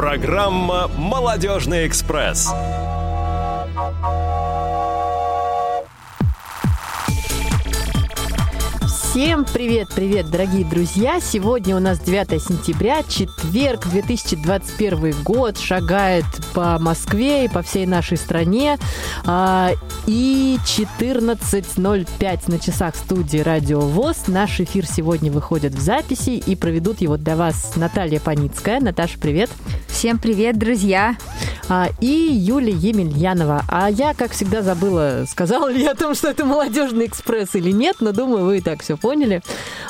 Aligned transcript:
Программа 0.00 0.88
«Молодежный 0.96 1.86
экспресс». 1.86 2.50
Всем 9.10 9.44
привет-привет, 9.44 10.30
дорогие 10.30 10.64
друзья! 10.64 11.18
Сегодня 11.20 11.74
у 11.74 11.80
нас 11.80 11.98
9 11.98 12.40
сентября, 12.40 13.02
четверг, 13.02 13.88
2021 13.88 15.24
год, 15.24 15.58
шагает 15.58 16.24
по 16.54 16.78
Москве 16.78 17.46
и 17.46 17.48
по 17.48 17.62
всей 17.62 17.86
нашей 17.86 18.16
стране. 18.16 18.78
А, 19.26 19.72
и 20.06 20.58
14.05 20.64 22.40
на 22.46 22.58
часах 22.60 22.94
студии 22.94 23.38
Радио 23.38 23.80
ВОЗ. 23.80 24.28
Наш 24.28 24.60
эфир 24.60 24.86
сегодня 24.86 25.32
выходит 25.32 25.74
в 25.74 25.80
записи 25.80 26.40
и 26.46 26.54
проведут 26.54 27.00
его 27.00 27.16
для 27.16 27.34
вас 27.34 27.74
Наталья 27.74 28.20
Паницкая. 28.20 28.78
Наташа, 28.78 29.18
привет! 29.18 29.50
Всем 29.88 30.18
привет, 30.18 30.56
друзья! 30.56 31.16
А, 31.72 31.88
и 32.00 32.06
Юлия 32.06 32.74
Емельянова. 32.74 33.62
А 33.68 33.88
я, 33.88 34.12
как 34.12 34.32
всегда, 34.32 34.60
забыла, 34.60 35.24
сказала 35.28 35.68
ли 35.68 35.84
я 35.84 35.92
о 35.92 35.94
том, 35.94 36.16
что 36.16 36.28
это 36.28 36.44
молодежный 36.44 37.06
экспресс 37.06 37.54
или 37.54 37.70
нет, 37.70 37.98
но 38.00 38.10
думаю, 38.10 38.44
вы 38.44 38.58
и 38.58 38.60
так 38.60 38.82
все 38.82 38.96
поняли. 38.96 39.40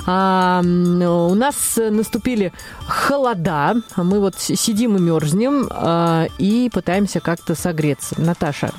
А, 0.06 0.60
у 0.62 1.34
нас 1.34 1.78
наступили 1.78 2.52
холода. 2.86 3.76
Мы 3.96 4.20
вот 4.20 4.34
сидим 4.38 4.96
и 4.96 5.00
мерзнем 5.00 5.68
а, 5.70 6.26
и 6.38 6.68
пытаемся 6.70 7.20
как-то 7.20 7.54
согреться. 7.54 8.14
Наташа, 8.20 8.72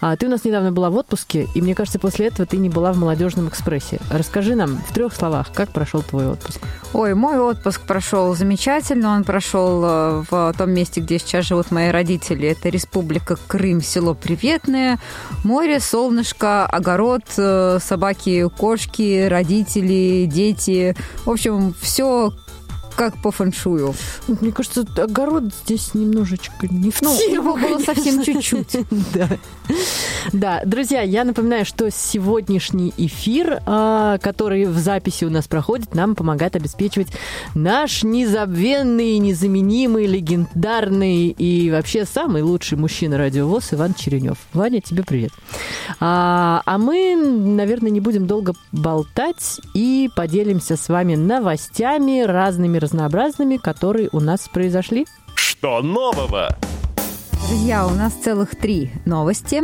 а, 0.00 0.16
ты 0.16 0.26
у 0.26 0.30
нас 0.30 0.44
недавно 0.44 0.72
была 0.72 0.90
в 0.90 0.96
отпуске, 0.96 1.46
и 1.54 1.62
мне 1.62 1.76
кажется, 1.76 2.00
после 2.00 2.26
этого 2.26 2.44
ты 2.44 2.56
не 2.56 2.68
была 2.68 2.92
в 2.92 2.98
молодежном 2.98 3.48
экспрессе. 3.48 4.00
Расскажи 4.10 4.56
нам 4.56 4.78
в 4.88 4.92
трех 4.92 5.14
словах, 5.14 5.52
как 5.54 5.70
прошел 5.70 6.02
твой 6.02 6.26
отпуск? 6.26 6.60
Ой, 6.92 7.14
мой 7.14 7.38
отпуск 7.38 7.82
прошел 7.82 8.34
замечательно. 8.34 9.14
Он 9.14 9.22
прошел 9.22 9.84
э, 9.84 10.24
в 10.30 10.54
том 10.56 10.70
месте, 10.70 11.00
где 11.00 11.18
сейчас 11.18 11.44
живут 11.44 11.70
мои 11.70 11.90
родители. 11.90 12.47
Это 12.48 12.68
Республика 12.68 13.36
Крым, 13.46 13.82
село 13.82 14.14
Приветное. 14.14 14.98
Море, 15.44 15.80
солнышко, 15.80 16.66
огород, 16.66 17.22
э, 17.36 17.78
собаки, 17.80 18.48
кошки, 18.48 19.26
родители, 19.28 20.26
дети. 20.26 20.96
В 21.24 21.30
общем, 21.30 21.74
все 21.80 22.32
как 22.98 23.16
по 23.22 23.30
фэншую. 23.30 23.94
Мне 24.26 24.50
кажется, 24.50 24.84
огород 24.96 25.54
здесь 25.64 25.94
немножечко 25.94 26.66
не 26.68 26.90
в 26.90 27.00
ну, 27.00 27.14
его 27.30 27.56
было 27.56 27.78
совсем 27.78 28.24
чуть-чуть. 28.24 28.76
да. 29.14 29.28
да, 30.32 30.62
друзья, 30.64 31.02
я 31.02 31.22
напоминаю, 31.22 31.64
что 31.64 31.92
сегодняшний 31.92 32.92
эфир, 32.96 33.62
а, 33.66 34.18
который 34.18 34.64
в 34.64 34.76
записи 34.78 35.24
у 35.24 35.30
нас 35.30 35.46
проходит, 35.46 35.94
нам 35.94 36.16
помогает 36.16 36.56
обеспечивать 36.56 37.06
наш 37.54 38.02
незабвенный, 38.02 39.18
незаменимый, 39.18 40.06
легендарный 40.06 41.28
и 41.28 41.70
вообще 41.70 42.04
самый 42.04 42.42
лучший 42.42 42.78
мужчина 42.78 43.16
радиовоз 43.16 43.74
Иван 43.74 43.94
Черенев. 43.94 44.38
Ваня, 44.52 44.80
тебе 44.80 45.04
привет. 45.04 45.30
А, 46.00 46.62
а 46.66 46.78
мы, 46.78 47.14
наверное, 47.14 47.92
не 47.92 48.00
будем 48.00 48.26
долго 48.26 48.54
болтать 48.72 49.60
и 49.72 50.10
поделимся 50.16 50.76
с 50.76 50.88
вами 50.88 51.14
новостями, 51.14 52.22
разными 52.22 52.78
разнообразными, 52.88 53.58
которые 53.58 54.08
у 54.12 54.20
нас 54.20 54.48
произошли. 54.48 55.06
Что 55.34 55.82
нового? 55.82 56.56
Друзья, 57.48 57.86
у 57.86 57.90
нас 57.90 58.12
целых 58.12 58.56
три 58.56 58.90
новости. 59.06 59.62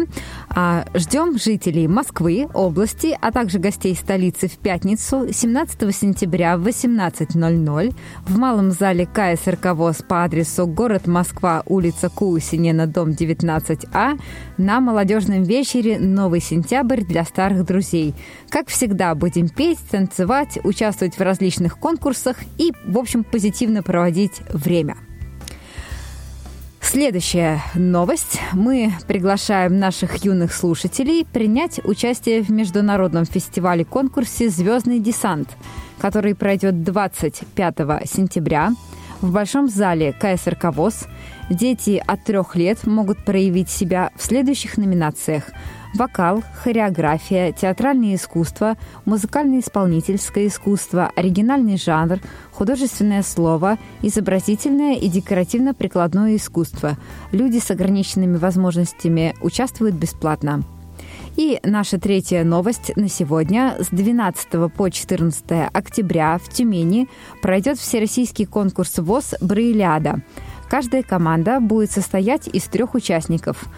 А, 0.48 0.86
ждем 0.94 1.38
жителей 1.38 1.86
Москвы, 1.86 2.48
области, 2.54 3.14
а 3.20 3.30
также 3.30 3.58
гостей 3.58 3.94
столицы 3.94 4.48
в 4.48 4.56
пятницу 4.56 5.28
17 5.30 5.94
сентября 5.94 6.56
в 6.56 6.66
18.00 6.66 7.94
в 8.26 8.38
малом 8.38 8.70
зале 8.70 9.04
КСРК 9.04 9.74
ВОЗ 9.74 9.96
по 10.08 10.24
адресу 10.24 10.66
город 10.66 11.06
Москва, 11.06 11.62
улица 11.66 12.08
Кусинина, 12.08 12.86
дом 12.86 13.10
19А 13.10 14.18
на 14.56 14.80
молодежном 14.80 15.42
вечере 15.42 15.98
«Новый 15.98 16.40
сентябрь» 16.40 17.02
для 17.02 17.24
старых 17.24 17.66
друзей. 17.66 18.14
Как 18.48 18.68
всегда, 18.68 19.14
будем 19.14 19.50
петь, 19.50 19.80
танцевать, 19.90 20.58
участвовать 20.64 21.18
в 21.18 21.20
различных 21.20 21.78
конкурсах 21.78 22.38
и, 22.56 22.72
в 22.86 22.96
общем, 22.96 23.24
позитивно 23.24 23.82
проводить 23.82 24.40
время. 24.48 24.96
Следующая 26.84 27.62
новость. 27.74 28.40
Мы 28.52 28.92
приглашаем 29.08 29.78
наших 29.78 30.22
юных 30.22 30.52
слушателей 30.52 31.24
принять 31.24 31.80
участие 31.82 32.42
в 32.42 32.50
международном 32.50 33.24
фестивале-конкурсе 33.24 34.50
«Звездный 34.50 35.00
десант», 35.00 35.48
который 35.98 36.34
пройдет 36.34 36.84
25 36.84 37.76
сентября 38.04 38.72
в 39.22 39.32
Большом 39.32 39.68
зале 39.68 40.12
КСРК 40.12 40.74
ВОЗ. 40.74 41.06
Дети 41.48 42.00
от 42.06 42.22
трех 42.24 42.54
лет 42.54 42.86
могут 42.86 43.24
проявить 43.24 43.70
себя 43.70 44.10
в 44.16 44.22
следующих 44.22 44.76
номинациях– 44.76 45.44
вокал, 45.94 46.42
хореография, 46.62 47.52
театральное 47.52 48.16
искусство, 48.16 48.76
музыкально-исполнительское 49.04 50.48
искусство, 50.48 51.10
оригинальный 51.16 51.76
жанр, 51.76 52.18
художественное 52.52 53.22
слово, 53.22 53.78
изобразительное 54.02 54.96
и 54.96 55.08
декоративно-прикладное 55.08 56.36
искусство. 56.36 56.96
Люди 57.32 57.58
с 57.58 57.70
ограниченными 57.70 58.36
возможностями 58.36 59.34
участвуют 59.40 59.94
бесплатно. 59.94 60.62
И 61.36 61.58
наша 61.64 61.98
третья 61.98 62.44
новость 62.44 62.92
на 62.96 63.08
сегодня. 63.08 63.76
С 63.80 63.88
12 63.88 64.72
по 64.72 64.88
14 64.88 65.44
октября 65.72 66.38
в 66.38 66.48
Тюмени 66.48 67.08
пройдет 67.42 67.78
всероссийский 67.78 68.46
конкурс 68.46 68.98
ВОЗ 68.98 69.34
«Браиляда». 69.40 70.22
Каждая 70.68 71.02
команда 71.02 71.60
будет 71.60 71.90
состоять 71.90 72.48
из 72.48 72.64
трех 72.64 72.94
участников– 72.94 73.64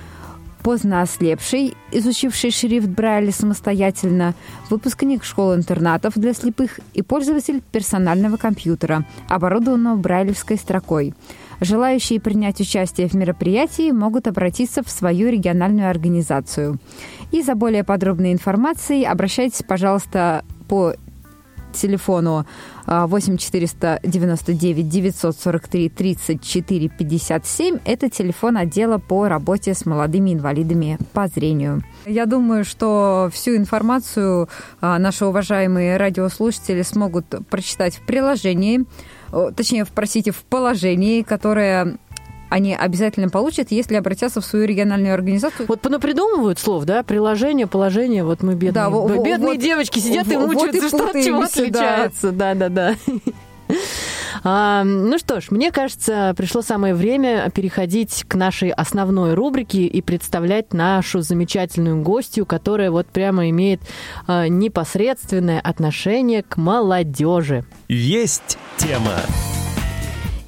поздно 0.66 1.02
ослепший, 1.02 1.76
изучивший 1.92 2.50
шрифт 2.50 2.88
Брайля 2.88 3.30
самостоятельно, 3.30 4.34
выпускник 4.68 5.22
школ-интернатов 5.22 6.14
для 6.16 6.34
слепых 6.34 6.80
и 6.92 7.02
пользователь 7.02 7.62
персонального 7.70 8.36
компьютера, 8.36 9.04
оборудованного 9.28 9.94
брайлевской 9.94 10.56
строкой. 10.56 11.14
Желающие 11.60 12.20
принять 12.20 12.60
участие 12.60 13.06
в 13.06 13.14
мероприятии 13.14 13.92
могут 13.92 14.26
обратиться 14.26 14.82
в 14.82 14.90
свою 14.90 15.30
региональную 15.30 15.88
организацию. 15.88 16.80
И 17.30 17.42
за 17.42 17.54
более 17.54 17.84
подробной 17.84 18.32
информацией 18.32 19.04
обращайтесь, 19.04 19.62
пожалуйста, 19.62 20.44
по 20.66 20.94
телефону 21.76 22.46
8 22.86 23.36
499 23.36 24.88
943 24.88 25.88
34 25.88 26.88
57. 26.88 27.78
Это 27.84 28.10
телефон 28.10 28.56
отдела 28.56 28.98
по 28.98 29.28
работе 29.28 29.74
с 29.74 29.86
молодыми 29.86 30.34
инвалидами 30.34 30.98
по 31.12 31.26
зрению. 31.28 31.82
Я 32.06 32.26
думаю, 32.26 32.64
что 32.64 33.28
всю 33.32 33.56
информацию 33.56 34.48
а, 34.80 34.98
наши 34.98 35.26
уважаемые 35.26 35.96
радиослушатели 35.96 36.82
смогут 36.82 37.26
прочитать 37.50 37.96
в 37.96 38.06
приложении, 38.06 38.84
точнее, 39.56 39.86
простите, 39.86 40.30
в 40.30 40.44
положении, 40.44 41.22
которое 41.22 41.98
они 42.48 42.74
обязательно 42.74 43.28
получат, 43.28 43.70
если 43.70 43.96
обратятся 43.96 44.40
в 44.40 44.44
свою 44.44 44.66
региональную 44.66 45.14
организацию. 45.14 45.66
Вот 45.68 45.80
понапридумывают 45.80 46.58
слов, 46.58 46.84
да, 46.84 47.02
приложение, 47.02 47.66
положение, 47.66 48.24
вот 48.24 48.42
мы 48.42 48.54
бедные, 48.54 48.72
да, 48.72 48.90
вот, 48.90 49.24
бедные 49.24 49.54
вот, 49.54 49.58
девочки 49.58 49.98
сидят 49.98 50.26
вот, 50.26 50.32
и 50.32 50.36
мучаются, 50.36 50.80
вот 50.82 50.88
что 50.88 51.18
от 51.18 51.24
чего 51.24 51.42
отличается. 51.42 52.32
Да, 52.32 52.54
да, 52.54 52.68
да. 52.68 52.94
А, 54.44 54.84
ну 54.84 55.18
что 55.18 55.40
ж, 55.40 55.50
мне 55.50 55.72
кажется, 55.72 56.32
пришло 56.36 56.62
самое 56.62 56.94
время 56.94 57.50
переходить 57.50 58.24
к 58.28 58.34
нашей 58.36 58.70
основной 58.70 59.34
рубрике 59.34 59.86
и 59.86 60.02
представлять 60.02 60.72
нашу 60.72 61.20
замечательную 61.22 62.02
гостью, 62.02 62.46
которая 62.46 62.90
вот 62.90 63.08
прямо 63.08 63.48
имеет 63.50 63.80
а, 64.26 64.46
непосредственное 64.46 65.58
отношение 65.58 66.42
к 66.42 66.58
молодежи. 66.58 67.64
Есть 67.88 68.58
тема. 68.76 69.16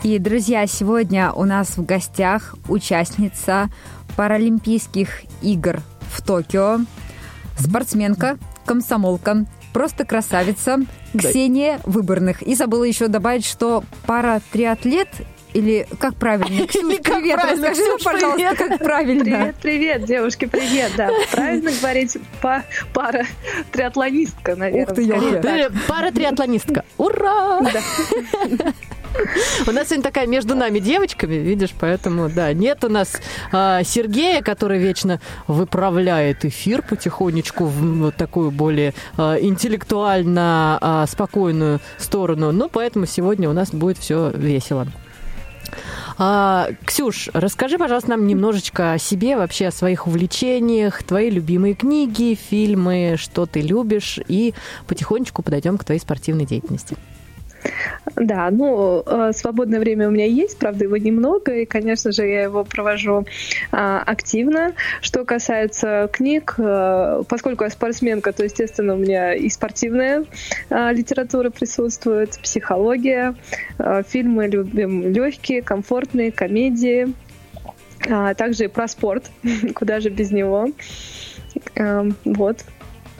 И, 0.04 0.18
друзья, 0.20 0.66
сегодня 0.68 1.32
у 1.32 1.44
нас 1.44 1.76
в 1.76 1.84
гостях 1.84 2.54
участница 2.68 3.68
Паралимпийских 4.16 5.22
игр 5.42 5.80
в 6.12 6.22
Токио, 6.24 6.78
спортсменка, 7.58 8.38
комсомолка, 8.64 9.44
просто 9.72 10.04
красавица 10.04 10.78
Ксения 11.16 11.80
Выборных. 11.84 12.42
И 12.42 12.54
забыла 12.54 12.84
еще 12.84 13.08
добавить, 13.08 13.44
что 13.44 13.82
пара 14.06 14.40
триатлет 14.52 15.08
или 15.52 15.88
как 15.98 16.14
правильно? 16.14 16.66
Ксюш, 16.68 16.82
привет, 16.82 17.02
правильно, 17.02 17.68
расскажи, 17.68 17.82
Ксюш, 17.82 18.04
пожалуйста, 18.04 18.36
привет. 18.36 18.58
как 18.58 18.78
правильно. 18.78 19.24
Привет, 19.24 19.56
привет, 19.60 20.04
девушки, 20.04 20.44
привет, 20.44 20.92
да. 20.96 21.10
Правильно 21.32 21.72
говорить 21.80 22.18
па 22.40 22.62
пара 22.94 23.24
триатлонистка, 23.72 24.54
наверное. 24.54 24.94
Ух 24.94 25.42
ты, 25.42 25.70
Пара 25.88 26.12
триатлонистка. 26.12 26.84
Ура! 26.98 27.62
У 29.66 29.72
нас 29.72 29.88
сегодня 29.88 30.02
такая 30.02 30.26
между 30.26 30.54
нами 30.54 30.78
девочками, 30.78 31.34
видишь, 31.34 31.74
поэтому, 31.78 32.28
да, 32.28 32.52
нет 32.52 32.84
у 32.84 32.88
нас 32.88 33.20
а, 33.52 33.82
Сергея, 33.82 34.42
который 34.42 34.78
вечно 34.78 35.20
выправляет 35.46 36.44
эфир 36.44 36.82
потихонечку 36.82 37.64
в 37.64 37.98
вот 37.98 38.16
такую 38.16 38.50
более 38.50 38.94
а, 39.16 39.36
интеллектуально 39.36 40.78
а, 40.80 41.06
спокойную 41.06 41.80
сторону. 41.98 42.52
Ну, 42.52 42.68
поэтому 42.68 43.06
сегодня 43.06 43.48
у 43.48 43.52
нас 43.52 43.70
будет 43.70 43.98
все 43.98 44.30
весело. 44.30 44.86
А, 46.20 46.70
Ксюш, 46.84 47.28
расскажи, 47.32 47.78
пожалуйста, 47.78 48.10
нам 48.10 48.26
немножечко 48.26 48.92
о 48.92 48.98
себе, 48.98 49.36
вообще 49.36 49.68
о 49.68 49.72
своих 49.72 50.06
увлечениях, 50.06 51.02
твои 51.02 51.30
любимые 51.30 51.74
книги, 51.74 52.36
фильмы, 52.50 53.16
что 53.18 53.46
ты 53.46 53.60
любишь, 53.60 54.18
и 54.26 54.54
потихонечку 54.86 55.42
подойдем 55.42 55.78
к 55.78 55.84
твоей 55.84 56.00
спортивной 56.00 56.44
деятельности. 56.44 56.96
Да, 58.16 58.50
ну, 58.50 59.02
э, 59.04 59.32
свободное 59.34 59.80
время 59.80 60.08
у 60.08 60.10
меня 60.10 60.26
есть, 60.26 60.58
правда, 60.58 60.84
его 60.84 60.96
немного, 60.96 61.54
и, 61.54 61.64
конечно 61.64 62.12
же, 62.12 62.26
я 62.26 62.42
его 62.42 62.64
провожу 62.64 63.26
а, 63.70 64.02
активно. 64.04 64.74
Что 65.00 65.24
касается 65.24 66.08
книг, 66.12 66.54
а, 66.58 67.22
поскольку 67.28 67.64
я 67.64 67.70
спортсменка, 67.70 68.32
то, 68.32 68.44
естественно, 68.44 68.94
у 68.94 68.98
меня 68.98 69.34
и 69.34 69.48
спортивная 69.48 70.24
а, 70.70 70.92
литература 70.92 71.50
присутствует, 71.50 72.38
психология, 72.42 73.34
фильмы 74.08 74.46
любим 74.48 75.12
легкие, 75.12 75.62
комфортные, 75.62 76.32
комедии, 76.32 77.14
а, 78.10 78.34
также 78.34 78.64
и 78.64 78.68
про 78.68 78.88
спорт, 78.88 79.30
куда 79.74 80.00
же 80.00 80.10
без 80.10 80.30
него. 80.30 80.68
А, 81.76 82.06
вот, 82.24 82.64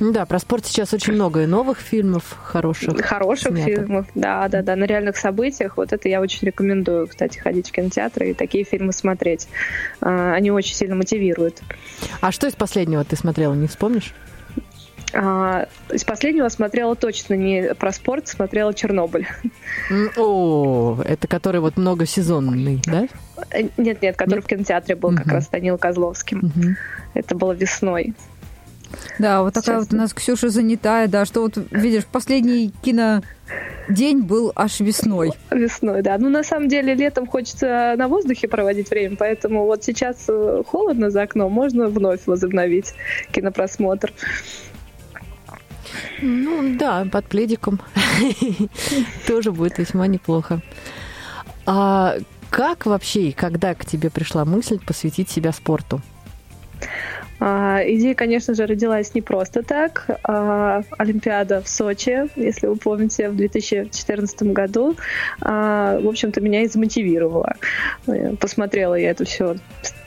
да, 0.01 0.27
про 0.27 0.39
спорт 0.39 0.67
сейчас 0.67 0.93
очень 0.95 1.15
много 1.15 1.43
и 1.43 1.47
новых 1.47 1.79
фильмов 1.79 2.37
хороших. 2.43 3.01
Хороших 3.05 3.53
снято. 3.53 3.71
фильмов, 3.71 4.07
да, 4.15 4.49
да, 4.49 4.63
да, 4.63 4.77
на 4.77 4.85
реальных 4.85 5.17
событиях. 5.17 5.77
Вот 5.77 5.93
это 5.93 6.09
я 6.09 6.21
очень 6.21 6.47
рекомендую, 6.47 7.09
кстати, 7.09 7.39
ходить 7.39 7.69
в 7.69 7.73
кинотеатры 7.73 8.31
и 8.31 8.35
такие 8.35 8.65
фильмы 8.65 8.93
смотреть. 8.93 9.49
А, 10.01 10.35
они 10.35 10.51
очень 10.51 10.75
сильно 10.75 10.95
мотивируют. 10.95 11.63
А 12.21 12.31
что 12.31 12.47
из 12.47 12.55
последнего 12.55 13.05
ты 13.05 13.17
смотрела, 13.17 13.55
не 13.55 13.67
вспомнишь? 13.67 14.15
А, 15.15 15.67
из 15.91 16.05
последнего 16.05 16.49
смотрела 16.49 16.95
точно 16.95 17.35
не 17.35 17.75
про 17.75 17.93
спорт, 17.93 18.29
смотрела 18.29 18.75
Чернобыль. 18.75 19.27
О, 20.17 21.01
это 21.05 21.27
который 21.27 21.61
вот 21.61 21.77
многосезонный, 21.77 22.81
да? 22.85 23.09
Нет, 23.77 24.03
нет, 24.03 24.17
который 24.17 24.37
нет? 24.37 24.45
в 24.45 24.49
кинотеатре 24.49 24.95
был 24.97 25.11
угу. 25.11 25.19
как 25.19 25.27
раз 25.29 25.49
Данил 25.49 25.79
Козловским. 25.79 26.39
Угу. 26.39 26.77
Это 27.15 27.35
было 27.35 27.53
весной. 27.53 28.15
Да, 29.19 29.43
вот 29.43 29.55
такая 29.55 29.77
Сейчас. 29.77 29.87
вот 29.87 29.95
у 29.95 29.97
нас 29.97 30.15
Ксюша 30.15 30.49
занятая, 30.49 31.09
да, 31.09 31.25
что 31.25 31.43
вот, 31.43 31.59
видишь, 31.71 32.07
последний 32.07 32.73
кино 32.83 33.23
день 33.89 34.23
был 34.23 34.53
аж 34.55 34.81
весной. 34.81 35.33
Весной, 35.51 36.03
да. 36.03 36.19
Ну, 36.19 36.29
на 36.29 36.43
самом 36.43 36.69
деле, 36.69 36.95
летом 36.95 37.27
хочется 37.27 37.95
на 37.97 38.09
воздухе 38.09 38.49
проводить 38.49 38.91
время, 38.91 39.17
поэтому 39.17 39.65
вот 39.65 39.85
сейчас 39.85 40.25
э, 40.29 40.63
холодно 40.67 41.11
за 41.11 41.23
окном, 41.23 41.53
можно 41.53 41.89
вновь 41.89 42.27
возобновить 42.27 42.95
кинопросмотр. 43.33 44.13
Ну, 46.21 46.77
да, 46.77 47.07
под 47.11 47.25
пледиком 47.27 47.81
тоже 49.27 49.53
будет 49.53 49.79
весьма 49.79 50.07
неплохо. 50.07 50.61
А 51.67 52.17
как 52.51 52.87
вообще 52.87 53.29
и 53.29 53.33
когда 53.33 53.75
к 53.75 53.85
тебе 53.85 54.11
пришла 54.11 54.45
мысль 54.45 54.79
посвятить 54.85 55.31
себя 55.31 55.53
спорту? 55.53 56.01
А, 57.41 57.81
идея, 57.85 58.15
конечно 58.15 58.55
же, 58.55 58.67
родилась 58.67 59.15
не 59.15 59.23
просто 59.23 59.63
так. 59.63 60.07
А, 60.25 60.83
Олимпиада 60.97 61.63
в 61.63 61.69
Сочи, 61.69 62.29
если 62.37 62.67
вы 62.67 62.77
помните, 62.77 63.29
в 63.29 63.37
2014 63.37 64.43
году, 64.53 64.97
а, 65.41 66.01
в 66.01 66.09
общем-то, 66.09 66.41
меня 66.41 66.63
и 66.63 66.69
замотивировала. 66.69 67.55
Посмотрела 68.41 68.95
я 68.95 69.11
это 69.11 69.25
все 69.25 69.57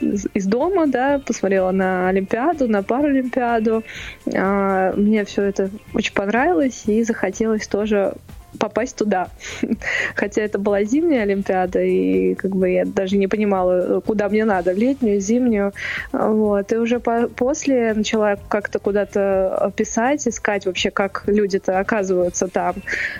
из 0.00 0.46
дома, 0.46 0.86
да, 0.86 1.20
посмотрела 1.24 1.70
на 1.70 2.08
Олимпиаду, 2.08 2.68
на 2.68 2.82
Паралимпиаду. 2.82 3.82
Мне 4.26 5.24
все 5.24 5.42
это 5.42 5.70
очень 5.94 6.12
понравилось 6.12 6.82
и 6.86 7.02
захотелось 7.02 7.66
тоже 7.66 8.14
попасть 8.58 8.96
туда. 8.96 9.28
Хотя 10.14 10.42
это 10.42 10.58
была 10.58 10.84
зимняя 10.84 11.22
Олимпиада, 11.22 11.82
и 11.82 12.34
как 12.34 12.54
бы 12.54 12.70
я 12.70 12.84
даже 12.84 13.16
не 13.16 13.28
понимала, 13.28 14.00
куда 14.00 14.28
мне 14.28 14.44
надо, 14.44 14.72
летнюю, 14.72 15.20
зимнюю. 15.20 15.72
Вот. 16.12 16.72
И 16.72 16.76
уже 16.76 17.00
по 17.00 17.28
после 17.28 17.94
начала 17.94 18.38
как-то 18.48 18.78
куда-то 18.78 19.72
писать, 19.76 20.26
искать 20.26 20.66
вообще, 20.66 20.90
как 20.90 21.24
люди-то 21.26 21.78
оказываются 21.78 22.48
там. 22.48 22.74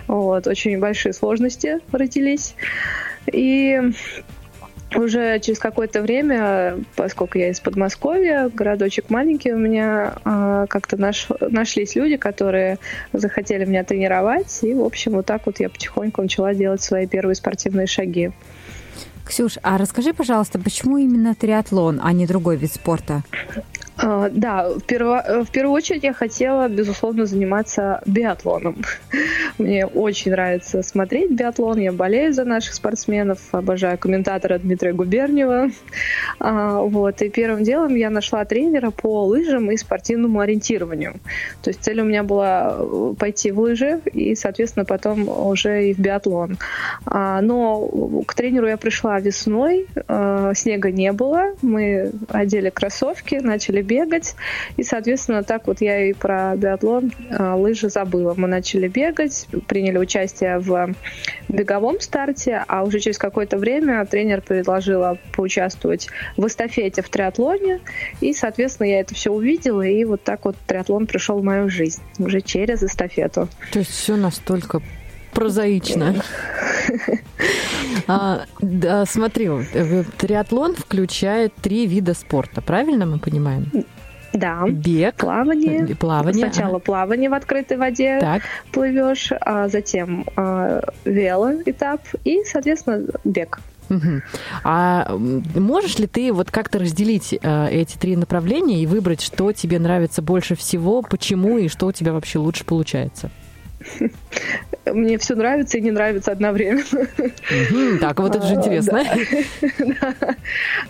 Вот. 0.07 0.47
Очень 0.47 0.79
большие 0.79 1.13
сложности 1.13 1.81
родились. 1.93 2.55
И 3.33 3.81
уже 4.97 5.39
через 5.41 5.59
какое-то 5.59 6.03
время, 6.03 6.79
поскольку 6.97 7.39
я 7.39 7.51
из 7.51 7.61
Подмосковья, 7.61 8.51
городочек 8.53 9.11
маленький 9.11 9.53
у 9.53 9.59
меня, 9.59 10.15
а, 10.25 10.67
как-то 10.67 10.97
наш, 10.97 11.29
нашлись 11.41 11.95
люди, 11.95 12.17
которые 12.17 12.79
захотели 13.13 13.65
меня 13.65 13.85
тренировать. 13.85 14.59
И, 14.63 14.75
в 14.75 14.83
общем, 14.83 15.13
вот 15.13 15.27
так 15.27 15.47
вот 15.47 15.61
я 15.61 15.69
потихоньку 15.69 16.23
начала 16.23 16.55
делать 16.55 16.83
свои 16.83 17.07
первые 17.07 17.35
спортивные 17.35 17.87
шаги. 17.87 18.33
Ксюш, 19.25 19.59
а 19.63 19.79
расскажи, 19.79 20.13
пожалуйста, 20.13 20.59
почему 20.59 20.99
именно 20.99 21.35
триатлон, 21.35 22.01
а 22.03 22.13
не 22.13 22.27
другой 22.27 22.57
вид 22.57 22.73
спорта? 22.73 23.23
А, 24.03 24.29
да, 24.31 24.69
в, 24.69 24.83
перво, 24.83 25.45
в 25.47 25.51
первую 25.53 25.75
очередь 25.75 26.03
я 26.03 26.13
хотела, 26.13 26.69
безусловно, 26.69 27.25
заниматься 27.25 28.03
биатлоном. 28.05 28.79
Мне 29.59 29.87
очень 29.87 30.33
нравится 30.33 30.83
смотреть 30.83 31.31
биатлон, 31.31 31.79
я 31.79 31.93
болею 31.93 32.33
за 32.33 32.45
наших 32.45 32.75
спортсменов, 32.75 33.39
обожаю 33.53 33.97
комментатора 33.99 34.59
Дмитрия 34.59 34.93
Губерниева. 34.93 35.71
А, 36.41 36.81
вот, 36.81 37.23
и 37.23 37.29
первым 37.29 37.63
делом 37.63 37.95
я 37.95 38.11
нашла 38.11 38.45
тренера 38.45 38.91
по 38.91 39.25
лыжам 39.25 39.71
и 39.71 39.77
спортивному 39.77 40.41
ориентированию. 40.41 41.21
То 41.63 41.71
есть 41.71 41.85
цель 41.85 42.01
у 42.01 42.05
меня 42.05 42.25
была 42.25 42.75
э, 42.77 43.15
пойти 43.17 43.53
в 43.53 43.61
лыжи 43.61 44.01
и, 44.13 44.35
соответственно, 44.35 44.85
потом 44.85 45.29
уже 45.29 45.91
и 45.91 45.95
в 45.95 46.01
биатлон. 46.01 46.59
А, 47.07 47.41
но 47.41 48.23
к 48.27 48.35
тренеру 48.35 48.67
я 48.67 48.77
пришла 48.77 49.21
весной, 49.21 49.87
снега 50.55 50.91
не 50.91 51.13
было, 51.13 51.55
мы 51.63 52.11
одели 52.29 52.71
кроссовки, 52.71 53.37
начали 53.37 53.81
бегать. 53.83 53.92
И, 54.77 54.83
соответственно, 54.83 55.43
так 55.43 55.67
вот 55.67 55.81
я 55.81 56.09
и 56.09 56.13
про 56.13 56.55
биатлон, 56.57 57.13
а, 57.31 57.57
лыжи 57.57 57.89
забыла. 57.89 58.35
Мы 58.37 58.49
начали 58.49 58.89
бегать, 58.89 59.47
приняли 59.67 59.99
участие 59.99 60.59
в 60.59 60.95
беговом 61.49 62.01
старте, 62.01 62.65
а 62.67 62.85
уже 62.85 63.01
через 63.01 63.19
какое-то 63.19 63.59
время 63.59 64.05
тренер 64.07 64.41
предложила 64.41 65.19
поучаствовать 65.33 66.09
в 66.37 66.47
эстафете 66.47 67.03
в 67.03 67.09
триатлоне. 67.09 67.81
И, 68.21 68.33
соответственно, 68.33 68.89
я 68.89 69.01
это 69.01 69.15
все 69.15 69.31
увидела, 69.31 69.83
и 69.83 70.05
вот 70.05 70.23
так 70.23 70.45
вот 70.45 70.57
триатлон 70.67 71.07
пришел 71.07 71.39
в 71.39 71.45
мою 71.45 71.69
жизнь 71.69 72.03
уже 72.19 72.41
через 72.41 72.83
эстафету. 72.83 73.49
То 73.73 73.79
есть 73.79 73.91
все 73.91 74.17
настолько 74.17 74.81
прозаично. 75.33 76.15
А, 78.09 78.43
да, 78.61 79.05
смотри, 79.07 79.49
э, 79.49 80.05
триатлон 80.19 80.75
включает 80.75 81.55
три 81.55 81.87
вида 81.87 82.15
спорта, 82.15 82.61
правильно 82.61 83.07
мы 83.07 83.19
понимаем? 83.19 83.71
Да. 84.33 84.65
Бег. 84.67 85.17
Плавание. 85.17 85.87
Э, 85.91 85.95
плавание. 85.95 86.49
Сначала 86.49 86.77
ага. 86.77 86.85
плавание 86.85 87.31
в 87.31 87.35
открытой 87.35 87.77
воде 87.77 88.19
так. 88.21 88.43
плывешь, 88.73 89.31
а 89.41 89.69
затем 89.69 90.25
а, 90.37 90.83
велоэтап 91.05 92.01
и, 92.25 92.43
соответственно, 92.45 93.07
бег. 93.25 93.61
Угу. 93.91 94.23
А 94.65 95.17
можешь 95.55 95.99
ли 95.99 96.07
ты 96.07 96.33
вот 96.33 96.51
как-то 96.51 96.79
разделить 96.79 97.35
э, 97.41 97.69
эти 97.71 97.99
три 97.99 98.17
направления 98.17 98.83
и 98.83 98.87
выбрать, 98.87 99.21
что 99.21 99.53
тебе 99.53 99.79
нравится 99.79 100.23
больше 100.23 100.55
всего, 100.55 101.03
почему 101.03 101.59
и 101.59 101.69
что 101.69 101.89
у 101.89 101.93
тебя 101.93 102.13
вообще 102.13 102.39
лучше 102.39 102.65
получается? 102.65 103.31
Мне 104.87 105.19
все 105.19 105.35
нравится 105.35 105.79
и 105.79 105.81
не 105.81 105.91
нравится 105.91 106.33
одновременно. 106.33 107.09
Так, 108.01 108.21
вот 108.21 108.37
это 108.37 108.47
же 108.47 108.55
интересно. 108.55 109.03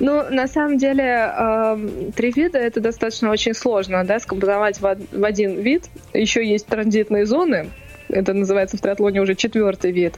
Ну, 0.01 0.25
на 0.31 0.49
самом 0.49 0.79
деле, 0.79 1.33
три 2.17 2.33
вида 2.33 2.59
это 2.59 2.81
достаточно 2.81 3.31
очень 3.31 3.55
сложно, 3.55 4.05
да, 4.05 4.19
скомпоновать 4.19 4.81
в 4.81 5.25
один 5.25 5.61
вид. 5.61 5.85
Еще 6.13 6.45
есть 6.45 6.67
транзитные 6.67 7.27
зоны, 7.27 7.69
это 8.13 8.33
называется 8.33 8.77
в 8.77 8.81
триатлоне 8.81 9.21
уже 9.21 9.35
четвертый 9.35 9.93
вид. 9.93 10.15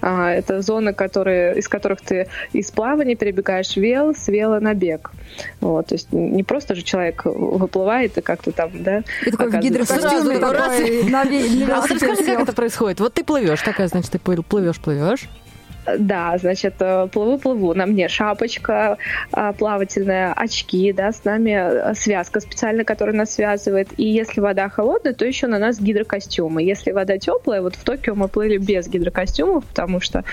А, 0.00 0.30
это 0.30 0.60
зоны, 0.60 0.92
которые, 0.92 1.58
из 1.58 1.68
которых 1.68 2.00
ты 2.00 2.28
из 2.52 2.70
плавания 2.70 3.14
перебегаешь 3.14 3.76
вел, 3.76 4.14
с 4.14 4.28
вела 4.28 4.60
на 4.60 4.74
бег. 4.74 5.10
Вот, 5.60 5.86
то 5.88 5.94
есть 5.94 6.12
не 6.12 6.42
просто 6.42 6.74
же 6.74 6.82
человек 6.82 7.24
выплывает 7.24 8.16
и 8.18 8.20
как-то 8.20 8.52
там, 8.52 8.70
да, 8.74 9.02
И 9.24 9.30
такой 9.30 9.50
в 9.50 9.60
гидрокостюме 9.60 10.38
такой 10.38 11.02
на 11.04 11.24
Расскажи, 11.24 12.24
как 12.24 12.40
это 12.40 12.52
происходит. 12.52 13.00
Вот 13.00 13.14
ты 13.14 13.24
плывешь, 13.24 13.62
такая, 13.62 13.88
значит, 13.88 14.12
ты 14.12 14.18
плывешь, 14.18 14.80
плывешь. 14.80 15.28
Да, 15.98 16.36
значит, 16.38 16.74
э, 16.80 17.08
плыву-плыву. 17.12 17.74
На 17.74 17.86
мне 17.86 18.08
шапочка 18.08 18.98
а, 19.32 19.52
плавательная, 19.52 20.32
очки, 20.32 20.92
да, 20.92 21.12
с 21.12 21.24
нами 21.24 21.50
э, 21.50 21.94
связка 21.94 22.40
специальная, 22.40 22.84
которая 22.84 23.14
нас 23.14 23.34
связывает. 23.34 23.88
И 23.96 24.04
если 24.04 24.40
вода 24.40 24.68
холодная, 24.68 25.14
то 25.14 25.24
еще 25.24 25.46
на 25.46 25.58
нас 25.58 25.80
гидрокостюмы. 25.80 26.62
Если 26.62 26.92
вода 26.92 27.18
теплая, 27.18 27.62
вот 27.62 27.76
в 27.76 27.84
Токио 27.84 28.14
мы 28.14 28.28
плыли 28.28 28.58
без 28.58 28.88
гидрокостюмов, 28.88 29.64
потому 29.64 30.00
что 30.00 30.24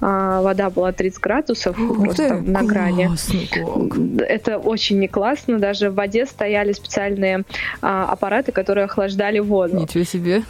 а, 0.00 0.42
вода 0.42 0.70
была 0.70 0.92
30 0.92 1.20
градусов 1.20 1.78
Ух 1.78 1.98
просто 1.98 2.28
ты, 2.28 2.34
на 2.34 2.62
грани. 2.62 3.06
Классно, 3.06 4.22
Это 4.28 4.58
очень 4.58 4.98
не 4.98 5.08
классно. 5.08 5.58
Даже 5.58 5.90
в 5.90 5.94
воде 5.94 6.26
стояли 6.26 6.72
специальные 6.72 7.44
а, 7.82 8.10
аппараты, 8.10 8.52
которые 8.52 8.84
охлаждали 8.84 9.38
воду. 9.38 9.76
Ничего 9.78 10.04
себе. 10.04 10.42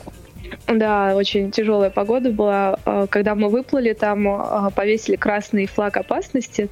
Да, 0.67 1.15
очень 1.17 1.51
тяжелая 1.51 1.91
погода 1.91 2.31
была. 2.31 2.79
А, 2.85 3.07
когда 3.07 3.35
мы 3.35 3.49
выплыли, 3.49 3.93
там 3.93 4.29
а, 4.29 4.71
повесили 4.71 5.17
красный 5.17 5.67
флаг 5.67 5.97
опасности, 5.97 6.69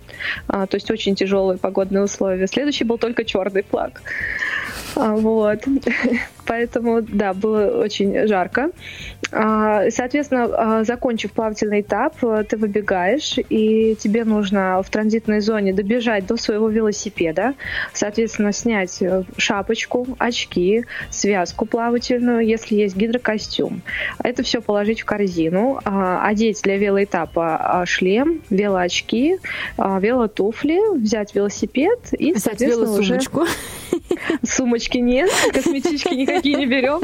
а, 0.47 0.66
то 0.66 0.76
есть 0.76 0.90
очень 0.90 1.14
тяжелые 1.14 1.58
погодные 1.58 2.02
условия. 2.02 2.47
Следующий 2.47 2.85
был 2.85 2.99
только 2.99 3.25
черный 3.25 3.62
флаг. 3.62 4.02
Вот. 4.94 5.64
Поэтому, 6.48 7.02
да, 7.02 7.34
было 7.34 7.82
очень 7.84 8.26
жарко. 8.26 8.70
Соответственно, 9.30 10.82
закончив 10.84 11.32
плавательный 11.32 11.82
этап, 11.82 12.16
ты 12.48 12.56
выбегаешь, 12.56 13.36
и 13.50 13.94
тебе 13.96 14.24
нужно 14.24 14.82
в 14.82 14.88
транзитной 14.88 15.40
зоне 15.40 15.74
добежать 15.74 16.26
до 16.26 16.36
своего 16.36 16.68
велосипеда, 16.68 17.54
соответственно, 17.92 18.52
снять 18.52 19.02
э, 19.02 19.24
шапочку, 19.36 20.06
очки, 20.18 20.84
связку 21.10 21.66
плавательную, 21.66 22.46
если 22.46 22.76
есть 22.76 22.96
гидрокостюм. 22.96 23.82
Это 24.22 24.42
все 24.42 24.60
положить 24.60 25.02
в 25.02 25.04
корзину, 25.04 25.80
а, 25.84 26.26
одеть 26.26 26.62
для 26.62 26.78
велоэтапа 26.78 27.56
а, 27.56 27.86
шлем, 27.86 28.42
велоочки, 28.50 29.38
а, 29.76 29.98
велотуфли, 30.00 30.98
взять 30.98 31.34
велосипед 31.34 31.98
и, 32.12 32.34
соответственно, 32.34 32.92
уже... 32.92 33.20
Сумочки 34.42 34.98
нет, 34.98 35.30
косметички 35.52 36.14
никакие 36.38 36.57
не 36.57 36.66
берем. 36.66 37.00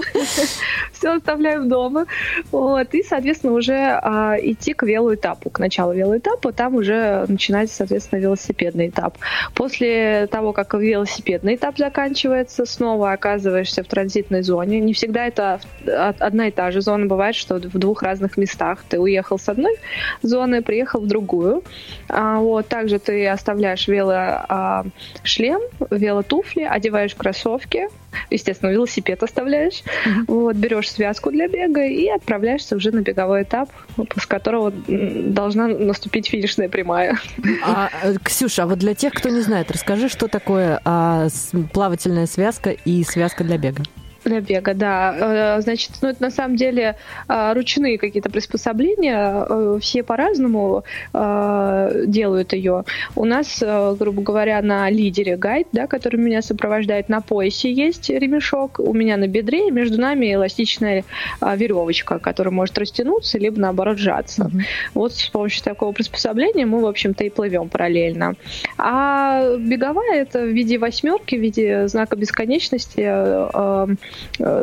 Все 0.93 1.17
оставляем 1.17 1.69
дома. 1.69 2.07
Вот. 2.51 2.95
И, 2.95 3.03
соответственно, 3.03 3.53
уже 3.53 3.75
а, 3.75 4.37
идти 4.41 4.73
к 4.73 4.83
велоэтапу, 4.85 5.51
к 5.51 5.59
началу 5.59 5.93
велоэтапа, 5.93 6.53
там 6.53 6.77
уже 6.77 7.25
начинать, 7.29 7.71
соответственно, 7.71 8.21
велосипедный 8.21 8.89
этап. 8.89 9.19
После 9.55 10.27
того, 10.29 10.53
как 10.53 10.75
велосипедный 10.75 11.57
этап 11.57 11.79
заканчивается, 11.79 12.65
снова 12.65 13.13
оказываешься 13.13 13.83
в 13.83 13.87
транзитной 13.87 14.43
зоне. 14.43 14.81
Не 14.81 14.95
всегда 14.95 15.27
это 15.27 15.61
одна 15.87 16.49
и 16.49 16.51
та 16.51 16.71
же 16.71 16.81
зона. 16.81 17.07
Бывает, 17.07 17.35
что 17.35 17.57
в 17.57 17.79
двух 17.79 18.03
разных 18.03 18.37
местах. 18.37 18.85
Ты 18.89 18.99
уехал 18.99 19.39
с 19.39 19.49
одной 19.49 19.77
зоны, 20.23 20.63
приехал 20.63 21.01
в 21.01 21.07
другую. 21.07 21.63
А, 22.09 22.39
вот. 22.39 22.69
Также 22.69 22.99
ты 22.99 23.27
оставляешь 23.27 23.89
велошлем, 23.89 24.41
а, 24.49 25.87
велотуфли, 25.91 26.63
одеваешь 26.63 27.15
кроссовки, 27.15 27.89
естественно, 28.31 28.71
велосипед 28.71 29.23
оставляешь, 29.23 29.83
mm-hmm. 29.83 30.25
вот, 30.29 30.57
берешь 30.57 30.91
связку 30.91 31.31
для 31.31 31.49
бега 31.49 31.85
и 31.85 32.09
отправляешься 32.09 32.77
уже 32.77 32.91
на 32.91 33.01
беговой 33.01 33.43
этап, 33.43 33.71
после 33.97 34.29
которого 34.29 34.73
должна 34.87 35.69
наступить 35.69 36.29
финишная 36.29 36.69
прямая. 36.69 37.19
А, 37.63 37.91
э, 38.03 38.15
Ксюша, 38.23 38.65
а 38.65 38.67
вот 38.67 38.79
для 38.79 38.95
тех, 38.95 39.13
кто 39.13 39.29
не 39.29 39.41
знает, 39.41 39.71
расскажи, 39.71 40.09
что 40.09 40.29
такое 40.29 40.81
а, 40.85 41.29
плавательная 41.73 42.27
связка 42.27 42.71
и 42.71 43.05
связка 43.05 43.45
для 43.45 43.59
бега. 43.59 43.83
Для 44.25 44.41
бега, 44.41 44.75
да. 44.75 45.57
Э, 45.57 45.61
значит, 45.61 45.91
ну 46.01 46.09
это 46.09 46.23
на 46.23 46.31
самом 46.31 46.57
деле 46.57 46.97
э, 47.29 47.53
ручные 47.53 47.99
какие-то 47.99 48.31
приспособления, 48.31 49.45
э, 49.49 49.79
все 49.81 50.03
по-разному 50.03 50.85
делают 51.13 52.53
ее. 52.53 52.85
У 53.15 53.25
нас, 53.25 53.63
грубо 53.63 54.23
говоря, 54.23 54.61
на 54.63 54.89
лидере 54.91 55.37
гайд, 55.37 55.69
да, 55.73 55.87
который 55.87 56.17
меня 56.17 56.43
сопровождает, 56.43 57.09
на 57.09 57.21
поясе 57.21 57.73
есть 57.73 58.11
ремешок, 58.11 58.79
у 58.79 58.93
меня 58.93 59.17
на 59.17 59.27
бедре, 59.29 59.69
и 59.69 59.71
между 59.71 60.01
нами 60.01 60.35
эластичная 60.35 61.05
веревочка, 61.41 62.19
которая 62.19 62.53
может 62.53 62.79
растянуться, 62.79 63.39
либо 63.39 63.61
наоборот 63.61 63.99
сжаться. 63.99 64.45
Mm-hmm. 64.45 64.63
Вот 64.95 65.15
с 65.15 65.29
помощью 65.29 65.65
такого 65.65 65.93
приспособления 65.93 66.67
мы, 66.67 66.81
в 66.81 66.87
общем-то, 66.87 67.25
и 67.25 67.31
плывем 67.31 67.69
параллельно. 67.69 68.35
А 68.79 69.57
беговая 69.57 70.23
это 70.23 70.41
в 70.41 70.49
виде 70.49 70.79
восьмерки, 70.79 71.37
в 71.37 71.41
виде 71.41 71.89
знака 71.89 72.17
бесконечности 72.17 73.01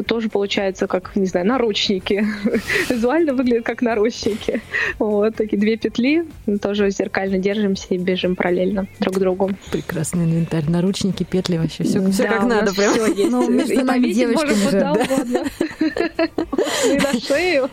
тоже 0.08 0.29
получается 0.29 0.88
как, 0.88 1.15
не 1.15 1.25
знаю, 1.25 1.48
наручники. 1.48 2.25
Визуально 2.89 3.34
выглядит 3.34 3.65
как 3.65 3.81
наручники. 3.81 4.62
Вот 5.00 5.36
такие 5.36 5.58
две 5.58 5.77
петли, 5.77 6.25
тоже 6.62 6.89
зеркально 6.91 7.38
держимся 7.38 7.88
и 7.91 7.98
бежим 7.98 8.36
параллельно 8.36 8.88
друг 9.00 9.15
к 9.15 9.20
другу. 9.20 9.51
Прекрасный 9.72 10.25
инвентарь. 10.25 10.70
Наручники, 10.70 11.24
петли, 11.24 11.58
вообще 11.58 11.84
все, 11.84 12.05
все 12.12 12.24
как 12.24 12.43
надо. 12.43 12.74
Прям. 12.74 12.93
Все 12.93 13.05
есть. 13.08 13.31
Ну, 13.31 13.50
между 13.50 13.84
нами 13.84 14.08
девочками 14.12 14.53
же, 14.53 14.72
да. 14.72 14.93
И 16.86 16.98
на 16.98 17.20
шею. 17.20 17.70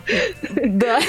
Да. 0.65 0.99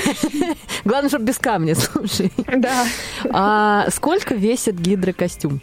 Главное, 0.85 1.09
чтобы 1.09 1.25
без 1.25 1.39
камня, 1.39 1.75
слушай. 1.75 2.33
Да. 2.57 2.87
А 3.31 3.89
сколько 3.91 4.35
весит 4.35 4.79
гидрокостюм? 4.79 5.61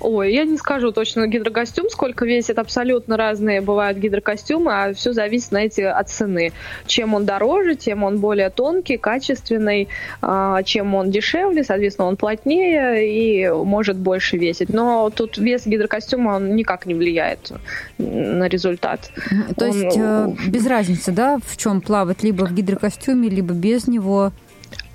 Ой, 0.00 0.32
я 0.32 0.44
не 0.44 0.58
скажу 0.58 0.92
точно 0.92 1.26
гидрокостюм, 1.26 1.88
сколько 1.88 2.26
весит. 2.26 2.58
Абсолютно 2.58 3.16
разные 3.16 3.60
бывают 3.60 3.98
гидрокостюмы, 3.98 4.72
а 4.72 4.94
все 4.94 5.12
зависит, 5.12 5.48
знаете, 5.48 5.88
от 5.88 6.10
цены. 6.10 6.52
Чем 6.86 7.14
он 7.14 7.24
дороже, 7.24 7.76
тем 7.76 8.04
он 8.04 8.18
более 8.18 8.50
тонкий, 8.50 8.98
качественный. 8.98 9.88
А, 10.20 10.62
чем 10.62 10.94
он 10.94 11.10
дешевле, 11.10 11.64
соответственно, 11.64 12.08
он 12.08 12.16
плотнее 12.16 13.08
и 13.08 13.48
может 13.48 13.96
больше 13.96 14.36
весить. 14.36 14.68
Но 14.68 15.10
тут 15.10 15.38
вес 15.38 15.66
гидрокостюма, 15.66 16.36
он 16.36 16.54
никак 16.56 16.86
не 16.86 16.94
влияет 16.94 17.52
на 17.98 18.48
результат. 18.48 19.10
То 19.56 19.66
он... 19.66 19.72
есть 19.72 19.96
э, 19.98 20.28
без 20.48 20.66
разницы, 20.66 21.12
да, 21.12 21.38
в 21.44 21.56
чем 21.56 21.80
плавать, 21.80 22.22
либо 22.22 22.44
в 22.44 22.52
гидрокостюме, 22.52 23.28
либо 23.28 23.54
без 23.54 23.86
него? 23.86 24.32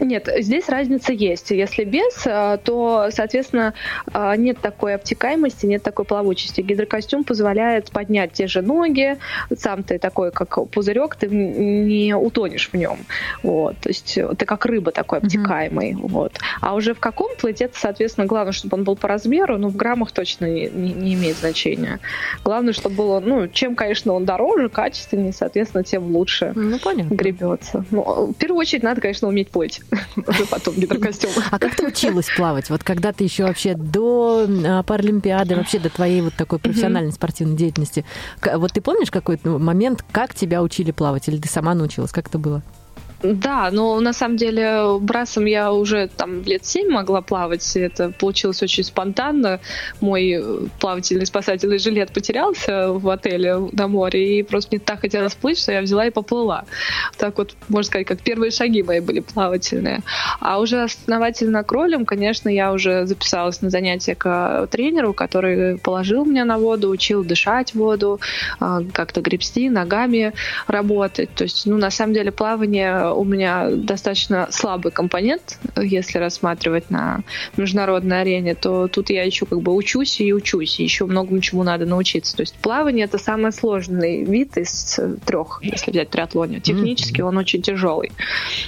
Нет, 0.01 0.27
здесь 0.39 0.67
разница 0.67 1.13
есть. 1.13 1.51
Если 1.51 1.84
без, 1.84 2.25
э, 2.25 2.58
то, 2.63 3.10
соответственно, 3.12 3.74
э, 4.12 4.34
нет 4.36 4.58
такой 4.60 4.96
обтекаемости, 4.96 5.67
нет 5.67 5.84
такой 5.84 6.05
плавучести. 6.05 6.62
Гидрокостюм 6.62 7.24
позволяет 7.24 7.91
поднять 7.91 8.34
те 8.34 8.48
же 8.48 8.62
ноги, 8.62 9.17
сам 9.55 9.84
ты 9.84 10.00
такой, 10.00 10.31
как 10.31 10.70
пузырек, 10.70 11.15
ты 11.15 11.27
не 11.27 12.15
утонешь 12.15 12.70
в 12.72 12.74
нем. 12.75 12.98
Вот. 13.43 13.77
То 13.77 13.89
есть 13.89 14.17
ты 14.38 14.46
как 14.46 14.65
рыба 14.65 14.91
такой 14.91 15.20
обтекаемый. 15.20 15.91
Mm-hmm. 15.91 16.08
Вот. 16.08 16.34
А 16.62 16.74
уже 16.74 16.96
в 16.96 17.00
каком 17.00 17.36
плыте, 17.38 17.70
соответственно, 17.74 18.25
главное, 18.25 18.53
чтобы 18.53 18.77
он 18.77 18.84
был 18.84 18.96
по 18.96 19.08
размеру, 19.08 19.58
но 19.60 19.70
в 19.70 19.75
граммах 19.75 20.12
точно 20.12 20.46
не, 20.46 20.67
не, 20.70 20.93
не 20.93 21.13
имеет 21.13 21.38
значения. 21.38 22.00
Главное, 22.43 22.74
чтобы 22.74 22.96
было, 22.96 23.20
ну, 23.20 23.48
чем, 23.48 23.75
конечно, 23.75 24.13
он 24.13 24.25
дороже, 24.25 24.70
качественнее, 24.70 25.31
соответственно, 25.31 25.84
тем 25.84 26.15
лучше 26.15 26.53
ну, 26.55 26.79
понятно. 26.79 27.13
гребется. 27.13 27.86
Ну, 27.91 28.27
в 28.27 28.34
первую 28.34 28.60
очередь, 28.60 28.84
надо, 28.84 29.00
конечно, 29.00 29.27
уметь 29.27 29.51
плыть. 29.51 29.81
Уже 30.27 30.45
потом 30.45 30.75
гидрокостюм. 30.75 31.31
А 31.51 31.60
как 31.60 31.75
ты 31.75 31.88
училась 31.88 32.27
плавать? 32.36 32.69
Вот 32.69 32.83
когда 32.83 33.12
ты 33.12 33.24
еще 33.24 33.43
вообще 33.43 33.75
до 33.75 34.48
а, 34.65 34.83
Паралимпиады, 34.83 35.55
вообще 35.55 35.79
до 35.79 35.89
твоей 35.89 36.21
вот 36.21 36.33
такой 36.33 36.60
профессиональной 36.60 37.12
спортивной 37.12 37.55
деятельности, 37.55 38.05
вот 38.41 38.74
ты 38.74 38.81
помнишь 38.81 39.12
какой-то 39.12 39.57
момент, 39.60 40.03
как 40.12 40.36
тебя 40.36 40.62
учили 40.62 40.91
плавать? 40.91 41.27
Или 41.27 41.38
ты 41.38 41.48
сама 41.48 41.74
научилась? 41.74 42.12
Как 42.12 42.27
это 42.27 42.38
было? 42.38 42.62
Да, 43.23 43.69
но 43.71 43.99
на 43.99 44.13
самом 44.13 44.37
деле 44.37 44.97
брасом 44.99 45.45
я 45.45 45.71
уже 45.71 46.09
там 46.15 46.41
лет 46.43 46.65
семь 46.65 46.89
могла 46.89 47.21
плавать. 47.21 47.75
Это 47.75 48.09
получилось 48.09 48.63
очень 48.63 48.83
спонтанно. 48.83 49.59
Мой 49.99 50.41
э, 50.41 50.67
плавательный 50.79 51.25
спасательный 51.25 51.77
жилет 51.77 52.11
потерялся 52.13 52.91
в 52.91 53.07
отеле 53.09 53.57
на 53.71 53.87
море, 53.87 54.39
и 54.39 54.43
просто 54.43 54.69
мне 54.71 54.79
так 54.79 55.01
хотелось 55.01 55.35
плыть, 55.35 55.59
что 55.59 55.71
я 55.71 55.81
взяла 55.81 56.07
и 56.07 56.09
поплыла. 56.09 56.65
Так 57.17 57.37
вот, 57.37 57.55
можно 57.69 57.87
сказать, 57.87 58.07
как 58.07 58.21
первые 58.21 58.51
шаги 58.51 58.81
мои 58.81 58.99
были 58.99 59.19
плавательные. 59.19 60.01
А 60.39 60.59
уже 60.59 60.83
основательно 60.83 61.63
кролем, 61.63 62.05
конечно, 62.05 62.49
я 62.49 62.73
уже 62.73 63.05
записалась 63.05 63.61
на 63.61 63.69
занятия 63.69 64.15
к 64.15 64.67
тренеру, 64.71 65.13
который 65.13 65.77
положил 65.77 66.25
меня 66.25 66.45
на 66.45 66.57
воду, 66.57 66.89
учил 66.89 67.23
дышать 67.23 67.71
в 67.71 67.75
воду, 67.75 68.19
а, 68.59 68.81
как-то 68.93 69.21
гребсти, 69.21 69.69
ногами 69.69 70.33
работать. 70.67 71.29
То 71.35 71.43
есть, 71.43 71.65
ну, 71.65 71.77
на 71.77 71.91
самом 71.91 72.13
деле, 72.13 72.31
плавание 72.31 73.10
у 73.13 73.23
меня 73.23 73.69
достаточно 73.69 74.47
слабый 74.51 74.91
компонент, 74.91 75.59
если 75.75 76.17
рассматривать 76.17 76.89
на 76.89 77.21
международной 77.57 78.21
арене, 78.21 78.55
то 78.55 78.87
тут 78.87 79.09
я 79.09 79.23
еще 79.23 79.45
как 79.45 79.61
бы 79.61 79.73
учусь 79.73 80.19
и 80.21 80.33
учусь, 80.33 80.79
и 80.79 80.83
еще 80.83 81.05
многому 81.05 81.39
чему 81.39 81.63
надо 81.63 81.85
научиться. 81.85 82.35
То 82.35 82.41
есть 82.41 82.55
плавание 82.55 83.05
это 83.05 83.17
самый 83.17 83.51
сложный 83.51 84.23
вид 84.23 84.57
из 84.57 84.99
трех, 85.25 85.59
если 85.63 85.91
взять 85.91 86.09
триатлоне. 86.09 86.59
Технически 86.59 87.21
он 87.21 87.37
очень 87.37 87.61
тяжелый. 87.61 88.11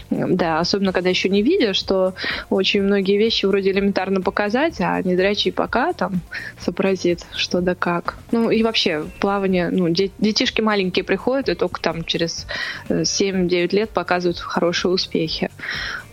Да, 0.09 0.59
особенно 0.59 0.91
когда 0.91 1.09
еще 1.09 1.29
не 1.29 1.41
видишь, 1.41 1.77
что 1.77 2.13
очень 2.49 2.81
многие 2.81 3.17
вещи 3.17 3.45
вроде 3.45 3.71
элементарно 3.71 4.21
показать, 4.21 4.79
а 4.79 5.01
не 5.01 5.15
дрячий 5.15 5.51
пока 5.51 5.93
там 5.93 6.21
сообразит, 6.59 7.25
что 7.35 7.61
да 7.61 7.75
как. 7.75 8.17
Ну 8.31 8.49
и 8.49 8.63
вообще 8.63 9.05
плавание, 9.19 9.69
ну 9.69 9.89
детишки 9.89 10.61
маленькие 10.61 11.03
приходят 11.03 11.49
и 11.49 11.55
только 11.55 11.81
там 11.81 12.03
через 12.03 12.47
7-9 12.89 13.49
э, 13.51 13.67
лет 13.75 13.89
показывают 13.89 14.32
показывают 14.33 14.39
хорошие 14.39 14.91
успехи. 14.91 15.49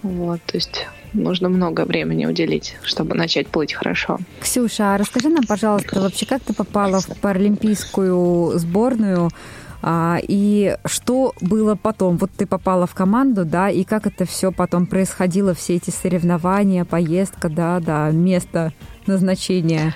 Вот, 0.02 0.40
то 0.46 0.56
есть 0.56 0.86
нужно 1.12 1.48
много 1.48 1.84
времени 1.84 2.26
уделить, 2.26 2.76
чтобы 2.82 3.14
начать 3.14 3.48
плыть 3.48 3.72
хорошо. 3.72 4.18
Ксюша, 4.40 4.94
а 4.94 4.98
расскажи 4.98 5.28
нам, 5.28 5.44
пожалуйста, 5.46 6.00
вообще 6.00 6.26
как 6.26 6.42
ты 6.42 6.54
попала 6.54 7.00
в 7.00 7.18
паралимпийскую 7.20 8.58
сборную? 8.58 9.30
А, 9.82 10.18
и 10.22 10.76
что 10.84 11.32
было 11.40 11.74
потом? 11.74 12.18
Вот 12.18 12.30
ты 12.36 12.46
попала 12.46 12.86
в 12.86 12.94
команду, 12.94 13.44
да, 13.44 13.70
и 13.70 13.82
как 13.84 14.06
это 14.06 14.26
все 14.26 14.52
потом 14.52 14.86
происходило, 14.86 15.54
все 15.54 15.76
эти 15.76 15.90
соревнования, 15.90 16.84
поездка, 16.84 17.48
да, 17.48 17.80
да, 17.80 18.10
место 18.10 18.72
назначения? 19.06 19.94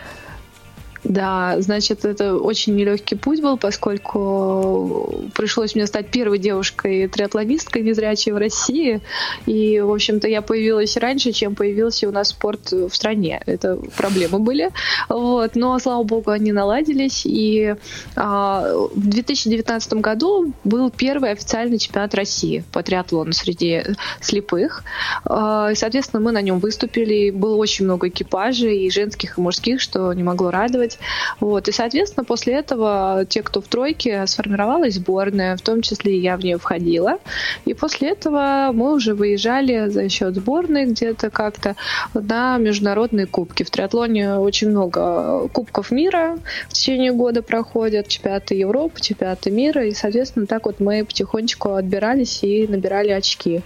Да, 1.04 1.60
значит, 1.60 2.06
это 2.06 2.36
очень 2.36 2.74
нелегкий 2.74 3.14
путь 3.14 3.42
был, 3.42 3.58
поскольку 3.58 5.28
пришлось 5.34 5.74
мне 5.74 5.86
стать 5.86 6.08
первой 6.08 6.38
девушкой 6.38 7.08
триатлонисткой 7.08 7.82
незрячей 7.82 8.32
в 8.32 8.38
России. 8.38 9.00
И, 9.44 9.80
в 9.80 9.92
общем-то, 9.92 10.26
я 10.28 10.40
появилась 10.40 10.96
раньше, 10.96 11.32
чем 11.32 11.54
появился 11.54 12.08
у 12.08 12.12
нас 12.12 12.28
спорт 12.28 12.72
в 12.72 12.90
стране. 12.90 13.42
Это 13.44 13.78
проблемы 13.96 14.38
были. 14.38 14.70
Вот. 15.10 15.56
Но, 15.56 15.78
слава 15.78 16.02
богу, 16.04 16.30
они 16.30 16.52
наладились. 16.52 17.26
И 17.26 17.74
а, 18.16 18.72
в 18.94 19.08
2019 19.08 19.94
году 19.94 20.54
был 20.64 20.90
первый 20.90 21.32
официальный 21.32 21.78
чемпионат 21.78 22.14
России 22.14 22.64
по 22.72 22.82
триатлону 22.82 23.32
среди 23.32 23.82
слепых. 24.20 24.84
А, 25.24 25.74
соответственно, 25.74 26.22
мы 26.22 26.32
на 26.32 26.40
нем 26.40 26.60
выступили. 26.60 27.30
Было 27.30 27.56
очень 27.56 27.84
много 27.84 28.08
экипажей, 28.08 28.86
и 28.86 28.90
женских, 28.90 29.36
и 29.36 29.40
мужских, 29.40 29.82
что 29.82 30.12
не 30.14 30.22
могло 30.22 30.50
радовать. 30.50 30.93
Вот. 31.40 31.68
И, 31.68 31.72
соответственно, 31.72 32.24
после 32.24 32.54
этого 32.54 33.24
те, 33.28 33.42
кто 33.42 33.60
в 33.60 33.68
тройке, 33.68 34.26
сформировалась 34.26 34.94
сборная, 34.94 35.56
в 35.56 35.62
том 35.62 35.82
числе 35.82 36.16
и 36.16 36.20
я 36.20 36.36
в 36.36 36.44
нее 36.44 36.58
входила. 36.58 37.18
И 37.64 37.74
после 37.74 38.10
этого 38.10 38.70
мы 38.72 38.94
уже 38.94 39.14
выезжали 39.14 39.88
за 39.88 40.08
счет 40.08 40.34
сборной 40.34 40.86
где-то 40.86 41.30
как-то 41.30 41.76
на 42.14 42.58
международные 42.58 43.26
кубки. 43.26 43.62
В 43.62 43.70
триатлоне 43.70 44.34
очень 44.34 44.70
много 44.70 45.48
кубков 45.48 45.90
мира 45.90 46.38
в 46.68 46.72
течение 46.72 47.12
года 47.12 47.42
проходят, 47.42 48.08
чемпионаты 48.08 48.54
Европы, 48.54 49.00
чемпионаты 49.00 49.50
мира. 49.50 49.84
И, 49.86 49.92
соответственно, 49.92 50.46
так 50.46 50.66
вот 50.66 50.80
мы 50.80 51.04
потихонечку 51.04 51.74
отбирались 51.74 52.42
и 52.42 52.66
набирали 52.66 53.10
очки 53.10 53.62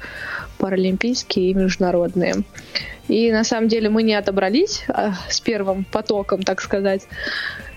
паралимпийские 0.59 1.51
и 1.51 1.55
международные. 1.55 2.45
И 3.09 3.33
на 3.33 3.45
самом 3.45 3.69
деле 3.69 3.89
мы 3.89 4.03
не 4.03 4.15
отобрались 4.15 4.85
а, 4.89 5.15
с 5.29 5.41
первым 5.41 5.85
потоком, 5.85 6.43
так 6.43 6.61
сказать. 6.61 7.07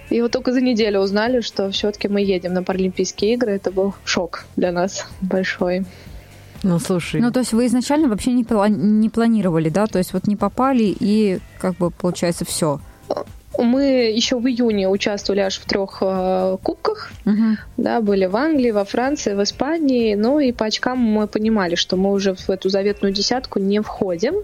И 0.09 0.21
вот 0.21 0.31
только 0.31 0.51
за 0.51 0.61
неделю 0.61 0.99
узнали, 0.99 1.39
что 1.39 1.71
все-таки 1.71 2.09
мы 2.09 2.21
едем 2.21 2.53
на 2.53 2.63
Паралимпийские 2.63 3.33
игры. 3.33 3.53
Это 3.53 3.71
был 3.71 3.95
шок 4.03 4.45
для 4.57 4.71
нас 4.73 5.07
большой. 5.21 5.85
Ну, 6.63 6.79
слушай. 6.79 7.21
Ну, 7.21 7.31
то 7.31 7.39
есть 7.39 7.53
вы 7.53 7.65
изначально 7.65 8.07
вообще 8.07 8.33
не, 8.33 8.43
плани- 8.43 8.75
не 8.75 9.09
планировали, 9.09 9.69
да? 9.69 9.87
То 9.87 9.97
есть 9.97 10.13
вот 10.13 10.27
не 10.27 10.35
попали 10.35 10.95
и 10.99 11.39
как 11.59 11.75
бы 11.77 11.91
получается 11.91 12.45
все. 12.45 12.79
Мы 13.57 14.11
еще 14.15 14.37
в 14.37 14.47
июне 14.47 14.87
участвовали 14.87 15.41
аж 15.41 15.59
в 15.59 15.65
трех 15.65 15.97
э, 16.01 16.57
кубках. 16.63 17.11
Uh-huh. 17.25 17.57
Да, 17.77 18.01
были 18.01 18.25
в 18.25 18.35
Англии, 18.35 18.71
во 18.71 18.85
Франции, 18.85 19.33
в 19.33 19.43
Испании. 19.43 20.15
Ну 20.15 20.39
и 20.39 20.51
по 20.51 20.65
очкам 20.65 20.97
мы 20.99 21.27
понимали, 21.27 21.75
что 21.75 21.97
мы 21.97 22.11
уже 22.11 22.33
в 22.33 22.49
эту 22.49 22.69
заветную 22.69 23.13
десятку 23.13 23.59
не 23.59 23.81
входим. 23.81 24.35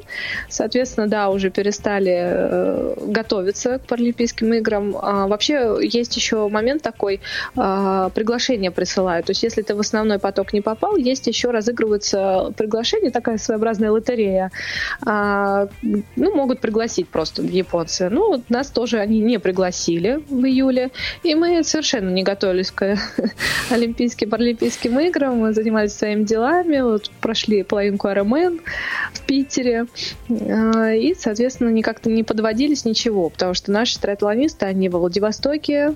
Соответственно, 0.49 1.07
да, 1.07 1.29
уже 1.29 1.49
перестали 1.49 2.15
э, 2.15 2.93
готовиться 3.07 3.79
к 3.79 3.87
Паралимпийским 3.87 4.53
играм. 4.53 4.95
А, 5.01 5.27
вообще 5.27 5.77
есть 5.81 6.15
еще 6.15 6.47
момент 6.49 6.81
такой, 6.81 7.21
э, 7.55 8.09
приглашение 8.13 8.71
присылают. 8.71 9.27
То 9.27 9.31
есть 9.31 9.43
если 9.43 9.61
ты 9.61 9.73
в 9.75 9.79
основной 9.79 10.19
поток 10.19 10.53
не 10.53 10.61
попал, 10.61 10.97
есть 10.97 11.27
еще 11.27 11.51
разыгрывается 11.51 12.53
приглашение, 12.57 13.11
такая 13.11 13.37
своеобразная 13.37 13.91
лотерея. 13.91 14.51
А, 15.05 15.67
ну, 15.81 16.35
могут 16.35 16.59
пригласить 16.59 17.07
просто 17.07 17.41
японцы. 17.41 18.09
Ну, 18.09 18.43
нас 18.49 18.69
тоже 18.69 18.96
они 18.99 19.19
не 19.19 19.39
пригласили 19.39 20.19
в 20.29 20.45
июле, 20.45 20.91
и 21.23 21.35
мы 21.35 21.63
совершенно 21.63 22.09
не 22.09 22.23
готовились 22.23 22.71
к 22.71 22.97
Олимпийским, 23.69 24.29
Паралимпийским 24.29 24.99
играм, 24.99 25.37
мы 25.37 25.53
занимались 25.53 25.93
своими 25.93 26.23
делами, 26.23 26.81
вот 26.81 27.09
прошли 27.21 27.63
половинку 27.63 28.07
РМН 28.09 28.59
в 29.13 29.21
Питере, 29.21 29.87
а, 30.29 30.93
и, 30.93 31.15
соответственно, 31.15 31.69
никак-то 31.69 32.09
не 32.09 32.23
подводились 32.23 32.85
ничего, 32.85 33.29
потому 33.29 33.53
что 33.53 33.71
наши 33.71 33.99
триатлонисты, 33.99 34.65
они 34.65 34.89
в 34.89 34.97
Владивостоке 34.97 35.93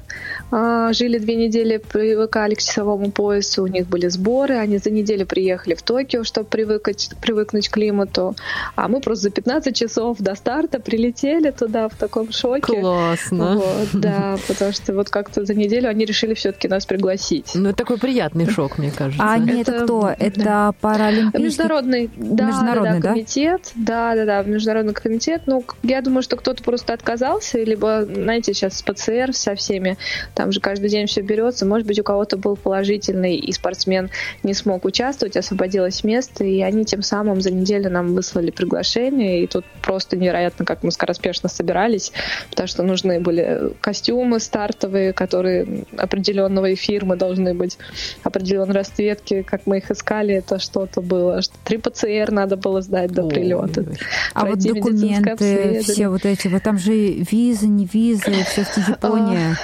а, 0.52 0.94
жили 0.94 1.18
две 1.18 1.36
недели, 1.36 1.78
привыкали 1.78 2.56
к 2.56 2.60
часовому 2.60 3.12
поясу, 3.12 3.64
у 3.64 3.68
них 3.68 3.88
были 3.88 4.08
сборы, 4.08 4.56
они 4.56 4.78
за 4.78 4.92
неделю 4.92 5.26
приехали 5.26 5.76
в 5.76 5.82
Токио, 5.82 6.24
чтобы 6.24 6.48
привыкать, 6.48 7.12
привыкнуть 7.22 7.70
к 7.70 7.74
климату, 7.74 8.36
а 8.76 8.88
мы 8.88 9.02
просто 9.02 9.24
за 9.24 9.30
15 9.32 9.76
часов 9.76 10.18
до 10.20 10.36
старта 10.36 10.80
прилетели 10.80 11.52
туда 11.52 11.88
в 11.90 11.96
таком 11.96 12.32
шоке. 12.32 12.62
Класс. 12.62 12.91
Классно. 12.92 13.56
Вот, 13.56 13.90
да, 13.94 14.38
потому 14.48 14.72
что 14.72 14.94
вот 14.94 15.10
как-то 15.10 15.46
за 15.46 15.54
неделю 15.54 15.90
они 15.90 16.06
решили 16.06 16.34
все-таки 16.34 16.68
нас 16.68 16.86
пригласить. 16.86 17.52
Ну, 17.54 17.70
это 17.70 17.78
такой 17.78 17.98
приятный 17.98 18.50
шок, 18.50 18.78
мне 18.78 18.92
кажется. 18.92 19.24
А 19.24 19.34
они 19.34 19.62
это, 19.62 19.72
это 19.72 19.84
кто? 19.84 20.02
Да. 20.02 20.16
Это 20.20 20.76
паралимпийский? 20.82 21.44
Международный, 21.44 22.10
да, 22.16 22.46
международный, 22.46 23.00
да, 23.00 23.00
да, 23.00 23.10
комитет. 23.10 23.72
Да, 23.76 24.16
да, 24.16 24.26
да, 24.26 24.44
международный 24.44 24.94
комитет. 24.94 25.44
Ну, 25.46 25.64
я 25.84 26.02
думаю, 26.02 26.22
что 26.22 26.36
кто-то 26.36 26.64
просто 26.64 26.94
отказался, 26.94 27.64
либо, 27.64 28.06
знаете, 28.06 28.54
сейчас 28.54 28.78
с 28.78 28.82
ПЦР 28.82 29.34
со 29.34 29.56
всеми, 29.56 29.98
там 30.36 30.52
же 30.52 30.60
каждый 30.60 30.90
день 30.90 31.08
все 31.08 31.22
берется. 31.22 31.66
Может 31.66 31.88
быть, 31.88 32.00
у 32.00 32.04
кого-то 32.04 32.38
был 32.38 32.56
положительный, 32.56 33.38
и 33.38 33.52
спортсмен 33.52 34.10
не 34.44 34.54
смог 34.54 34.86
участвовать, 34.86 35.38
освободилось 35.38 36.04
место, 36.04 36.44
и 36.44 36.62
они 36.62 36.86
тем 36.86 37.02
самым 37.02 37.42
за 37.42 37.52
неделю 37.52 37.90
нам 37.90 38.14
выслали 38.14 38.52
приглашение, 38.52 39.44
и 39.44 39.48
тут 39.48 39.66
просто 39.82 40.18
невероятно, 40.18 40.66
как 40.66 40.84
мы 40.84 40.92
скороспешно 40.92 41.50
собирались, 41.50 42.12
потому 42.50 42.68
что 42.68 42.81
нужны 42.82 43.20
были 43.20 43.74
костюмы 43.82 44.40
стартовые, 44.40 45.14
которые 45.14 45.86
определенного 45.98 46.76
фирмы 46.76 47.16
должны 47.16 47.54
быть, 47.54 47.78
определенной 48.24 48.74
расцветки, 48.74 49.42
как 49.42 49.66
мы 49.66 49.78
их 49.78 49.92
искали, 49.92 50.36
это 50.36 50.60
что-то 50.60 51.02
было. 51.02 51.42
Три 51.64 51.78
ПЦР 51.78 52.32
надо 52.32 52.58
было 52.58 52.82
сдать 52.82 53.12
до 53.12 53.28
прилета. 53.28 53.86
А 54.34 54.46
вот 54.46 54.60
документы, 54.60 55.82
все 55.84 56.10
вот 56.10 56.26
эти, 56.26 56.48
вот 56.48 56.64
там 56.64 56.78
же 56.78 56.92
визы, 56.92 57.68
не 57.68 57.86
визы, 57.86 58.32
все-таки 58.44 58.82
Япония. 58.92 59.58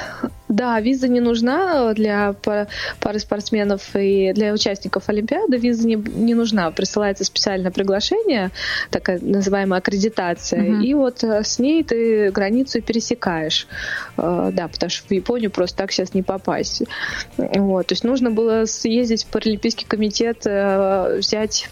Да, 0.49 0.79
виза 0.79 1.07
не 1.07 1.19
нужна 1.19 1.93
для 1.93 2.33
пары 2.99 3.19
спортсменов 3.19 3.95
и 3.95 4.31
для 4.33 4.53
участников 4.53 5.09
Олимпиады. 5.09 5.57
Виза 5.57 5.87
не, 5.87 5.95
не 5.95 6.33
нужна. 6.33 6.71
Присылается 6.71 7.23
специальное 7.23 7.71
приглашение, 7.71 8.51
такая 8.89 9.19
называемая 9.19 9.79
аккредитация. 9.79 10.61
Uh-huh. 10.61 10.83
И 10.83 10.93
вот 10.93 11.23
э, 11.23 11.43
с 11.43 11.59
ней 11.59 11.83
ты 11.83 12.31
границу 12.31 12.81
пересекаешь. 12.81 13.67
Э, 14.17 14.51
да, 14.53 14.67
потому 14.67 14.89
что 14.89 15.07
в 15.07 15.11
Японию 15.11 15.51
просто 15.51 15.77
так 15.77 15.91
сейчас 15.91 16.13
не 16.13 16.23
попасть. 16.23 16.83
Вот, 17.37 17.87
то 17.87 17.93
есть 17.93 18.03
нужно 18.03 18.31
было 18.31 18.65
съездить 18.65 19.25
в 19.25 19.27
Паралимпийский 19.27 19.85
комитет, 19.85 20.43
э, 20.45 21.17
взять 21.19 21.69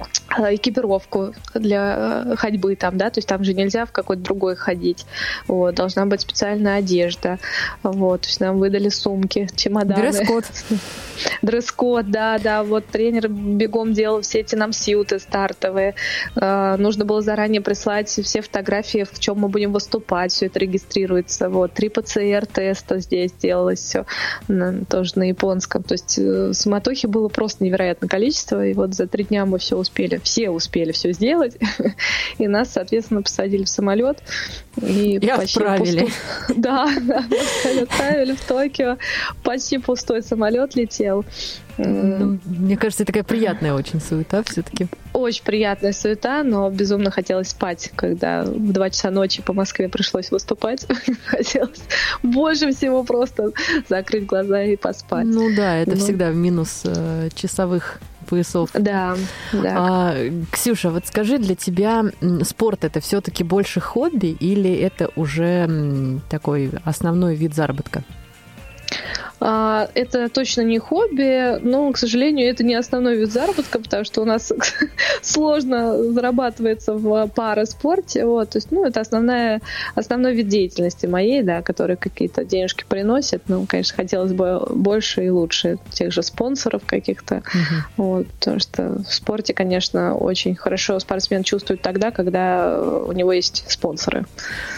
Э, 0.00 0.04
экипировку 0.38 1.34
для 1.54 2.24
э, 2.26 2.36
ходьбы 2.36 2.76
там, 2.76 2.96
да, 2.98 3.10
то 3.10 3.18
есть 3.18 3.28
там 3.28 3.44
же 3.44 3.54
нельзя 3.54 3.86
в 3.86 3.92
какой-то 3.92 4.22
другой 4.22 4.56
ходить, 4.56 5.06
вот, 5.46 5.74
должна 5.74 6.06
быть 6.06 6.20
специальная 6.20 6.76
одежда, 6.76 7.38
вот, 7.82 8.22
то 8.22 8.28
есть 8.28 8.40
нам 8.40 8.58
выдали 8.58 8.88
сумки, 8.88 9.48
чемоданы. 9.54 10.00
Дресс-код. 10.00 10.44
Дресс-код, 11.42 12.10
да, 12.10 12.38
да, 12.38 12.64
вот 12.64 12.86
тренер 12.86 13.28
бегом 13.28 13.92
делал 13.92 14.22
все 14.22 14.40
эти 14.40 14.54
нам 14.54 14.72
сьюты 14.72 15.18
стартовые, 15.18 15.94
э, 16.36 16.76
нужно 16.78 17.04
было 17.04 17.22
заранее 17.22 17.60
прислать 17.60 18.08
все 18.08 18.42
фотографии, 18.42 19.06
в 19.10 19.18
чем 19.18 19.38
мы 19.38 19.48
будем 19.48 19.72
выступать, 19.72 20.32
все 20.32 20.46
это 20.46 20.58
регистрируется, 20.58 21.48
вот, 21.48 21.72
три 21.72 21.88
ПЦР-теста 21.88 22.98
здесь 22.98 23.32
делалось 23.32 23.80
все, 23.80 24.06
на, 24.48 24.84
тоже 24.84 25.12
на 25.16 25.28
японском, 25.28 25.82
то 25.82 25.94
есть 25.94 26.18
суматохи 26.56 27.06
было 27.06 27.28
просто 27.28 27.64
невероятное 27.64 28.08
количество, 28.08 28.64
и 28.64 28.74
вот 28.74 28.94
за 28.94 29.06
три 29.06 29.24
дня 29.24 29.46
мы 29.46 29.58
все 29.58 29.76
успели 29.76 30.20
все 30.24 30.50
успели 30.50 30.92
все 30.92 31.12
сделать, 31.12 31.56
и 32.38 32.48
нас, 32.48 32.72
соответственно, 32.72 33.22
посадили 33.22 33.64
в 33.64 33.68
самолет. 33.68 34.22
И, 34.82 35.18
и 35.18 35.28
отправили. 35.28 36.06
Пусту... 36.06 36.54
Да, 36.56 36.88
да, 37.00 37.24
отправили 37.82 38.32
в 38.32 38.40
Токио. 38.44 38.98
Почти 39.42 39.78
пустой 39.78 40.22
самолет 40.22 40.74
летел. 40.74 41.24
Ну, 41.76 42.38
мне 42.44 42.76
кажется, 42.76 43.04
такая 43.04 43.24
приятная 43.24 43.74
очень 43.74 44.00
суета 44.00 44.42
все-таки. 44.44 44.86
Очень 45.12 45.44
приятная 45.44 45.92
суета, 45.92 46.42
но 46.44 46.70
безумно 46.70 47.10
хотелось 47.10 47.48
спать, 47.48 47.90
когда 47.96 48.44
в 48.44 48.72
2 48.72 48.90
часа 48.90 49.10
ночи 49.10 49.42
по 49.42 49.52
Москве 49.52 49.88
пришлось 49.88 50.30
выступать. 50.30 50.86
хотелось 51.26 51.82
больше 52.22 52.70
всего 52.72 53.02
просто 53.02 53.52
закрыть 53.88 54.26
глаза 54.26 54.62
и 54.62 54.76
поспать. 54.76 55.26
Ну 55.26 55.54
да, 55.54 55.78
это 55.78 55.92
ну. 55.92 55.96
всегда 55.96 56.30
минус 56.30 56.82
э, 56.84 57.28
часовых 57.34 58.00
поясов. 58.24 58.70
Да, 58.74 59.16
да. 59.52 59.74
А, 59.76 60.16
Ксюша, 60.50 60.90
вот 60.90 61.06
скажи, 61.06 61.38
для 61.38 61.54
тебя 61.54 62.04
спорт 62.42 62.84
это 62.84 63.00
все-таки 63.00 63.44
больше 63.44 63.80
хобби 63.80 64.36
или 64.40 64.72
это 64.74 65.10
уже 65.16 66.20
такой 66.28 66.70
основной 66.84 67.34
вид 67.34 67.54
заработка? 67.54 68.04
А, 69.40 69.88
это 69.94 70.28
точно 70.28 70.62
не 70.62 70.78
хобби, 70.78 71.58
но, 71.60 71.90
к 71.92 71.98
сожалению, 71.98 72.48
это 72.48 72.64
не 72.64 72.74
основной 72.74 73.16
вид 73.16 73.32
заработка, 73.32 73.78
потому 73.78 74.04
что 74.04 74.22
у 74.22 74.24
нас 74.24 74.52
сложно 75.22 76.02
зарабатывается 76.12 76.94
в 76.94 77.28
параспорте. 77.28 78.24
Вот, 78.24 78.50
то 78.50 78.58
есть, 78.58 78.70
ну, 78.70 78.84
это 78.84 79.00
основная, 79.00 79.60
основной 79.94 80.34
вид 80.34 80.48
деятельности 80.48 81.06
моей, 81.06 81.42
да, 81.42 81.62
который 81.62 81.96
какие-то 81.96 82.44
денежки 82.44 82.84
приносит. 82.88 83.42
Ну, 83.48 83.66
конечно, 83.66 83.96
хотелось 83.96 84.32
бы 84.32 84.64
больше 84.70 85.24
и 85.24 85.30
лучше 85.30 85.78
тех 85.90 86.12
же 86.12 86.22
спонсоров 86.22 86.82
каких-то. 86.86 87.36
Угу. 87.36 88.04
Вот, 88.04 88.26
потому 88.28 88.60
что 88.60 89.02
в 89.02 89.12
спорте, 89.12 89.52
конечно, 89.52 90.14
очень 90.14 90.54
хорошо 90.54 90.98
спортсмен 91.00 91.42
чувствует 91.42 91.82
тогда, 91.82 92.10
когда 92.10 92.80
у 92.80 93.12
него 93.12 93.32
есть 93.32 93.64
спонсоры. 93.68 94.24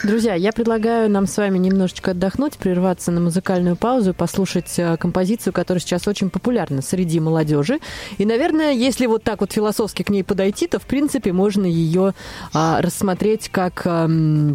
Друзья, 0.03 0.35
я 0.35 0.53
предлагаю 0.53 1.11
нам 1.11 1.27
с 1.27 1.37
вами 1.37 1.59
немножечко 1.59 2.13
отдохнуть, 2.13 2.57
прерваться 2.57 3.11
на 3.11 3.21
музыкальную 3.21 3.77
паузу 3.77 4.11
и 4.11 4.13
послушать 4.13 4.46
э, 4.79 4.97
композицию, 4.97 5.53
которая 5.53 5.81
сейчас 5.81 6.07
очень 6.09 6.31
популярна 6.31 6.83
среди 6.83 7.21
молодежи. 7.21 7.81
И, 8.19 8.25
наверное, 8.25 8.73
если 8.73 9.07
вот 9.07 9.23
так 9.23 9.41
вот 9.41 9.53
философски 9.53 10.03
к 10.03 10.11
ней 10.11 10.23
подойти, 10.23 10.67
то, 10.67 10.79
в 10.79 10.87
принципе, 10.87 11.33
можно 11.33 11.67
ее 11.67 12.15
а, 12.53 12.81
рассмотреть 12.81 13.49
как 13.49 13.83
а, 13.85 14.09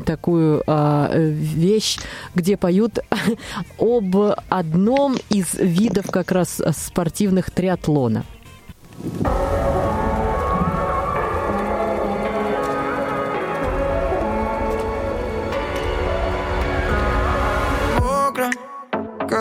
такую 0.05 0.63
а, 0.67 1.11
вещь, 1.15 1.99
где 2.35 2.57
поют 2.57 2.99
об 3.79 4.15
одном 4.49 5.17
из 5.29 5.53
видов 5.53 6.09
как 6.11 6.31
раз 6.31 6.61
спортивных 6.75 7.51
триатлона. 7.51 8.23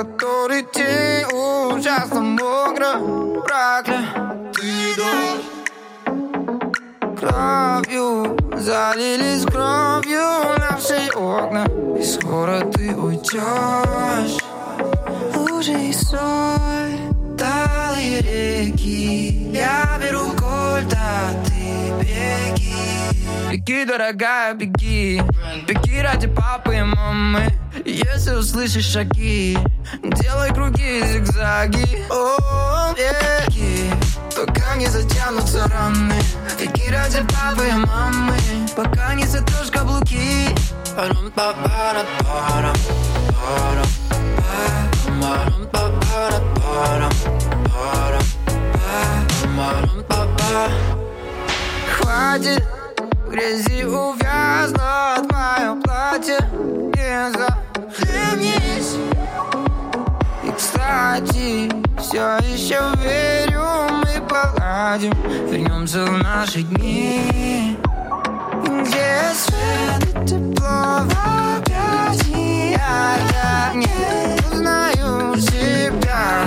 Который 0.04 0.62
день 0.74 1.26
ужасно 1.26 2.22
мокро 2.22 2.92
Проклятый 3.42 4.96
дождь 4.96 5.44
Кровью 7.18 8.38
залились 8.56 9.44
кровью 9.44 10.56
наши 10.58 11.10
окна. 11.14 11.66
И 11.98 12.02
скоро 12.02 12.60
ты 12.72 12.94
уйдешь 12.96 14.42
Лужи 15.36 15.72
и 15.72 15.92
соль, 15.92 16.98
талые 17.36 18.20
реки. 18.20 19.50
Я 19.52 19.98
беру 20.00 20.30
Беги, 23.50 23.84
дорогая, 23.84 24.54
беги. 24.54 25.20
Беги 25.66 26.00
ради 26.00 26.28
папы 26.28 26.76
и 26.76 26.82
мамы. 26.82 27.52
Если 27.84 28.32
услышишь 28.32 28.86
шаги 28.86 29.58
Делай 30.04 30.54
круги, 30.54 31.02
зигзаги. 31.04 32.06
О, 32.10 32.94
беги 32.94 33.90
Пока 34.36 34.76
не 34.76 34.86
затянутся 34.86 35.66
раны. 35.66 36.14
Беги 36.60 36.90
ради 36.90 37.26
папы 37.26 37.66
и 37.66 37.72
мамы. 37.72 38.36
Пока 38.76 39.14
не 39.14 39.26
затрешь 39.26 39.72
каблуки. 39.72 40.48
Парам 40.94 41.32
па 41.34 41.52
пара 41.52 42.04
парам 42.20 42.76
парам 43.34 43.86
парам 45.20 45.66
па 45.72 45.90
пара 46.00 46.40
парам 46.54 47.12
парам 47.66 48.22
парам 49.56 50.04
па 50.08 50.68
Хватит 51.96 52.79
грязи 53.30 53.84
увязнут 53.84 55.32
мое 55.32 55.80
платье. 55.82 56.38
Не 56.94 57.30
захлебнись. 57.30 58.96
И, 60.42 60.50
кстати, 60.56 61.70
все 61.98 62.38
еще 62.38 62.80
верю 63.02 63.62
Мы 64.04 64.20
поладим, 64.26 65.12
вернемся 65.48 66.04
в 66.04 66.18
наши 66.18 66.62
дни. 66.62 67.78
Где 68.64 69.32
свет 69.34 70.02
и 70.02 70.26
тепло 70.26 71.04
в 71.04 71.16
объятиях 71.56 72.80
Я 73.32 73.72
не 73.74 74.38
узнаю 74.52 75.36
себя 75.36 76.46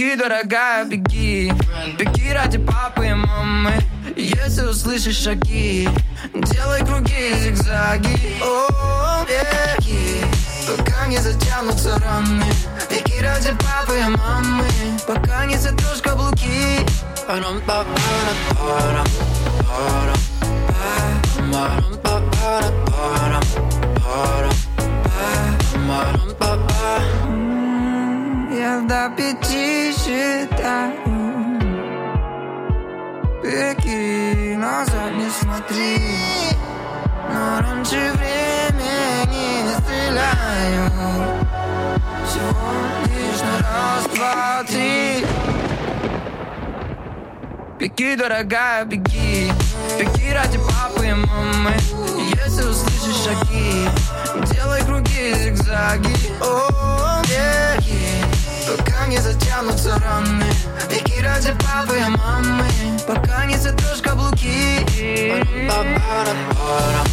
Беги, 0.00 0.16
дорогая, 0.16 0.86
беги. 0.86 1.52
Беги 1.98 2.32
ради 2.32 2.56
папы 2.56 3.08
и 3.08 3.12
мамы. 3.12 3.74
Если 4.16 4.62
услышишь 4.62 5.18
шаги 5.18 5.88
Делай 6.32 6.80
круги, 6.86 7.34
зигзаги. 7.36 8.40
О, 8.42 9.22
беги. 9.26 10.24
Пока 10.66 11.06
не 11.06 11.18
затянутся 11.18 11.98
раны. 11.98 12.44
Беги 12.88 13.20
ради 13.20 13.50
папы 13.50 13.98
и 13.98 14.04
мамы. 14.16 14.64
Пока 15.06 15.44
не 15.44 15.58
затрешь 15.58 16.00
каблуки. 16.02 16.78
Парам 17.26 17.60
па 17.66 17.84
пара 17.84 18.34
парам 18.58 19.06
парам 19.68 20.20
парам 25.84 26.34
па 26.38 26.49
Я 28.70 28.80
до 28.82 29.10
пяти 29.16 29.92
считаю. 29.92 30.94
Беги, 33.42 34.54
назад 34.56 35.12
не 35.16 35.28
смотри. 35.28 35.98
Но 37.32 37.60
раньше 37.62 38.12
времени 38.14 39.72
стреляю. 39.80 40.84
Всего 42.24 42.70
лишь 43.06 43.40
на 43.42 43.58
раз, 43.58 44.04
два, 44.14 44.62
три. 44.68 45.26
Беги, 47.80 48.14
дорогая, 48.14 48.84
беги. 48.84 49.50
Беги 49.98 50.32
ради 50.32 50.58
папы 50.58 51.08
и 51.08 51.14
мамы. 51.14 51.74
Если 52.36 52.62
услышишь 52.62 53.24
шаги 53.24 53.88
Делай 54.52 54.84
круги, 54.84 55.34
зигзаги. 55.34 56.14
О, 56.40 57.20
беги 57.24 58.29
Пока 58.76 59.06
не 59.06 59.18
затянутся 59.18 59.98
раны 59.98 60.44
Беги 60.88 61.20
ради 61.20 61.52
папы 61.52 61.98
и 61.98 62.08
мамы. 62.08 62.64
Пока 63.06 63.44
не 63.44 63.56
затрешь 63.56 64.00
каблуки. 64.02 64.86
Парам-па-парам, 65.68 67.10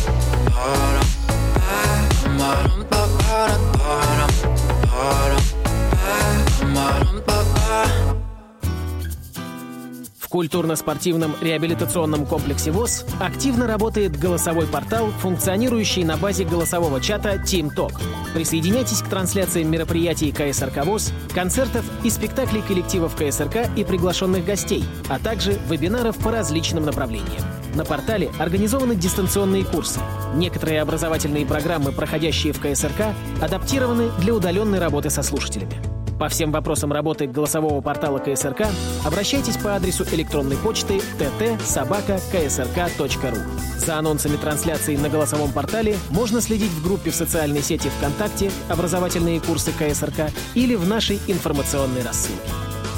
В 10.27 10.29
культурно-спортивном 10.29 11.35
реабилитационном 11.39 12.25
комплексе 12.25 12.71
ВОЗ 12.71 13.05
активно 13.17 13.65
работает 13.65 14.19
голосовой 14.19 14.67
портал, 14.67 15.07
функционирующий 15.21 16.03
на 16.03 16.17
базе 16.17 16.43
голосового 16.43 16.99
чата 16.99 17.35
Team 17.35 17.73
Talk. 17.73 17.93
Присоединяйтесь 18.33 19.01
к 19.01 19.07
трансляциям 19.07 19.71
мероприятий 19.71 20.33
КСРК 20.33 20.85
ВОЗ, 20.85 21.13
концертов 21.33 21.85
и 22.03 22.09
спектаклей 22.09 22.61
коллективов 22.61 23.15
КСРК 23.15 23.69
и 23.77 23.85
приглашенных 23.85 24.43
гостей, 24.43 24.83
а 25.07 25.17
также 25.17 25.57
вебинаров 25.69 26.17
по 26.17 26.29
различным 26.29 26.83
направлениям. 26.83 27.43
На 27.73 27.85
портале 27.85 28.29
организованы 28.37 28.97
дистанционные 28.97 29.63
курсы. 29.63 30.01
Некоторые 30.35 30.81
образовательные 30.81 31.45
программы, 31.45 31.93
проходящие 31.93 32.51
в 32.51 32.59
КСРК, 32.59 33.15
адаптированы 33.41 34.09
для 34.19 34.33
удаленной 34.33 34.79
работы 34.79 35.09
со 35.09 35.23
слушателями. 35.23 35.81
По 36.19 36.27
всем 36.29 36.51
вопросам 36.51 36.91
работы 36.91 37.27
голосового 37.27 37.79
портала 37.79 38.17
КСРК 38.17 38.61
обращайтесь 39.05 39.57
по 39.57 39.75
адресу 39.75 40.03
электронной 40.11 40.57
почты 40.57 40.99
tt-собака-ksrk.ru. 41.19 43.77
За 43.77 43.99
анонсами 43.99 44.35
трансляции 44.35 44.95
на 44.95 45.09
голосовом 45.09 45.51
портале 45.51 45.95
можно 46.09 46.41
следить 46.41 46.71
в 46.71 46.83
группе 46.83 47.11
в 47.11 47.15
социальной 47.15 47.61
сети 47.61 47.89
ВКонтакте 47.89 48.49
«Образовательные 48.67 49.39
курсы 49.39 49.71
КСРК» 49.71 50.31
или 50.55 50.73
в 50.73 50.87
нашей 50.87 51.19
информационной 51.27 52.01
рассылке. 52.01 52.49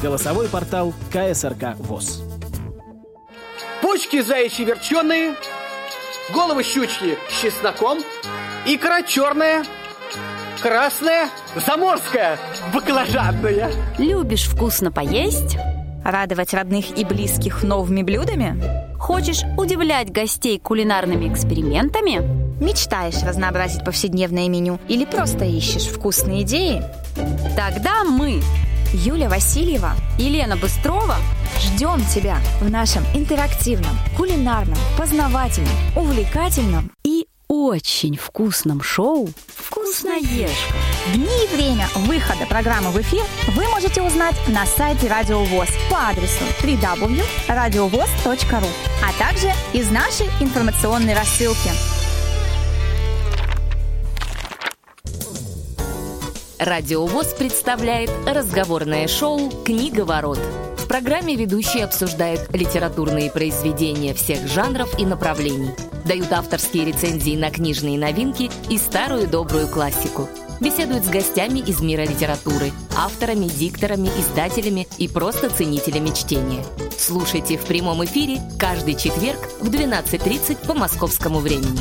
Голосовой 0.02 0.48
портал 0.48 0.94
КСРК 1.12 1.76
ВОЗ. 1.78 2.24
Почки 3.82 4.22
заячьи 4.22 4.64
верченые, 4.64 5.36
головы 6.34 6.64
щучьи 6.64 7.18
с 7.30 7.42
чесноком, 7.42 8.00
икра 8.66 9.04
черная, 9.04 9.66
красная, 10.62 11.30
заморская, 11.56 12.38
баклажанная. 12.74 13.72
Любишь 13.98 14.46
вкусно 14.46 14.92
поесть? 14.92 15.58
Радовать 16.04 16.54
родных 16.54 16.98
и 16.98 17.06
близких 17.06 17.64
новыми 17.64 18.04
блюдами? 18.04 18.96
Хочешь 18.98 19.42
удивлять 19.58 20.12
гостей 20.12 20.60
кулинарными 20.60 21.32
экспериментами? 21.32 22.22
Мечтаешь 22.64 23.24
разнообразить 23.24 23.84
повседневное 23.84 24.50
меню 24.50 24.80
или 24.88 25.06
просто 25.06 25.46
ищешь 25.46 25.88
вкусные 25.88 26.44
идеи? 26.44 26.84
Тогда 27.56 28.04
мы, 28.04 28.42
Юля 28.94 29.30
Васильева 29.30 29.92
Елена 30.18 30.58
Быстрова, 30.58 31.16
ждем 31.60 32.04
тебя 32.14 32.38
в 32.60 32.70
нашем 32.70 33.04
интерактивном, 33.14 33.98
кулинарном, 34.18 34.78
познавательном, 34.98 35.72
увлекательном 35.96 36.92
и 36.99 36.99
очень 37.50 38.16
вкусном 38.16 38.82
шоу 38.84 39.28
«Вкусноежка». 39.48 40.76
Дни 41.16 41.26
и 41.26 41.48
время 41.56 41.88
выхода 41.96 42.46
программы 42.48 42.92
в 42.92 43.02
эфир 43.02 43.24
вы 43.56 43.68
можете 43.70 44.04
узнать 44.04 44.36
на 44.48 44.68
сайте 44.68 45.08
Радио 45.08 45.44
ВОЗ 45.44 45.70
по 45.90 46.10
адресу 46.10 46.44
www.radiovoz.ru, 46.62 48.68
а 49.04 49.14
также 49.18 49.52
из 49.74 49.90
нашей 49.90 50.28
информационной 50.40 51.16
рассылки. 51.16 51.72
Радио 56.60 57.08
ВОЗ 57.08 57.34
представляет 57.34 58.12
разговорное 58.28 59.08
шоу 59.08 59.50
«Книга 59.66 60.06
ворот». 60.06 60.38
В 60.78 60.88
программе 60.88 61.36
ведущие 61.36 61.86
обсуждают 61.86 62.54
литературные 62.54 63.32
произведения 63.32 64.14
всех 64.14 64.48
жанров 64.48 65.00
и 65.00 65.06
направлений, 65.06 65.72
дают 66.06 66.32
авторские 66.32 66.86
рецензии 66.86 67.36
на 67.36 67.52
книжные 67.52 67.98
новинки 67.98 68.50
и 68.70 68.78
старую 68.78 69.28
добрую 69.28 69.68
классику, 69.68 70.30
беседуют 70.60 71.06
с 71.06 71.10
гостями 71.10 71.60
из 71.60 71.82
мира 71.82 72.02
литературы, 72.02 72.72
авторами, 72.96 73.48
дикторами, 73.48 74.08
издателями 74.08 74.88
и 74.98 75.08
просто 75.08 75.50
ценителями 75.50 76.10
чтения. 76.10 76.64
Слушайте 76.98 77.58
в 77.58 77.66
прямом 77.66 78.04
эфире 78.06 78.42
каждый 78.58 78.96
четверг 78.96 79.40
в 79.62 79.70
12.30 79.70 80.66
по 80.68 80.74
московскому 80.74 81.40
времени. 81.40 81.80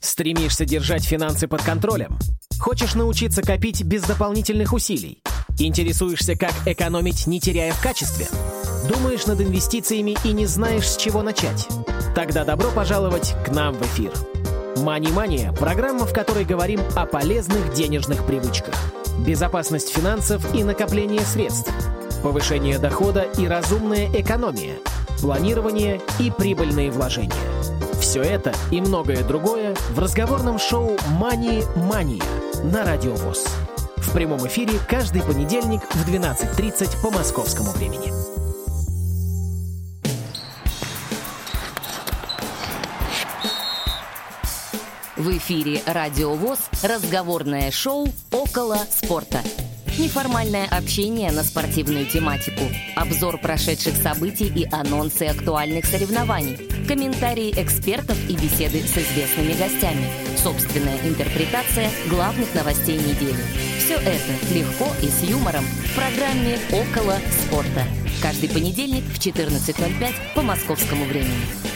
Стремишься 0.00 0.64
держать 0.64 1.04
финансы 1.04 1.46
под 1.46 1.62
контролем? 1.62 2.18
Хочешь 2.58 2.94
научиться 2.94 3.42
копить 3.42 3.82
без 3.82 4.02
дополнительных 4.02 4.72
усилий? 4.72 5.22
Интересуешься, 5.58 6.36
как 6.36 6.52
экономить, 6.64 7.26
не 7.26 7.38
теряя 7.38 7.72
в 7.72 7.82
качестве? 7.82 8.26
Думаешь 8.88 9.26
над 9.26 9.40
инвестициями 9.40 10.16
и 10.22 10.32
не 10.32 10.46
знаешь, 10.46 10.88
с 10.88 10.96
чего 10.96 11.22
начать? 11.22 11.68
Тогда 12.14 12.44
добро 12.44 12.70
пожаловать 12.70 13.34
к 13.44 13.48
нам 13.50 13.74
в 13.74 13.82
эфир. 13.82 14.12
«Мани-мания»– 14.76 15.52
программа, 15.58 16.06
в 16.06 16.12
которой 16.12 16.44
говорим 16.44 16.80
о 16.94 17.06
полезных 17.06 17.72
денежных 17.72 18.24
привычках. 18.26 18.74
Безопасность 19.18 19.88
финансов 19.88 20.54
и 20.54 20.62
накопление 20.62 21.22
средств. 21.22 21.72
Повышение 22.22 22.78
дохода 22.78 23.22
и 23.22 23.48
разумная 23.48 24.08
экономия. 24.12 24.76
Планирование 25.20 26.00
и 26.20 26.30
прибыльные 26.30 26.90
вложения. 26.90 27.32
Все 28.00 28.22
это 28.22 28.54
и 28.70 28.80
многое 28.80 29.24
другое 29.24 29.74
в 29.90 29.98
разговорном 29.98 30.58
шоу 30.58 30.96
«Мани-мания» 31.18 32.22
на 32.62 32.84
Радио 32.84 33.14
ВОЗ. 33.14 33.46
В 33.96 34.12
прямом 34.12 34.46
эфире 34.46 34.74
каждый 34.88 35.22
понедельник 35.22 35.82
в 35.90 36.08
12.30 36.08 37.02
по 37.02 37.10
московскому 37.10 37.72
времени. 37.72 38.15
В 45.26 45.38
эфире 45.38 45.82
«Радио 45.86 46.34
ВОЗ» 46.34 46.60
разговорное 46.84 47.72
шоу 47.72 48.06
«Около 48.30 48.78
спорта». 48.88 49.40
Неформальное 49.98 50.68
общение 50.70 51.32
на 51.32 51.42
спортивную 51.42 52.06
тематику, 52.06 52.62
обзор 52.94 53.38
прошедших 53.38 53.96
событий 53.96 54.46
и 54.46 54.68
анонсы 54.70 55.24
актуальных 55.24 55.86
соревнований, 55.86 56.86
комментарии 56.86 57.52
экспертов 57.56 58.16
и 58.28 58.34
беседы 58.34 58.82
с 58.86 58.96
известными 58.96 59.54
гостями, 59.54 60.06
собственная 60.36 61.00
интерпретация 61.02 61.90
главных 62.08 62.54
новостей 62.54 62.96
недели. 62.96 63.42
Все 63.80 63.94
это 63.94 64.54
легко 64.54 64.86
и 65.02 65.08
с 65.08 65.28
юмором 65.28 65.64
в 65.64 65.94
программе 65.96 66.56
«Около 66.70 67.16
спорта». 67.42 67.82
Каждый 68.22 68.48
понедельник 68.48 69.02
в 69.02 69.18
14.05 69.18 70.14
по 70.36 70.42
московскому 70.42 71.04
времени. 71.04 71.75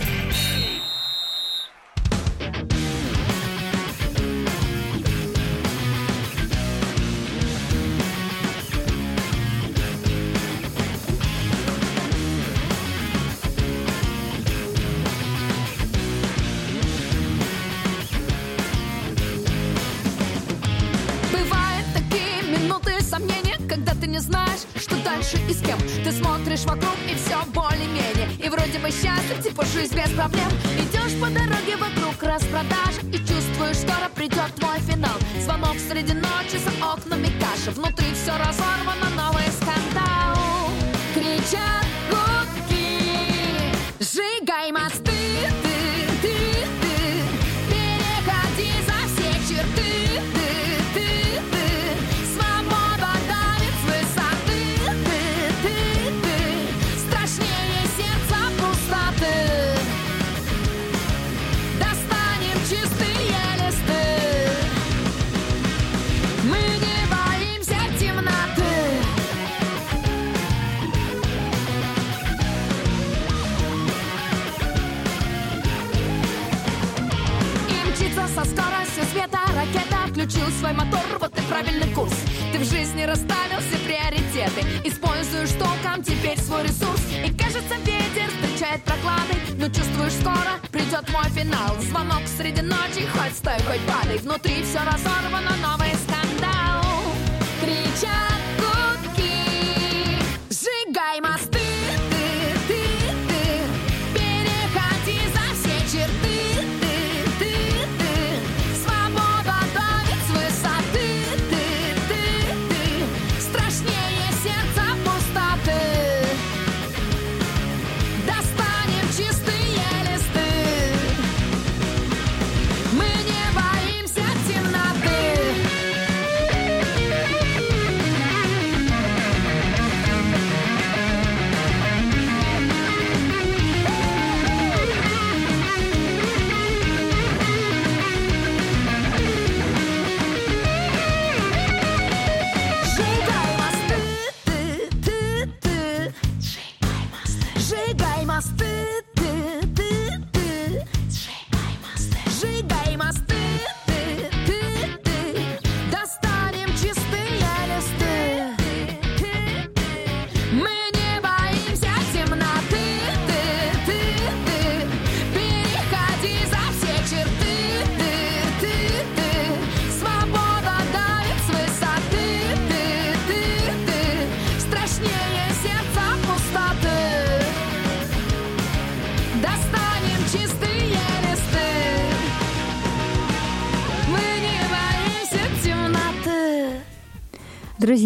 Толком 85.90 86.04
теперь 86.04 86.38
свой 86.38 86.62
ресурс. 86.62 87.00
И 87.24 87.32
кажется 87.32 87.74
ветер 87.84 88.28
встречает 88.28 88.82
проклады. 88.84 89.34
Но 89.56 89.66
чувствуешь 89.66 90.12
скоро 90.12 90.60
придет 90.70 91.08
мой 91.10 91.24
финал. 91.30 91.76
Звонок 91.80 92.22
среди 92.36 92.62
ночи, 92.62 93.06
хоть 93.12 93.34
стой, 93.36 93.58
хоть 93.66 93.80
падай. 93.86 94.18
Внутри 94.18 94.62
все 94.62 94.78
разорвано, 94.78 95.56
новый 95.62 95.92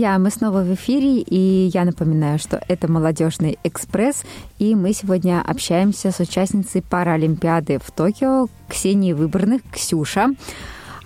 Друзья, 0.04 0.18
мы 0.18 0.28
снова 0.28 0.60
в 0.60 0.74
эфире, 0.74 1.22
и 1.22 1.70
я 1.72 1.86
напоминаю, 1.86 2.38
что 2.38 2.60
это 2.68 2.92
«Молодежный 2.92 3.58
экспресс», 3.64 4.22
и 4.58 4.74
мы 4.74 4.92
сегодня 4.92 5.40
общаемся 5.40 6.10
с 6.10 6.20
участницей 6.20 6.82
Паралимпиады 6.82 7.78
в 7.82 7.90
Токио 7.90 8.48
Ксенией 8.68 9.14
Выборных, 9.14 9.62
Ксюша. 9.72 10.28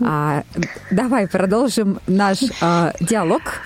А, 0.04 0.42
давай 0.90 1.28
продолжим 1.28 2.00
наш 2.08 2.38
а, 2.61 2.92
диалог 2.98 3.61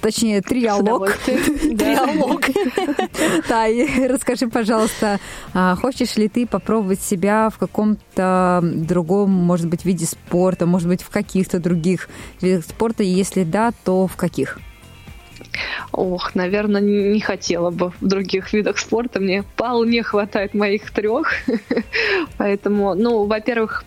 точнее, 0.00 0.40
триалог. 0.40 1.16
Триалог. 1.26 2.42
Да, 3.48 3.68
и 3.68 4.08
расскажи, 4.08 4.48
пожалуйста, 4.48 5.20
а 5.54 5.76
хочешь 5.76 6.16
ли 6.16 6.28
ты 6.28 6.44
попробовать 6.44 7.00
себя 7.00 7.50
в 7.50 7.58
каком-то 7.58 8.58
другом, 8.64 9.30
может 9.30 9.68
быть, 9.68 9.84
виде 9.84 10.06
спорта, 10.06 10.66
может 10.66 10.88
быть, 10.88 11.02
в 11.02 11.08
каких-то 11.08 11.60
других 11.60 12.08
видах 12.40 12.64
спорта? 12.64 13.04
Если 13.04 13.44
да, 13.44 13.70
то 13.84 14.08
в 14.08 14.16
каких? 14.16 14.58
Ох, 15.92 16.34
наверное, 16.34 16.80
не 16.80 17.20
хотела 17.20 17.70
бы 17.70 17.92
в 18.00 18.06
других 18.06 18.52
видах 18.52 18.78
спорта. 18.78 19.20
Мне 19.20 19.42
вполне 19.42 20.02
хватает 20.02 20.54
моих 20.54 20.90
трех. 20.90 21.32
Поэтому, 22.38 22.94
ну, 22.94 23.24
во-первых, 23.24 23.84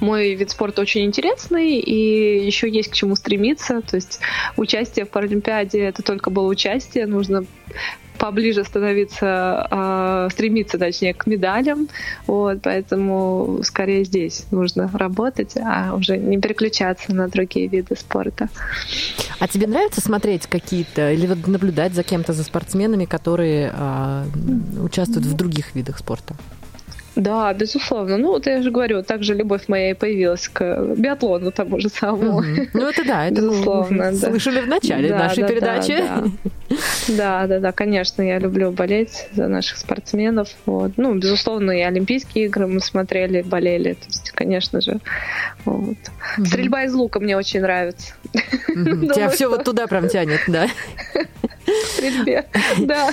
мой 0.00 0.34
вид 0.34 0.50
спорта 0.50 0.82
очень 0.82 1.04
интересный, 1.04 1.78
и 1.78 2.46
еще 2.46 2.68
есть 2.68 2.90
к 2.90 2.94
чему 2.94 3.16
стремиться. 3.16 3.82
То 3.82 3.96
есть 3.96 4.20
участие 4.56 5.04
в 5.04 5.10
Паралимпиаде 5.10 5.80
это 5.80 6.02
только 6.02 6.30
было 6.30 6.46
участие, 6.46 7.06
нужно 7.06 7.44
поближе 8.16 8.64
становиться, 8.64 9.68
э, 9.70 10.28
стремиться, 10.32 10.78
точнее, 10.78 11.14
к 11.14 11.26
медалям. 11.26 11.88
Вот, 12.26 12.62
поэтому 12.62 13.60
скорее 13.62 14.04
здесь 14.04 14.46
нужно 14.50 14.90
работать, 14.92 15.56
а 15.56 15.94
уже 15.94 16.16
не 16.16 16.38
переключаться 16.40 17.14
на 17.14 17.28
другие 17.28 17.68
виды 17.68 17.96
спорта. 17.96 18.48
А 19.38 19.48
тебе 19.48 19.66
нравится 19.66 20.00
смотреть 20.00 20.46
какие-то 20.46 21.12
или 21.12 21.26
вот 21.26 21.46
наблюдать 21.46 21.94
за 21.94 22.02
кем-то, 22.02 22.32
за 22.32 22.44
спортсменами, 22.44 23.04
которые 23.04 23.72
э, 23.74 24.24
участвуют 24.82 25.26
в 25.26 25.34
других 25.34 25.74
видах 25.74 25.98
спорта? 25.98 26.34
Да, 27.16 27.52
безусловно. 27.54 28.18
Ну, 28.18 28.28
вот 28.28 28.46
я 28.46 28.60
же 28.62 28.70
говорю, 28.70 29.02
также 29.02 29.34
любовь 29.34 29.68
моя 29.68 29.90
и 29.92 29.94
появилась 29.94 30.48
к 30.48 30.94
биатлону 30.96 31.50
тому 31.50 31.80
же 31.80 31.88
самому. 31.88 32.38
Угу. 32.38 32.68
Ну, 32.74 32.88
это 32.88 33.04
да, 33.04 33.26
это 33.26 33.36
безусловно. 33.36 34.04
Мы 34.12 34.18
да. 34.18 34.28
слышали 34.28 34.60
в 34.60 34.68
начале 34.68 35.08
да, 35.08 35.18
нашей 35.18 35.42
да, 35.42 35.48
передачи. 35.48 35.96
Да, 35.96 36.24
да. 37.08 37.46
да, 37.46 37.58
да, 37.60 37.72
конечно, 37.72 38.20
я 38.20 38.38
люблю 38.38 38.70
болеть 38.70 39.28
за 39.32 39.48
наших 39.48 39.78
спортсменов. 39.78 40.50
Вот. 40.66 40.92
Ну, 40.98 41.14
безусловно, 41.14 41.70
и 41.70 41.80
Олимпийские 41.80 42.46
игры 42.46 42.66
мы 42.66 42.80
смотрели, 42.80 43.40
болели. 43.40 43.94
То 43.94 44.06
есть, 44.08 44.30
конечно 44.32 44.82
же. 44.82 44.98
Вот. 45.64 45.96
Угу. 46.36 46.46
Стрельба 46.46 46.84
из 46.84 46.92
лука 46.92 47.18
мне 47.18 47.34
очень 47.34 47.62
нравится. 47.62 48.12
Угу. 48.68 49.06
Тебя 49.14 49.30
все 49.30 49.48
вот 49.48 49.64
туда 49.64 49.86
прям 49.86 50.08
тянет, 50.08 50.40
да? 50.48 50.68
Стрельбе, 51.92 52.46
да. 52.78 53.10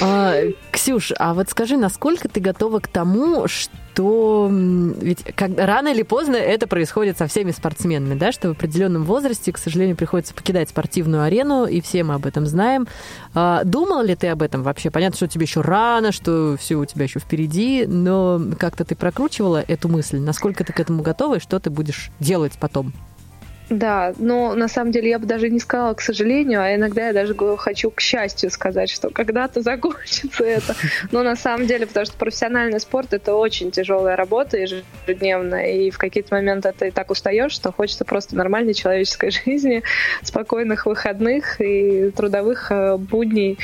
А, 0.00 0.34
Ксюш, 0.70 1.12
а 1.18 1.34
вот 1.34 1.48
скажи, 1.48 1.76
насколько 1.76 2.28
ты 2.28 2.40
готова 2.40 2.80
к 2.80 2.88
тому, 2.88 3.46
что 3.48 4.48
ведь 4.50 5.24
как, 5.34 5.50
рано 5.58 5.88
или 5.88 6.02
поздно 6.02 6.36
это 6.36 6.66
происходит 6.66 7.18
со 7.18 7.26
всеми 7.26 7.50
спортсменами, 7.50 8.18
да, 8.18 8.32
что 8.32 8.48
в 8.48 8.52
определенном 8.52 9.04
возрасте, 9.04 9.52
к 9.52 9.58
сожалению, 9.58 9.96
приходится 9.96 10.32
покидать 10.32 10.70
спортивную 10.70 11.22
арену, 11.22 11.66
и 11.66 11.80
все 11.80 12.02
мы 12.04 12.14
об 12.14 12.26
этом 12.26 12.46
знаем. 12.46 12.86
А, 13.34 13.62
думал 13.64 14.02
ли 14.02 14.14
ты 14.14 14.28
об 14.28 14.42
этом 14.42 14.62
вообще? 14.62 14.90
Понятно, 14.90 15.16
что 15.16 15.28
тебе 15.28 15.44
еще 15.44 15.60
рано, 15.60 16.12
что 16.12 16.56
все 16.58 16.76
у 16.76 16.84
тебя 16.84 17.04
еще 17.04 17.18
впереди, 17.18 17.84
но 17.86 18.40
как-то 18.58 18.84
ты 18.84 18.94
прокручивала 18.94 19.62
эту 19.66 19.88
мысль? 19.88 20.18
Насколько 20.18 20.64
ты 20.64 20.72
к 20.72 20.80
этому 20.80 21.02
готова 21.02 21.36
и 21.36 21.40
что 21.40 21.58
ты 21.60 21.70
будешь 21.70 22.10
делать 22.20 22.52
потом? 22.58 22.92
Да, 23.70 24.14
но 24.18 24.56
на 24.56 24.66
самом 24.66 24.90
деле 24.90 25.10
я 25.10 25.20
бы 25.20 25.26
даже 25.26 25.48
не 25.48 25.60
сказала, 25.60 25.94
к 25.94 26.00
сожалению, 26.00 26.60
а 26.60 26.74
иногда 26.74 27.06
я 27.06 27.12
даже 27.12 27.36
хочу 27.56 27.92
к 27.92 28.00
счастью 28.00 28.50
сказать, 28.50 28.90
что 28.90 29.10
когда-то 29.10 29.60
закончится 29.62 30.44
это. 30.44 30.74
Но 31.12 31.22
на 31.22 31.36
самом 31.36 31.66
деле, 31.66 31.86
потому 31.86 32.04
что 32.04 32.16
профессиональный 32.16 32.80
спорт 32.80 33.12
это 33.12 33.34
очень 33.34 33.70
тяжелая 33.70 34.16
работа 34.16 34.58
ежедневная, 34.58 35.66
и 35.66 35.90
в 35.90 35.98
какие-то 35.98 36.34
моменты 36.34 36.74
ты 36.76 36.90
так 36.90 37.12
устаешь, 37.12 37.52
что 37.52 37.70
хочется 37.70 38.04
просто 38.04 38.34
нормальной 38.34 38.74
человеческой 38.74 39.30
жизни, 39.44 39.84
спокойных 40.22 40.86
выходных 40.86 41.60
и 41.60 42.10
трудовых 42.10 42.72
э, 42.72 42.96
будней. 42.96 43.56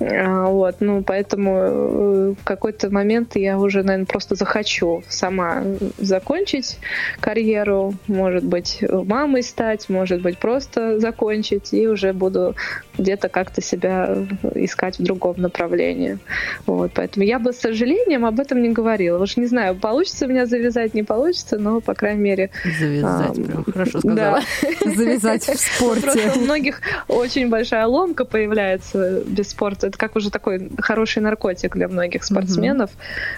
А, 0.00 0.46
вот, 0.46 0.76
ну, 0.80 1.04
поэтому 1.04 1.56
э, 1.56 2.34
в 2.40 2.44
какой-то 2.44 2.90
момент 2.90 3.36
я 3.36 3.56
уже, 3.58 3.84
наверное, 3.84 4.06
просто 4.06 4.34
захочу 4.34 5.04
сама 5.08 5.62
закончить 5.98 6.78
карьеру, 7.20 7.94
может 8.08 8.42
быть, 8.42 8.82
мамой 8.90 9.44
стать, 9.52 9.88
может 9.88 10.22
быть, 10.22 10.38
просто 10.38 10.98
закончить, 10.98 11.72
и 11.72 11.86
уже 11.86 12.12
буду 12.12 12.56
где-то 12.98 13.28
как-то 13.28 13.60
себя 13.60 14.26
искать 14.54 14.98
в 14.98 15.02
другом 15.02 15.34
направлении. 15.36 16.18
Вот, 16.66 16.92
поэтому 16.94 17.24
я 17.24 17.38
бы 17.38 17.52
с 17.52 17.58
сожалением 17.58 18.24
об 18.24 18.40
этом 18.40 18.62
не 18.62 18.70
говорила. 18.70 19.22
Уж 19.22 19.36
не 19.36 19.46
знаю, 19.46 19.76
получится 19.76 20.26
у 20.26 20.28
меня 20.28 20.46
завязать, 20.46 20.94
не 20.94 21.02
получится, 21.02 21.58
но, 21.58 21.80
по 21.80 21.94
крайней 21.94 22.22
мере... 22.22 22.50
Завязать, 22.80 23.38
а, 23.38 23.42
прям 23.42 23.64
хорошо 23.64 23.98
сказала. 23.98 24.40
Да. 24.62 24.94
Завязать 24.94 25.44
в 25.44 25.58
спорте. 25.58 26.02
Просто 26.02 26.38
у 26.38 26.42
многих 26.42 26.80
очень 27.08 27.48
большая 27.50 27.86
ломка 27.86 28.24
появляется 28.24 29.22
без 29.26 29.50
спорта. 29.50 29.88
Это 29.88 29.98
как 29.98 30.16
уже 30.16 30.30
такой 30.30 30.70
хороший 30.78 31.20
наркотик 31.20 31.74
для 31.74 31.88
многих 31.88 32.24
спортсменов. 32.24 32.90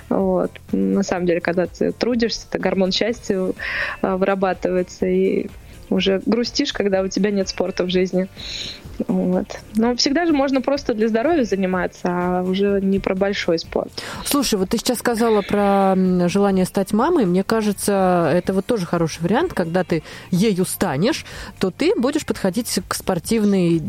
Вот. 0.08 0.52
На 0.70 1.02
самом 1.02 1.26
деле, 1.26 1.40
когда 1.40 1.66
ты 1.66 1.90
трудишься, 1.92 2.46
это 2.48 2.58
гормон 2.58 2.92
счастья 2.92 3.52
а, 4.00 4.16
вырабатывается, 4.16 5.06
и 5.06 5.48
уже 5.94 6.20
грустишь, 6.26 6.72
когда 6.72 7.02
у 7.02 7.08
тебя 7.08 7.30
нет 7.30 7.48
спорта 7.48 7.84
в 7.84 7.90
жизни. 7.90 8.28
Вот. 9.08 9.46
Но 9.74 9.96
всегда 9.96 10.24
же 10.26 10.32
можно 10.32 10.60
просто 10.60 10.94
для 10.94 11.08
здоровья 11.08 11.44
заниматься, 11.44 12.02
а 12.04 12.42
уже 12.42 12.80
не 12.80 13.00
про 13.00 13.14
большой 13.14 13.58
спорт. 13.58 13.90
Слушай, 14.24 14.58
вот 14.58 14.70
ты 14.70 14.78
сейчас 14.78 14.98
сказала 14.98 15.42
про 15.42 15.96
желание 16.28 16.64
стать 16.64 16.92
мамой. 16.92 17.26
Мне 17.26 17.42
кажется, 17.42 18.30
это 18.32 18.52
вот 18.52 18.66
тоже 18.66 18.86
хороший 18.86 19.22
вариант. 19.22 19.52
Когда 19.52 19.84
ты 19.84 20.02
ею 20.30 20.64
станешь, 20.64 21.24
то 21.58 21.70
ты 21.70 21.92
будешь 21.96 22.24
подходить 22.24 22.80
к 22.86 22.94
спортивной, 22.94 23.80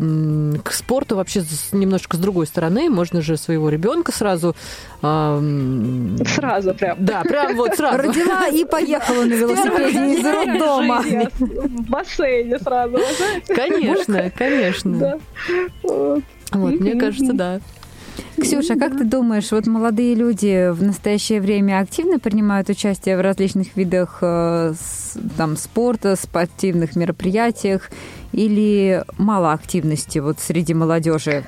к 0.64 0.72
спорту 0.72 1.16
вообще 1.16 1.44
немножко 1.72 2.18
с 2.18 2.20
другой 2.20 2.48
стороны. 2.48 2.90
Можно 2.90 3.22
же 3.22 3.38
своего 3.38 3.70
ребенка 3.70 4.12
сразу... 4.12 4.56
Эм... 5.04 6.18
Сразу 6.26 6.74
прям. 6.74 6.98
Да, 7.00 7.22
прям 7.22 7.56
вот 7.56 7.76
сразу. 7.76 7.98
Родила 7.98 8.48
и 8.48 8.66
поехала 8.66 9.24
на 9.24 9.34
велосипеде 9.34 10.16
из 10.16 10.26
роддома. 10.26 11.04
Бассейне 11.96 12.60
сразу. 12.60 13.00
Конечно, 13.48 14.30
конечно. 14.38 15.20
Вот 15.84 16.80
мне 16.80 16.96
кажется, 16.96 17.34
да. 17.34 17.60
Ксюша, 18.42 18.76
как 18.76 18.98
ты 18.98 19.06
думаешь, 19.06 19.52
вот 19.52 19.66
молодые 19.66 20.14
люди 20.14 20.70
в 20.72 20.84
настоящее 20.84 21.40
время 21.40 21.80
активно 21.80 22.20
принимают 22.20 22.70
участие 22.70 23.18
в 23.18 23.22
различных 23.22 23.76
видах 23.78 24.20
э, 24.22 24.74
там, 25.38 25.56
спорта, 25.58 26.16
спортивных 26.16 26.96
мероприятиях 26.96 27.90
или 28.32 29.04
мало 29.18 29.54
активности 29.54 30.20
вот 30.20 30.40
среди 30.40 30.74
молодежи? 30.74 31.44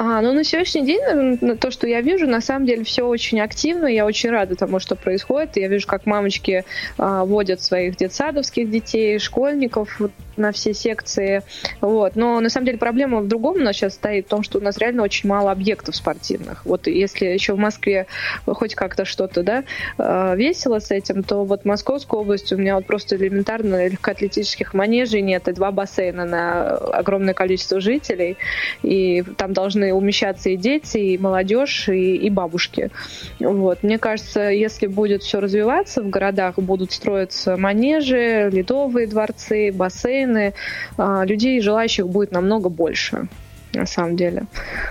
А, 0.00 0.22
ну, 0.22 0.32
на 0.32 0.44
сегодняшний 0.44 0.86
день, 0.86 1.56
то, 1.58 1.72
что 1.72 1.88
я 1.88 2.00
вижу, 2.00 2.28
на 2.28 2.40
самом 2.40 2.66
деле 2.66 2.84
все 2.84 3.02
очень 3.02 3.40
активно. 3.40 3.86
Я 3.86 4.06
очень 4.06 4.30
рада 4.30 4.54
тому, 4.54 4.78
что 4.78 4.94
происходит. 4.94 5.56
Я 5.56 5.66
вижу, 5.66 5.88
как 5.88 6.06
мамочки 6.06 6.64
а, 6.98 7.24
водят 7.24 7.60
своих 7.60 7.96
детсадовских 7.96 8.70
детей, 8.70 9.18
школьников 9.18 10.00
на 10.38 10.52
все 10.52 10.74
секции. 10.74 11.42
Вот. 11.80 12.16
Но 12.16 12.40
на 12.40 12.48
самом 12.48 12.66
деле 12.66 12.78
проблема 12.78 13.20
в 13.20 13.28
другом 13.28 13.56
у 13.56 13.60
нас 13.60 13.76
сейчас 13.76 13.94
стоит, 13.94 14.26
в 14.26 14.28
том, 14.28 14.42
что 14.42 14.58
у 14.58 14.62
нас 14.62 14.78
реально 14.78 15.02
очень 15.02 15.28
мало 15.28 15.50
объектов 15.50 15.96
спортивных. 15.96 16.64
Вот 16.64 16.86
если 16.86 17.26
еще 17.26 17.54
в 17.54 17.58
Москве 17.58 18.06
хоть 18.46 18.74
как-то 18.74 19.04
что-то 19.04 19.42
да, 19.42 19.64
а, 19.98 20.34
весело 20.34 20.78
с 20.78 20.90
этим, 20.90 21.22
то 21.22 21.44
вот 21.44 21.62
в 21.62 21.64
Московской 21.64 22.18
области 22.18 22.54
у 22.54 22.58
меня 22.58 22.76
вот 22.76 22.86
просто 22.86 23.16
элементарно 23.16 23.88
легкоатлетических 23.88 24.74
манежей 24.74 25.22
нет, 25.22 25.48
и 25.48 25.52
два 25.52 25.70
бассейна 25.72 26.24
на 26.24 26.68
огромное 26.76 27.34
количество 27.34 27.80
жителей, 27.80 28.36
и 28.82 29.22
там 29.36 29.52
должны 29.52 29.92
умещаться 29.92 30.50
и 30.50 30.56
дети, 30.56 30.98
и 30.98 31.18
молодежь, 31.18 31.88
и, 31.88 32.16
и 32.16 32.30
бабушки. 32.30 32.90
Вот. 33.40 33.82
Мне 33.82 33.98
кажется, 33.98 34.42
если 34.50 34.86
будет 34.86 35.22
все 35.22 35.40
развиваться 35.40 36.02
в 36.02 36.10
городах, 36.10 36.56
будут 36.56 36.92
строиться 36.92 37.56
манежи, 37.56 38.50
ледовые 38.52 39.06
дворцы, 39.06 39.72
бассейны, 39.72 40.27
а, 40.96 41.24
людей, 41.24 41.60
желающих 41.60 42.08
будет 42.08 42.32
намного 42.32 42.68
больше 42.68 43.28
на 43.74 43.86
самом 43.86 44.16
деле. 44.16 44.44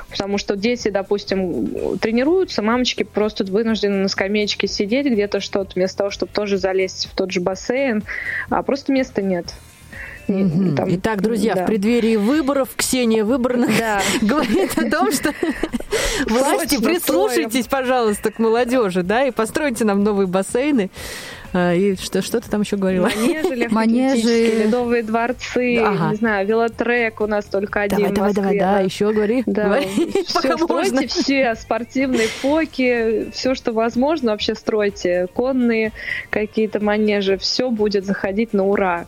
Потому 0.09 0.37
что 0.37 0.55
дети, 0.55 0.89
допустим, 0.89 1.97
тренируются, 1.97 2.61
мамочки 2.61 3.03
просто 3.03 3.43
вынуждены 3.43 3.97
на 3.97 4.07
скамеечке 4.07 4.67
сидеть 4.67 5.07
где-то 5.07 5.39
что-то, 5.39 5.71
вместо 5.75 5.97
того, 5.97 6.09
чтобы 6.11 6.31
тоже 6.31 6.57
залезть 6.57 7.07
в 7.07 7.15
тот 7.15 7.31
же 7.31 7.41
бассейн, 7.41 8.03
а 8.49 8.61
просто 8.63 8.91
места 8.91 9.21
нет. 9.21 9.53
Там, 10.27 10.93
Итак, 10.95 11.21
друзья, 11.21 11.55
да. 11.55 11.63
в 11.63 11.67
преддверии 11.67 12.17
выборов 12.17 12.69
Ксения 12.75 13.23
Выборных 13.23 13.77
да. 13.77 14.01
говорит 14.21 14.77
о 14.77 14.89
том, 14.89 15.13
что 15.13 15.33
власти, 16.27 16.83
прислушайтесь, 16.83 17.67
пожалуйста, 17.67 18.31
к 18.31 18.37
молодежи, 18.37 19.03
да, 19.03 19.23
и 19.23 19.31
постройте 19.31 19.85
нам 19.85 20.03
новые 20.03 20.27
бассейны. 20.27 20.89
А, 21.53 21.73
И 21.73 21.95
что, 21.95 22.21
что 22.21 22.39
ты 22.41 22.49
там 22.49 22.61
еще 22.61 22.77
говорила? 22.77 23.05
Манежи, 23.15 23.67
Манежи. 23.71 24.63
ледовые 24.65 25.03
дворцы, 25.03 25.77
Ага. 25.77 26.09
не 26.11 26.15
знаю, 26.15 26.47
велотрек 26.47 27.21
у 27.21 27.27
нас 27.27 27.45
только 27.45 27.81
один 27.81 27.97
Давай, 27.99 28.13
давай, 28.13 28.33
давай, 28.33 28.59
да, 28.59 28.79
еще 28.79 29.11
говори. 29.13 29.43
Да, 29.45 29.65
Говори, 29.65 29.85
все 30.27 30.57
стройте, 30.57 30.65
можно. 30.73 31.07
все 31.07 31.55
спортивные 31.55 32.27
поки, 32.41 33.29
все, 33.31 33.55
что 33.55 33.71
возможно, 33.71 34.31
вообще 34.31 34.55
стройте. 34.55 35.27
Конные 35.33 35.91
какие-то 36.29 36.83
манежи, 36.83 37.37
все 37.37 37.69
будет 37.71 38.05
заходить 38.05 38.53
на 38.53 38.65
ура. 38.65 39.05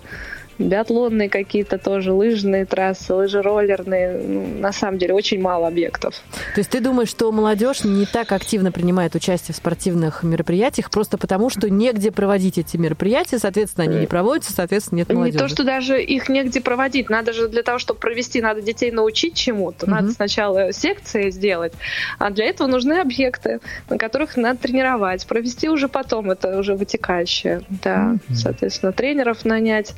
Биатлонные 0.60 1.30
какие-то 1.30 1.78
тоже, 1.78 2.12
лыжные 2.14 2.66
трассы, 2.66 3.14
лыжероллерные. 3.14 4.22
Ну, 4.22 4.60
на 4.60 4.72
самом 4.74 4.98
деле, 4.98 5.14
очень 5.14 5.42
мало 5.42 5.68
объектов. 5.68 6.16
То 6.54 6.60
есть 6.60 6.70
ты 6.70 6.82
думаешь, 6.82 7.10
что 7.10 7.32
молодежь 7.32 7.84
не 7.84 8.06
так 8.06 8.32
активно 8.32 8.72
принимает 8.72 9.16
участие 9.16 9.54
в 9.54 9.58
спортивных 9.58 10.24
мероприятиях 10.24 10.92
просто 10.92 11.18
потому, 11.18 11.50
что 11.50 11.70
негде 11.70 12.12
проводить 12.12 12.58
эти 12.58 12.78
мероприятия, 12.78 13.40
соответственно, 13.40 13.86
они 13.86 14.00
не 14.02 14.08
проводятся, 14.08 14.52
соответственно, 14.54 15.00
нет 15.00 15.10
Не 15.10 15.16
молодежи. 15.16 15.40
то, 15.40 15.48
что 15.48 15.64
даже 15.64 16.02
их 16.04 16.30
негде 16.30 16.62
проводить. 16.62 17.10
Надо 17.10 17.34
же 17.34 17.48
для 17.48 17.64
того, 17.64 17.80
чтобы 17.80 18.00
провести, 18.00 18.42
надо 18.42 18.62
детей 18.62 18.92
научить 18.92 19.36
чему-то. 19.36 19.90
Надо 19.90 20.12
сначала 20.12 20.74
секции 20.74 21.30
сделать. 21.30 21.74
А 22.18 22.30
для 22.32 22.46
этого 22.46 22.68
нужны 22.68 23.00
объекты, 23.00 23.60
на 23.90 23.98
которых 23.98 24.36
надо 24.36 24.60
тренировать. 24.60 25.26
Провести 25.26 25.70
уже 25.70 25.88
потом, 25.88 26.32
это 26.32 26.58
уже 26.60 26.76
вытекающее. 26.76 27.62
Да, 27.70 28.18
соответственно, 28.34 28.92
тренеров 28.92 29.46
нанять. 29.46 29.94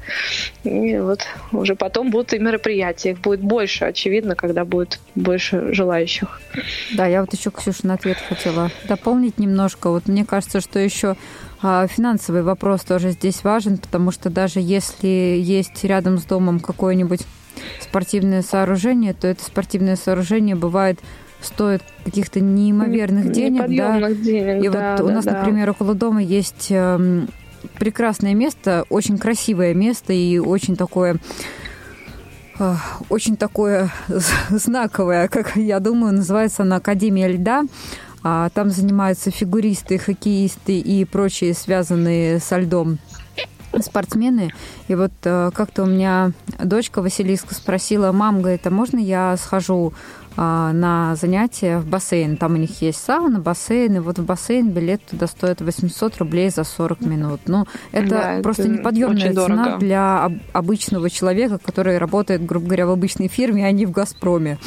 И 0.63 0.97
вот 0.99 1.21
уже 1.51 1.75
потом 1.75 2.11
будут 2.11 2.33
и 2.33 2.39
мероприятия. 2.39 3.11
Их 3.11 3.21
будет 3.21 3.41
больше, 3.41 3.85
очевидно, 3.85 4.35
когда 4.35 4.63
будет 4.63 4.99
больше 5.15 5.73
желающих. 5.73 6.39
Да, 6.95 7.07
я 7.07 7.21
вот 7.21 7.33
еще, 7.33 7.49
Ксюша, 7.49 7.87
на 7.87 7.95
ответ 7.95 8.17
хотела 8.17 8.69
дополнить 8.87 9.39
немножко. 9.39 9.89
Вот 9.89 10.07
мне 10.07 10.23
кажется, 10.23 10.61
что 10.61 10.77
еще 10.79 11.15
а, 11.61 11.87
финансовый 11.87 12.43
вопрос 12.43 12.81
тоже 12.81 13.11
здесь 13.11 13.43
важен, 13.43 13.77
потому 13.77 14.11
что 14.11 14.29
даже 14.29 14.59
если 14.59 15.07
есть 15.07 15.83
рядом 15.83 16.19
с 16.19 16.25
домом 16.25 16.59
какое-нибудь 16.59 17.21
спортивное 17.79 18.41
сооружение, 18.41 19.13
то 19.13 19.27
это 19.27 19.43
спортивное 19.43 19.95
сооружение 19.95 20.55
бывает 20.55 20.99
стоит 21.41 21.81
каких-то 22.05 22.39
неимоверных 22.39 23.31
денег, 23.31 23.61
да. 23.75 24.11
Денег, 24.13 24.63
И 24.63 24.69
да, 24.69 24.91
вот 24.91 25.01
у 25.01 25.07
да, 25.07 25.13
нас, 25.13 25.25
да. 25.25 25.39
например, 25.39 25.71
около 25.71 25.95
дома 25.95 26.21
есть 26.21 26.67
эм, 26.69 27.27
прекрасное 27.79 28.33
место, 28.33 28.85
очень 28.89 29.17
красивое 29.17 29.73
место 29.73 30.13
и 30.13 30.39
очень 30.39 30.75
такое 30.75 31.17
э, 32.59 32.75
очень 33.09 33.37
такое 33.37 33.89
знаковое, 34.49 35.27
как 35.27 35.55
я 35.55 35.79
думаю, 35.79 36.13
называется 36.13 36.63
она 36.63 36.77
Академия 36.77 37.27
льда. 37.27 37.63
А 38.23 38.49
Там 38.49 38.69
занимаются 38.69 39.31
фигуристы, 39.31 39.97
хоккеисты 39.97 40.77
и 40.79 41.05
прочие 41.05 41.55
связанные 41.55 42.39
со 42.39 42.59
льдом 42.59 42.99
спортсмены. 43.79 44.51
И 44.87 44.95
вот 44.95 45.11
э, 45.23 45.51
как-то 45.53 45.83
у 45.83 45.85
меня 45.85 46.31
дочка 46.61 47.01
Василиска 47.01 47.55
спросила, 47.55 48.11
мам, 48.11 48.41
говорит, 48.41 48.67
а 48.67 48.69
можно 48.69 48.99
я 48.99 49.35
схожу 49.37 49.93
на 50.37 51.15
занятия 51.15 51.77
в 51.79 51.85
бассейн? 51.87 52.37
Там 52.37 52.53
у 52.53 52.57
них 52.57 52.81
есть 52.81 52.99
сауна, 53.03 53.39
бассейн, 53.39 53.95
и 53.97 53.99
вот 53.99 54.19
в 54.19 54.23
бассейн 54.25 54.69
билет 54.69 55.01
туда 55.05 55.27
стоит 55.27 55.61
800 55.61 56.17
рублей 56.17 56.49
за 56.49 56.63
40 56.63 57.01
минут. 57.01 57.41
Ну, 57.47 57.65
это 57.91 58.07
Да, 58.09 58.39
просто 58.41 58.63
это 58.63 58.71
неподъемная 58.71 59.33
цена 59.33 59.63
дорого. 59.63 59.77
для 59.79 60.23
об- 60.25 60.39
обычного 60.53 61.09
человека, 61.09 61.57
который 61.63 61.97
работает, 61.97 62.45
грубо 62.45 62.65
говоря, 62.67 62.87
в 62.87 62.91
обычной 62.91 63.27
фирме, 63.27 63.65
а 63.65 63.71
не 63.71 63.85
в 63.85 63.91
«Газпроме». 63.91 64.57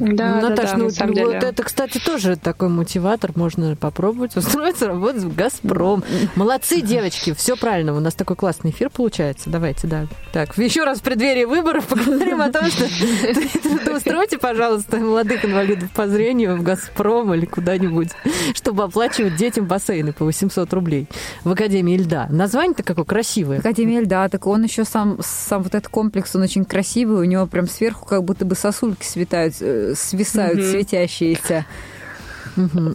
Да, 0.00 0.40
да, 0.40 0.48
Наташ, 0.50 0.70
да, 0.72 0.76
ну 0.76 0.84
на 0.84 0.90
самом 0.90 1.14
вот 1.14 1.32
деле. 1.32 1.38
это, 1.38 1.62
кстати, 1.62 1.98
тоже 1.98 2.36
такой 2.36 2.68
мотиватор. 2.68 3.30
Можно 3.34 3.76
попробовать 3.76 4.36
устроиться 4.36 4.86
работать 4.88 5.22
в 5.22 5.34
«Газпром». 5.34 6.02
Молодцы, 6.36 6.80
девочки, 6.80 7.34
все 7.34 7.56
правильно. 7.56 7.94
У 7.96 8.00
нас 8.00 8.14
такой 8.14 8.36
классный 8.36 8.70
эфир 8.70 8.90
получается. 8.90 9.50
Давайте, 9.50 9.86
да. 9.86 10.06
Так, 10.32 10.56
еще 10.58 10.84
раз 10.84 10.98
в 10.98 11.02
преддверии 11.02 11.44
выборов 11.44 11.86
поговорим 11.86 12.40
о 12.40 12.50
том, 12.50 12.64
что 12.66 12.84
устройте, 13.96 14.38
пожалуйста, 14.38 14.98
молодых 15.04 15.44
инвалидов 15.44 15.90
по 15.90 16.08
зрению 16.08 16.56
в 16.56 16.62
«Газпром» 16.62 17.34
или 17.34 17.46
куда-нибудь, 17.46 18.10
чтобы 18.54 18.84
оплачивать 18.84 19.36
детям 19.36 19.66
бассейны 19.66 20.12
по 20.12 20.24
800 20.24 20.72
рублей 20.72 21.08
в 21.44 21.50
Академии 21.50 21.96
льда. 21.96 22.26
Название-то 22.30 22.82
какое 22.82 23.04
красивое. 23.04 23.58
Академия 23.58 24.00
льда, 24.00 24.28
так 24.28 24.46
он 24.46 24.64
еще 24.64 24.84
сам, 24.84 25.18
сам 25.22 25.62
вот 25.62 25.74
этот 25.74 25.88
комплекс, 25.88 26.34
он 26.34 26.42
очень 26.42 26.64
красивый, 26.64 27.20
у 27.20 27.24
него 27.24 27.46
прям 27.46 27.68
сверху 27.68 28.06
как 28.06 28.24
будто 28.24 28.44
бы 28.44 28.54
сосульки 28.54 29.04
светают, 29.04 29.54
э, 29.60 29.94
свисают, 29.96 30.62
светящиеся. 30.64 31.66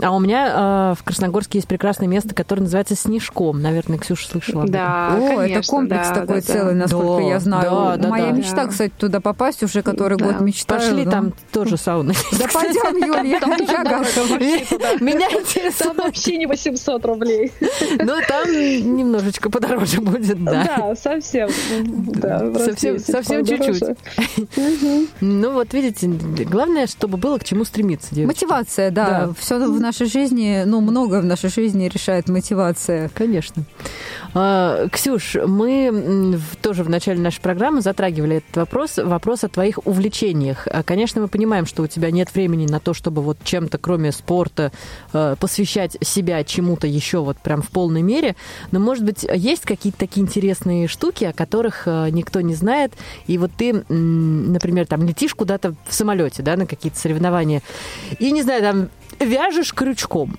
А 0.01 0.11
у 0.15 0.19
меня 0.19 0.91
э, 0.93 0.95
в 0.99 1.03
Красногорске 1.03 1.57
есть 1.59 1.67
прекрасное 1.67 2.07
место, 2.07 2.33
которое 2.33 2.61
называется 2.61 2.95
Снежком. 2.95 3.61
Наверное, 3.61 3.97
Ксюша 3.97 4.27
слышала. 4.29 4.65
Да, 4.67 5.15
О, 5.15 5.17
это 5.17 5.35
конечно, 5.37 5.71
комплекс 5.71 6.07
да, 6.09 6.13
такой 6.15 6.41
да, 6.41 6.47
да. 6.47 6.53
целый, 6.53 6.75
насколько 6.75 7.23
Да, 7.23 7.29
я 7.29 7.39
знаю. 7.39 7.69
да, 7.71 7.97
да, 7.97 8.07
Моя 8.09 8.25
да. 8.27 8.31
мечта, 8.31 8.67
кстати, 8.67 8.93
туда 8.97 9.19
попасть 9.19 9.63
уже 9.63 9.81
который 9.81 10.17
Да. 10.17 10.25
год 10.25 10.41
мечтаю. 10.41 10.79
Пошли, 10.81 11.05
но- 11.05 11.11
там 11.11 11.33
тоже 11.51 11.77
сауна. 11.77 12.13
Да 12.39 12.45
пойдем, 12.53 12.95
Юлия, 12.97 13.39
Там 13.39 13.51
я 13.59 13.83
готова. 13.83 14.37
Меня 15.03 15.29
Там 15.29 15.41
интересует. 15.41 15.97
вообще 15.97 16.37
не 16.37 16.45
800 16.45 17.05
рублей. 17.05 17.51
Ну, 17.99 18.13
там 18.27 18.49
немножечко 18.51 19.49
подороже 19.49 19.99
будет, 20.01 20.41
да. 20.43 20.63
Да, 20.77 20.95
совсем. 20.95 21.49
Да, 21.83 22.53
Совсем, 22.59 23.45
чуть-чуть. 23.45 23.83
Ну 25.21 25.51
вот 25.53 25.73
видите, 25.73 26.07
главное, 26.45 26.87
чтобы 26.87 27.17
было 27.17 27.37
к 27.37 27.43
чему 27.43 27.65
стремиться. 27.65 28.15
Мотивация, 28.19 28.91
да. 28.91 29.31
Все 29.49 29.57
в 29.57 29.81
нашей 29.81 30.05
жизни, 30.05 30.61
ну, 30.67 30.79
многое 30.79 31.21
в 31.21 31.25
нашей 31.25 31.49
жизни 31.49 31.89
решает 31.91 32.29
мотивация. 32.29 33.09
Конечно. 33.15 33.63
А, 34.35 34.87
Ксюш, 34.89 35.37
мы 35.43 36.39
тоже 36.61 36.83
в 36.83 36.89
начале 36.91 37.19
нашей 37.19 37.41
программы 37.41 37.81
затрагивали 37.81 38.35
этот 38.35 38.57
вопрос, 38.57 38.97
вопрос 38.97 39.43
о 39.43 39.47
твоих 39.47 39.79
увлечениях. 39.87 40.67
А, 40.67 40.83
Конечно, 40.83 41.21
мы 41.21 41.27
понимаем, 41.27 41.65
что 41.65 41.81
у 41.81 41.87
тебя 41.87 42.11
нет 42.11 42.31
времени 42.35 42.67
на 42.67 42.79
то, 42.79 42.93
чтобы 42.93 43.23
вот 43.23 43.39
чем-то, 43.43 43.79
кроме 43.79 44.11
спорта, 44.11 44.71
э, 45.13 45.35
посвящать 45.39 45.97
себя 46.01 46.43
чему-то 46.43 46.85
еще 46.85 47.17
вот 47.17 47.39
прям 47.39 47.63
в 47.63 47.69
полной 47.69 48.03
мере. 48.03 48.35
Но, 48.71 48.79
может 48.79 49.03
быть, 49.03 49.25
есть 49.33 49.63
какие-то 49.63 49.97
такие 49.97 50.21
интересные 50.23 50.87
штуки, 50.87 51.23
о 51.23 51.33
которых 51.33 51.87
никто 51.87 52.41
не 52.41 52.53
знает, 52.53 52.93
и 53.25 53.39
вот 53.39 53.49
ты, 53.57 53.73
например, 53.73 54.85
там 54.85 55.07
летишь 55.07 55.33
куда-то 55.33 55.73
в 55.87 55.93
самолете, 55.95 56.43
да, 56.43 56.55
на 56.55 56.67
какие-то 56.67 56.99
соревнования, 56.99 57.63
и, 58.19 58.31
не 58.31 58.43
знаю, 58.43 58.61
там 58.61 58.89
вяжешь 59.19 59.73
крючком. 59.73 60.37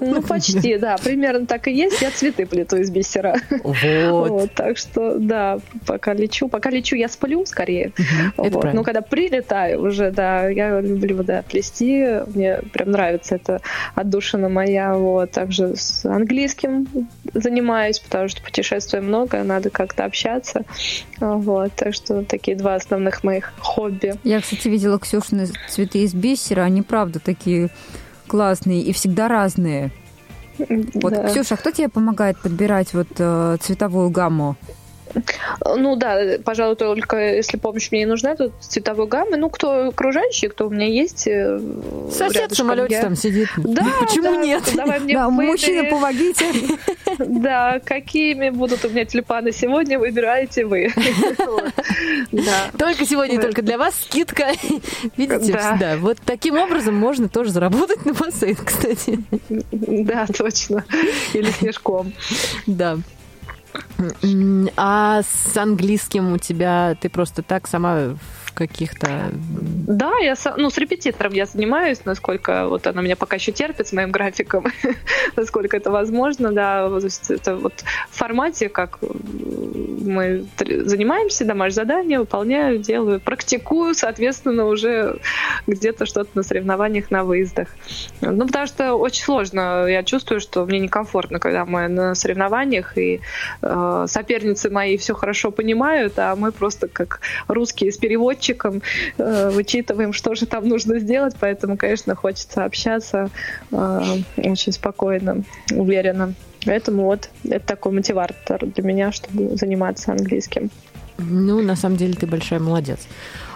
Ну, 0.00 0.22
почти, 0.28 0.78
да, 0.78 0.96
примерно 0.96 1.46
так 1.46 1.68
и 1.68 1.72
есть. 1.72 2.00
Я 2.02 2.10
цветы 2.10 2.46
плету 2.46 2.76
из 2.76 2.90
бисера. 2.90 3.36
Вот. 3.50 4.30
Вот, 4.30 4.52
так 4.54 4.78
что, 4.78 5.18
да, 5.18 5.58
пока 5.86 6.14
лечу, 6.14 6.48
пока 6.48 6.70
лечу, 6.70 6.96
я 6.96 7.08
сплю 7.08 7.44
скорее. 7.46 7.92
это 8.36 8.50
Вот. 8.50 8.72
Но 8.74 8.82
когда 8.82 9.00
прилетаю 9.00 9.82
уже, 9.82 10.10
да, 10.10 10.48
я 10.48 10.80
люблю, 10.80 11.22
да, 11.22 11.42
плести, 11.42 12.20
мне 12.34 12.60
прям 12.72 12.90
нравится 12.92 13.36
это 13.36 13.60
отдушина 13.94 14.48
моя, 14.48 14.94
вот. 14.94 15.30
Также 15.32 15.76
с 15.76 16.04
английским 16.04 16.86
занимаюсь, 17.34 17.98
потому 17.98 18.28
что 18.28 18.42
путешествую 18.42 19.02
много, 19.02 19.42
надо 19.42 19.70
как-то 19.70 20.04
общаться, 20.04 20.64
вот. 21.20 21.72
Так 21.74 21.94
что 21.94 22.24
такие 22.24 22.56
два 22.56 22.74
основных 22.74 23.24
моих 23.24 23.52
хобби. 23.58 24.14
Я, 24.24 24.40
кстати, 24.40 24.68
видела 24.68 24.98
Ксюшины 24.98 25.48
цветы 25.68 26.02
из 26.02 26.14
бисера, 26.14 26.62
они 26.62 26.82
правда 26.82 27.20
такие 27.20 27.70
классные 28.26 28.82
и 28.82 28.92
всегда 28.92 29.28
разные. 29.28 29.90
Вот, 30.58 31.12
Да. 31.12 31.28
Ксюша, 31.28 31.54
а 31.54 31.56
кто 31.56 31.70
тебе 31.70 31.88
помогает 31.88 32.38
подбирать 32.38 32.92
вот 32.92 33.08
э, 33.18 33.56
цветовую 33.60 34.10
гамму? 34.10 34.56
Ну 35.64 35.96
да, 35.96 36.38
пожалуй, 36.44 36.76
только 36.76 37.16
если 37.36 37.56
помощь 37.56 37.90
мне 37.90 38.00
не 38.00 38.06
нужна, 38.06 38.34
то 38.36 38.50
цветовой 38.60 39.06
гаммы. 39.06 39.36
Ну, 39.36 39.50
кто 39.50 39.88
окружающий, 39.88 40.48
кто 40.48 40.66
у 40.66 40.70
меня 40.70 40.86
есть. 40.86 41.26
э, 41.26 41.58
Сосед 42.10 42.36
рядышком, 42.42 42.56
самолете 42.68 42.94
я- 42.94 43.02
там 43.02 43.16
сидит. 43.16 43.48
Да, 43.56 43.86
Почему 44.00 44.22
да, 44.34 44.36
нет? 44.36 44.62
Давай 44.74 45.00
мне 45.00 45.14
Да, 45.18 45.28
выбери. 45.28 45.50
мужчины, 45.50 45.90
помогите. 45.90 46.46
Да, 47.18 47.80
какими 47.84 48.50
будут 48.50 48.84
у 48.84 48.88
меня 48.90 49.04
тюльпаны 49.04 49.50
сегодня, 49.52 49.98
выбираете 49.98 50.64
вы. 50.66 50.92
Только 52.78 53.04
сегодня 53.06 53.40
только 53.40 53.62
для 53.62 53.78
вас 53.78 53.94
скидка. 54.00 54.52
Видите, 55.16 55.52
Да. 55.52 55.76
да. 55.80 55.96
Вот 55.96 56.18
таким 56.24 56.56
образом 56.58 56.94
можно 56.94 57.28
тоже 57.28 57.50
заработать 57.50 58.04
на 58.04 58.12
бассейн, 58.12 58.56
кстати. 58.56 59.18
Да, 59.72 60.26
точно. 60.26 60.84
Или 61.34 61.50
снежком. 61.50 62.12
Да. 62.66 62.98
А 64.76 65.22
с 65.22 65.56
английским 65.56 66.32
у 66.32 66.38
тебя 66.38 66.96
ты 67.00 67.08
просто 67.08 67.42
так 67.42 67.66
сама 67.66 68.14
каких-то... 68.58 69.30
Да, 69.86 70.12
я 70.20 70.34
ну, 70.56 70.68
с 70.68 70.78
репетитором 70.78 71.32
я 71.32 71.46
занимаюсь, 71.46 72.04
насколько 72.04 72.66
вот 72.66 72.88
она 72.88 73.02
меня 73.02 73.14
пока 73.14 73.36
еще 73.36 73.52
терпит 73.52 73.86
с 73.86 73.92
моим 73.92 74.10
графиком, 74.10 74.64
насколько 75.36 75.76
это 75.76 75.92
возможно, 75.92 76.50
да, 76.50 76.88
то 76.88 76.98
есть 76.98 77.30
это 77.30 77.54
вот 77.54 77.84
в 78.10 78.16
формате, 78.16 78.68
как 78.68 78.98
мы 79.00 80.44
занимаемся, 80.56 81.44
домашнее 81.44 81.68
задание, 81.68 82.18
выполняю, 82.18 82.78
делаю, 82.78 83.20
практикую, 83.20 83.94
соответственно, 83.94 84.66
уже 84.66 85.20
где-то 85.66 86.06
что-то 86.06 86.30
на 86.34 86.42
соревнованиях, 86.42 87.10
на 87.10 87.22
выездах. 87.24 87.68
Ну, 88.20 88.46
потому 88.46 88.66
что 88.66 88.94
очень 88.94 89.22
сложно. 89.22 89.86
Я 89.86 90.02
чувствую, 90.02 90.40
что 90.40 90.64
мне 90.64 90.80
некомфортно, 90.80 91.38
когда 91.38 91.64
мы 91.64 91.88
на 91.88 92.14
соревнованиях, 92.14 92.96
и 92.98 93.20
э, 93.62 94.04
соперницы 94.08 94.70
мои 94.70 94.96
все 94.96 95.14
хорошо 95.14 95.50
понимают, 95.50 96.18
а 96.18 96.34
мы 96.36 96.52
просто 96.52 96.88
как 96.88 97.20
русские 97.46 97.92
с 97.92 97.98
переводчиком 98.48 98.82
э, 99.18 99.50
вычитываем, 99.50 100.12
что 100.12 100.34
же 100.34 100.46
там 100.46 100.68
нужно 100.68 100.98
сделать. 100.98 101.34
Поэтому, 101.38 101.76
конечно, 101.76 102.14
хочется 102.14 102.64
общаться 102.64 103.30
э, 103.70 104.00
очень 104.36 104.72
спокойно, 104.72 105.42
уверенно. 105.70 106.34
Поэтому 106.64 107.04
вот 107.04 107.30
это 107.44 107.66
такой 107.66 107.92
мотиватор 107.92 108.66
для 108.66 108.84
меня, 108.84 109.12
чтобы 109.12 109.56
заниматься 109.56 110.12
английским. 110.12 110.70
Ну, 111.18 111.62
на 111.62 111.76
самом 111.76 111.96
деле, 111.96 112.14
ты 112.14 112.26
большая 112.26 112.60
молодец. 112.60 113.00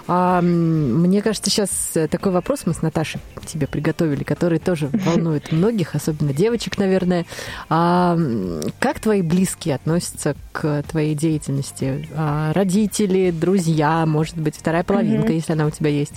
А, 0.07 0.41
мне 0.41 1.21
кажется, 1.21 1.49
сейчас 1.49 1.69
такой 2.09 2.31
вопрос 2.31 2.61
мы 2.65 2.73
с 2.73 2.81
Наташей 2.81 3.21
тебе 3.45 3.67
приготовили, 3.67 4.23
который 4.23 4.59
тоже 4.59 4.89
волнует 4.93 5.51
многих, 5.51 5.95
особенно 5.95 6.33
девочек, 6.33 6.77
наверное. 6.77 7.25
А, 7.69 8.17
как 8.79 8.99
твои 8.99 9.21
близкие 9.21 9.75
относятся 9.75 10.35
к 10.51 10.83
твоей 10.83 11.15
деятельности? 11.15 12.07
А, 12.15 12.53
родители, 12.53 13.31
друзья, 13.31 14.05
может 14.05 14.37
быть, 14.37 14.55
вторая 14.55 14.83
половинка, 14.83 15.27
mm-hmm. 15.31 15.35
если 15.35 15.53
она 15.53 15.65
у 15.65 15.71
тебя 15.71 15.89
есть? 15.89 16.13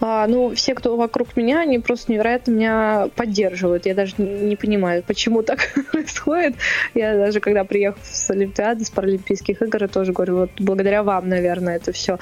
А, 0.00 0.26
ну, 0.26 0.54
все, 0.54 0.74
кто 0.74 0.96
вокруг 0.96 1.36
меня, 1.36 1.60
они 1.60 1.78
просто 1.78 2.12
невероятно 2.12 2.50
меня 2.50 3.08
поддерживают. 3.16 3.86
Я 3.86 3.94
даже 3.94 4.14
не 4.18 4.56
понимаю, 4.56 5.02
почему 5.06 5.42
так 5.42 5.72
происходит. 5.92 6.56
Я 6.94 7.16
даже 7.16 7.40
когда 7.40 7.64
приехал 7.64 8.00
с 8.02 8.30
Олимпиады, 8.30 8.84
с 8.84 8.90
Паралимпийских 8.90 9.62
игр, 9.62 9.82
я 9.82 9.88
тоже 9.88 10.12
говорю, 10.12 10.36
вот 10.36 10.50
благодаря 10.58 11.02
вам, 11.02 11.28
наверное, 11.28 11.76
это 11.76 11.92
все. 11.92 12.18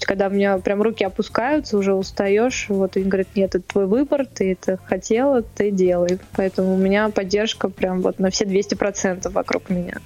Когда 0.00 0.28
у 0.28 0.30
меня 0.30 0.58
прям 0.58 0.80
руки 0.80 1.04
опускаются, 1.04 1.76
уже 1.76 1.92
устаешь, 1.92 2.66
вот 2.68 2.96
они 2.96 3.06
говорят, 3.06 3.28
нет, 3.34 3.54
это 3.54 3.64
твой 3.66 3.86
выбор, 3.86 4.26
ты 4.26 4.52
это 4.52 4.78
хотела, 4.86 5.42
ты 5.42 5.70
делай. 5.70 6.18
Поэтому 6.36 6.74
у 6.74 6.78
меня 6.78 7.08
поддержка 7.10 7.68
прям 7.68 8.00
вот 8.00 8.18
на 8.18 8.30
все 8.30 8.44
200% 8.44 9.30
вокруг 9.30 9.68
меня. 9.68 9.98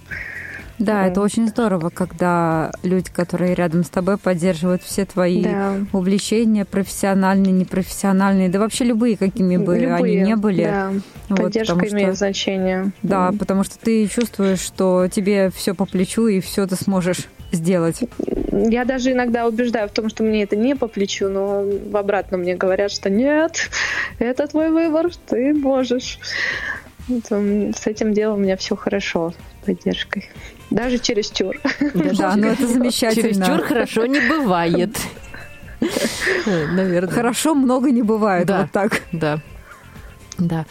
Да, 0.79 1.07
это 1.07 1.21
очень 1.21 1.49
здорово, 1.49 1.91
когда 1.91 2.73
люди, 2.83 3.11
которые 3.11 3.55
рядом 3.55 3.85
с 3.85 3.89
тобой, 3.89 4.19
поддерживают 4.19 4.83
все 4.83 5.05
твои 5.05 5.43
да. 5.43 5.77
увлечения, 5.93 6.65
профессиональные, 6.65 7.53
непрофессиональные, 7.53 8.49
да 8.49 8.59
вообще 8.59 8.85
любые, 8.85 9.17
какими 9.17 9.57
бы 9.57 9.79
любые, 9.79 9.95
они 9.95 10.29
не 10.29 10.37
были. 10.37 10.65
Да. 10.65 10.93
Вот, 11.29 11.41
Поддержка 11.41 11.89
имеет 11.89 12.09
что, 12.09 12.15
значение. 12.15 12.93
Да, 13.03 13.31
mm. 13.31 13.39
потому 13.39 13.65
что 13.65 13.79
ты 13.79 14.07
чувствуешь, 14.07 14.61
что 14.61 15.09
тебе 15.11 15.51
все 15.51 15.75
по 15.75 15.87
плечу 15.87 16.27
и 16.27 16.41
все 16.41 16.67
ты 16.67 16.77
сможешь 16.77 17.29
сделать. 17.53 18.01
Я 18.51 18.85
даже 18.85 19.13
иногда 19.13 19.47
убеждаю 19.47 19.89
в 19.89 19.93
том, 19.93 20.09
что 20.09 20.23
мне 20.23 20.43
это 20.43 20.57
не 20.57 20.75
по 20.75 20.89
плечу, 20.89 21.29
но 21.29 21.65
в 21.65 21.97
обратном 21.97 22.41
мне 22.41 22.55
говорят, 22.55 22.91
что 22.91 23.11
нет, 23.11 23.71
это 24.19 24.47
твой 24.47 24.71
выбор, 24.71 25.11
ты 25.27 25.55
можешь. 25.55 26.19
С 27.09 27.87
этим 27.87 28.13
делом 28.13 28.39
у 28.39 28.43
меня 28.43 28.57
все 28.57 28.77
хорошо, 28.77 29.33
с 29.63 29.67
поддержкой. 29.67 30.29
Даже 30.75 30.99
чересчур. 30.99 31.57
Да, 31.95 32.37
ну 32.37 32.49
это 32.49 32.67
замечательно. 32.73 33.47
Чересчур 33.47 33.63
хорошо 33.67 34.07
не 34.07 34.21
бывает. 34.21 34.97
Наверное. 36.47 37.13
Хорошо 37.13 37.55
много 37.55 37.91
не 37.91 38.03
бывает, 38.03 38.47
да, 38.47 38.63
вот 38.63 38.71
так. 38.73 39.03
Да, 39.13 39.41
да. 40.39 40.67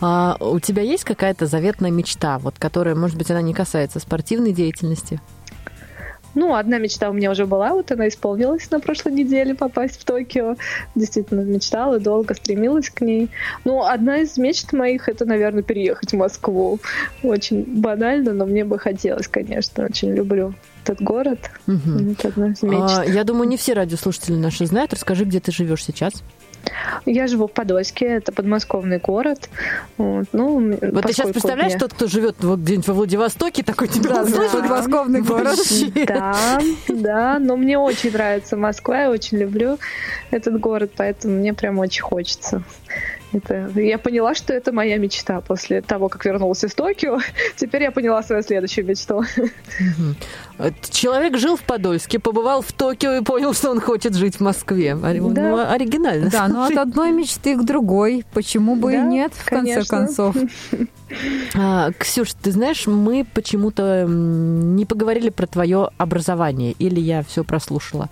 А 0.00 0.36
у 0.40 0.60
тебя 0.60 0.82
есть 0.82 1.04
какая-то 1.04 1.46
заветная 1.46 1.90
мечта, 1.90 2.38
вот 2.38 2.56
которая, 2.58 2.94
может 2.94 3.16
быть, 3.16 3.30
она 3.30 3.40
не 3.40 3.54
касается 3.54 3.98
спортивной 3.98 4.52
деятельности? 4.52 5.20
Ну, 6.36 6.54
одна 6.54 6.78
мечта 6.78 7.08
у 7.10 7.12
меня 7.14 7.30
уже 7.30 7.46
была, 7.46 7.72
вот 7.72 7.90
она 7.90 8.08
исполнилась 8.08 8.70
на 8.70 8.78
прошлой 8.78 9.12
неделе 9.12 9.54
попасть 9.54 9.98
в 10.00 10.04
Токио. 10.04 10.56
Действительно 10.94 11.40
мечтала, 11.40 11.98
долго 11.98 12.34
стремилась 12.34 12.90
к 12.90 13.00
ней. 13.00 13.30
Ну, 13.64 13.82
одна 13.82 14.18
из 14.18 14.36
мечт 14.36 14.72
моих 14.74 15.08
это, 15.08 15.24
наверное, 15.24 15.62
переехать 15.62 16.12
в 16.12 16.16
Москву. 16.16 16.78
Очень 17.22 17.64
банально, 17.80 18.34
но 18.34 18.44
мне 18.44 18.64
бы 18.64 18.78
хотелось, 18.78 19.28
конечно, 19.28 19.86
очень 19.86 20.14
люблю 20.14 20.54
этот 20.84 21.02
город. 21.02 21.38
Угу. 21.66 22.12
Это 22.12 22.28
одна 22.28 22.48
из 22.48 22.62
мечт. 22.62 22.98
А, 22.98 23.04
я 23.04 23.24
думаю, 23.24 23.48
не 23.48 23.56
все 23.56 23.72
радиослушатели 23.72 24.36
наши 24.36 24.66
знают. 24.66 24.92
Расскажи, 24.92 25.24
где 25.24 25.40
ты 25.40 25.52
живешь 25.52 25.84
сейчас. 25.84 26.22
Я 27.04 27.26
живу 27.26 27.46
в 27.46 27.52
Подольске, 27.52 28.06
это 28.06 28.32
подмосковный 28.32 28.98
город. 28.98 29.48
Вот, 29.96 30.26
ну, 30.32 30.76
вот 30.80 31.06
ты 31.06 31.12
сейчас 31.12 31.30
представляешь, 31.30 31.72
мне... 31.72 31.80
тот, 31.80 31.92
кто 31.94 32.06
живет 32.06 32.36
вот 32.40 32.60
где-нибудь 32.60 32.88
во 32.88 32.94
Владивостоке, 32.94 33.62
такой 33.62 33.88
тебе 33.88 34.08
да, 34.08 34.24
да. 34.24 34.48
подмосковный 34.48 35.22
город. 35.22 35.58
Да, 36.06 36.58
да, 36.88 37.38
но 37.38 37.56
мне 37.56 37.78
очень 37.78 38.12
нравится 38.12 38.56
Москва, 38.56 39.02
я 39.02 39.10
очень 39.10 39.38
люблю 39.38 39.78
этот 40.30 40.58
город, 40.60 40.92
поэтому 40.96 41.36
мне 41.36 41.54
прям 41.54 41.78
очень 41.78 42.02
хочется. 42.02 42.62
Это, 43.32 43.70
я 43.74 43.98
поняла, 43.98 44.34
что 44.34 44.52
это 44.54 44.72
моя 44.72 44.98
мечта 44.98 45.40
после 45.40 45.82
того, 45.82 46.08
как 46.08 46.24
вернулась 46.24 46.64
из 46.64 46.74
Токио. 46.74 47.18
Теперь 47.56 47.82
я 47.82 47.90
поняла 47.90 48.22
свою 48.22 48.42
следующую 48.42 48.86
мечту. 48.86 49.24
Человек 50.90 51.36
жил 51.36 51.56
в 51.56 51.62
Подольске, 51.62 52.18
побывал 52.18 52.62
в 52.62 52.72
Токио 52.72 53.14
и 53.14 53.22
понял, 53.22 53.52
что 53.52 53.70
он 53.70 53.80
хочет 53.80 54.14
жить 54.14 54.36
в 54.36 54.40
Москве. 54.40 54.94
Да. 54.94 55.12
Ну, 55.12 55.58
оригинально. 55.58 56.30
Да, 56.30 56.48
но 56.48 56.64
от 56.64 56.76
одной 56.76 57.12
мечты 57.12 57.56
к 57.56 57.64
другой. 57.64 58.24
Почему 58.32 58.76
бы 58.76 58.92
да, 58.92 58.98
и 58.98 59.02
нет, 59.02 59.32
в 59.34 59.44
конечно. 59.44 59.84
конце 59.84 59.88
концов? 59.88 60.36
А, 61.54 61.92
Ксюш, 61.92 62.32
ты 62.34 62.50
знаешь, 62.50 62.88
мы 62.88 63.24
почему-то 63.32 64.06
не 64.08 64.84
поговорили 64.84 65.30
про 65.30 65.46
твое 65.46 65.90
образование, 65.98 66.72
или 66.72 66.98
я 66.98 67.22
все 67.22 67.44
прослушала. 67.44 68.10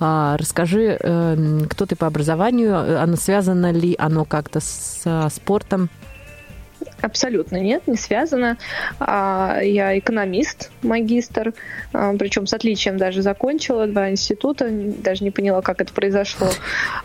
А, 0.00 0.36
расскажи, 0.36 0.98
эм, 1.00 1.66
кто 1.68 1.86
ты 1.86 1.96
по 1.96 2.06
образованию, 2.06 3.00
оно 3.00 3.16
связано 3.16 3.70
ли 3.70 3.94
оно 3.98 4.24
как-то 4.24 4.60
с 4.60 5.30
спортом? 5.30 5.88
Абсолютно 7.04 7.58
нет, 7.58 7.86
не 7.86 7.96
связано. 7.96 8.56
А, 8.98 9.60
я 9.62 9.98
экономист, 9.98 10.70
магистр, 10.82 11.52
а, 11.92 12.14
причем 12.16 12.46
с 12.46 12.54
отличием 12.54 12.96
даже 12.96 13.20
закончила 13.20 13.86
два 13.86 14.08
института, 14.08 14.70
даже 14.70 15.22
не 15.22 15.30
поняла, 15.30 15.60
как 15.60 15.82
это 15.82 15.92
произошло. 15.92 16.48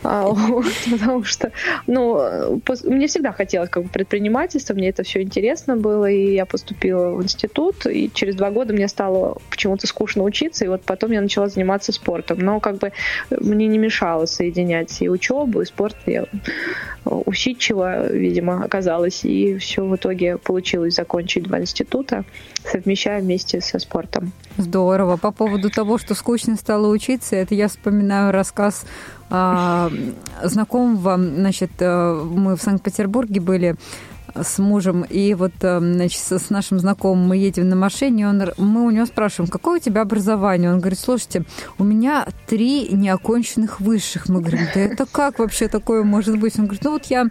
А, 0.02 0.26
потому 0.90 1.24
что, 1.24 1.52
ну, 1.86 2.18
мне 2.84 3.08
всегда 3.08 3.32
хотелось 3.32 3.68
как 3.68 3.82
бы 3.82 3.88
предпринимательство, 3.90 4.72
мне 4.72 4.88
это 4.88 5.02
все 5.02 5.20
интересно 5.20 5.76
было, 5.76 6.06
и 6.10 6.32
я 6.32 6.46
поступила 6.46 7.10
в 7.10 7.22
институт, 7.22 7.84
и 7.84 8.10
через 8.14 8.36
два 8.36 8.50
года 8.50 8.72
мне 8.72 8.88
стало 8.88 9.36
почему-то 9.50 9.86
скучно 9.86 10.22
учиться, 10.22 10.64
и 10.64 10.68
вот 10.68 10.80
потом 10.82 11.10
я 11.12 11.20
начала 11.20 11.48
заниматься 11.48 11.92
спортом. 11.92 12.38
Но 12.38 12.58
как 12.60 12.78
бы 12.78 12.92
мне 13.30 13.66
не 13.66 13.76
мешало 13.76 14.24
соединять 14.24 15.02
и 15.02 15.10
учебу, 15.10 15.60
и 15.60 15.66
спорт. 15.66 15.96
Я 16.06 16.24
усидчиво, 17.04 18.10
видимо, 18.12 18.64
оказалась, 18.64 19.24
и 19.24 19.56
все 19.58 19.82
в 19.90 19.96
итоге 19.96 20.38
получилось 20.38 20.94
закончить 20.94 21.44
два 21.44 21.60
института, 21.60 22.24
совмещая 22.64 23.20
вместе 23.20 23.60
со 23.60 23.78
спортом. 23.78 24.32
Здорово. 24.56 25.16
По 25.16 25.32
поводу 25.32 25.70
того, 25.70 25.98
что 25.98 26.14
скучно 26.14 26.56
стало 26.56 26.88
учиться, 26.88 27.36
это 27.36 27.54
я 27.54 27.68
вспоминаю 27.68 28.32
рассказ 28.32 28.84
а, 29.30 29.90
знакомого. 30.42 31.16
Значит, 31.16 31.70
э, 31.78 32.24
мы 32.24 32.56
в 32.56 32.62
Санкт-Петербурге 32.62 33.40
были 33.40 33.76
с 34.34 34.58
мужем, 34.58 35.02
и 35.02 35.34
вот, 35.34 35.52
э, 35.62 35.78
значит, 35.78 36.20
с 36.20 36.50
нашим 36.50 36.78
знакомым 36.78 37.28
мы 37.28 37.36
едем 37.36 37.68
на 37.68 37.76
машине, 37.76 38.28
он, 38.28 38.42
мы 38.56 38.84
у 38.84 38.90
него 38.90 39.06
спрашиваем, 39.06 39.50
какое 39.50 39.78
у 39.78 39.82
тебя 39.82 40.02
образование? 40.02 40.72
Он 40.72 40.80
говорит, 40.80 40.98
слушайте, 40.98 41.44
у 41.78 41.84
меня 41.84 42.26
три 42.46 42.88
неоконченных 42.88 43.80
высших. 43.80 44.28
Мы 44.28 44.40
говорим, 44.40 44.60
да 44.74 44.80
это 44.80 45.06
как 45.06 45.38
вообще 45.38 45.68
такое 45.68 46.02
может 46.02 46.38
быть? 46.38 46.58
Он 46.58 46.64
говорит, 46.64 46.84
ну 46.84 46.92
вот 46.92 47.06
я 47.06 47.26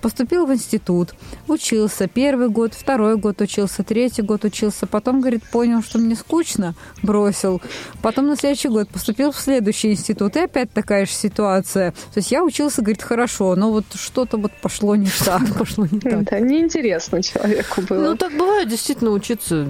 поступил 0.00 0.46
в 0.46 0.52
институт, 0.52 1.14
учился 1.48 2.08
первый 2.08 2.48
год, 2.48 2.74
второй 2.74 3.16
год 3.16 3.40
учился, 3.40 3.82
третий 3.82 4.22
год 4.22 4.44
учился, 4.44 4.86
потом, 4.86 5.20
говорит, 5.20 5.42
понял, 5.44 5.82
что 5.82 5.98
мне 5.98 6.14
скучно, 6.14 6.74
бросил. 7.02 7.62
Потом 8.02 8.26
на 8.26 8.36
следующий 8.36 8.68
год 8.68 8.88
поступил 8.88 9.32
в 9.32 9.36
следующий 9.38 9.92
институт, 9.92 10.36
и 10.36 10.40
опять 10.40 10.70
такая 10.72 11.06
же 11.06 11.12
ситуация. 11.12 11.92
То 11.92 12.18
есть 12.18 12.30
я 12.30 12.44
учился, 12.44 12.82
говорит, 12.82 13.02
хорошо, 13.02 13.56
но 13.56 13.70
вот 13.70 13.86
что-то 13.94 14.36
вот 14.36 14.52
пошло 14.60 14.94
не 14.96 15.08
так. 15.24 15.42
Пошло 15.56 15.86
не 15.90 16.00
так. 16.00 16.24
Неинтересно 16.44 17.22
человеку 17.22 17.82
было. 17.82 18.10
Ну, 18.10 18.16
так 18.16 18.32
бывает, 18.32 18.68
действительно, 18.68 19.10
учиться 19.10 19.66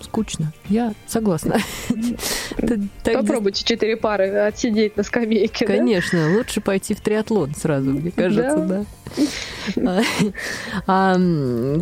скучно. 0.00 0.52
Я 0.68 0.94
согласна. 1.06 1.58
Попробуйте 3.04 3.64
четыре 3.64 3.96
пары 3.96 4.28
отсидеть 4.28 4.96
на 4.96 5.02
скамейке. 5.02 5.66
Конечно, 5.66 6.36
лучше 6.36 6.60
пойти 6.60 6.94
в 6.94 7.00
триатлон 7.00 7.54
сразу, 7.54 7.90
мне 7.90 8.10
кажется, 8.10 8.84
да. 9.76 10.02
А, 10.86 11.16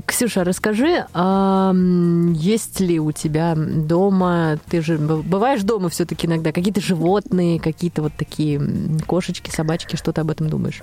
Ксюша, 0.06 0.44
расскажи, 0.44 1.06
а, 1.12 1.72
есть 2.34 2.80
ли 2.80 2.98
у 2.98 3.12
тебя 3.12 3.54
дома, 3.56 4.58
ты 4.68 4.80
же 4.82 4.98
бываешь 4.98 5.62
дома 5.62 5.88
все-таки 5.88 6.26
иногда, 6.26 6.52
какие-то 6.52 6.80
животные, 6.80 7.60
какие-то 7.60 8.02
вот 8.02 8.12
такие 8.16 8.60
кошечки, 9.06 9.50
собачки, 9.50 9.96
что 9.96 10.12
ты 10.12 10.20
об 10.20 10.30
этом 10.30 10.48
думаешь? 10.48 10.82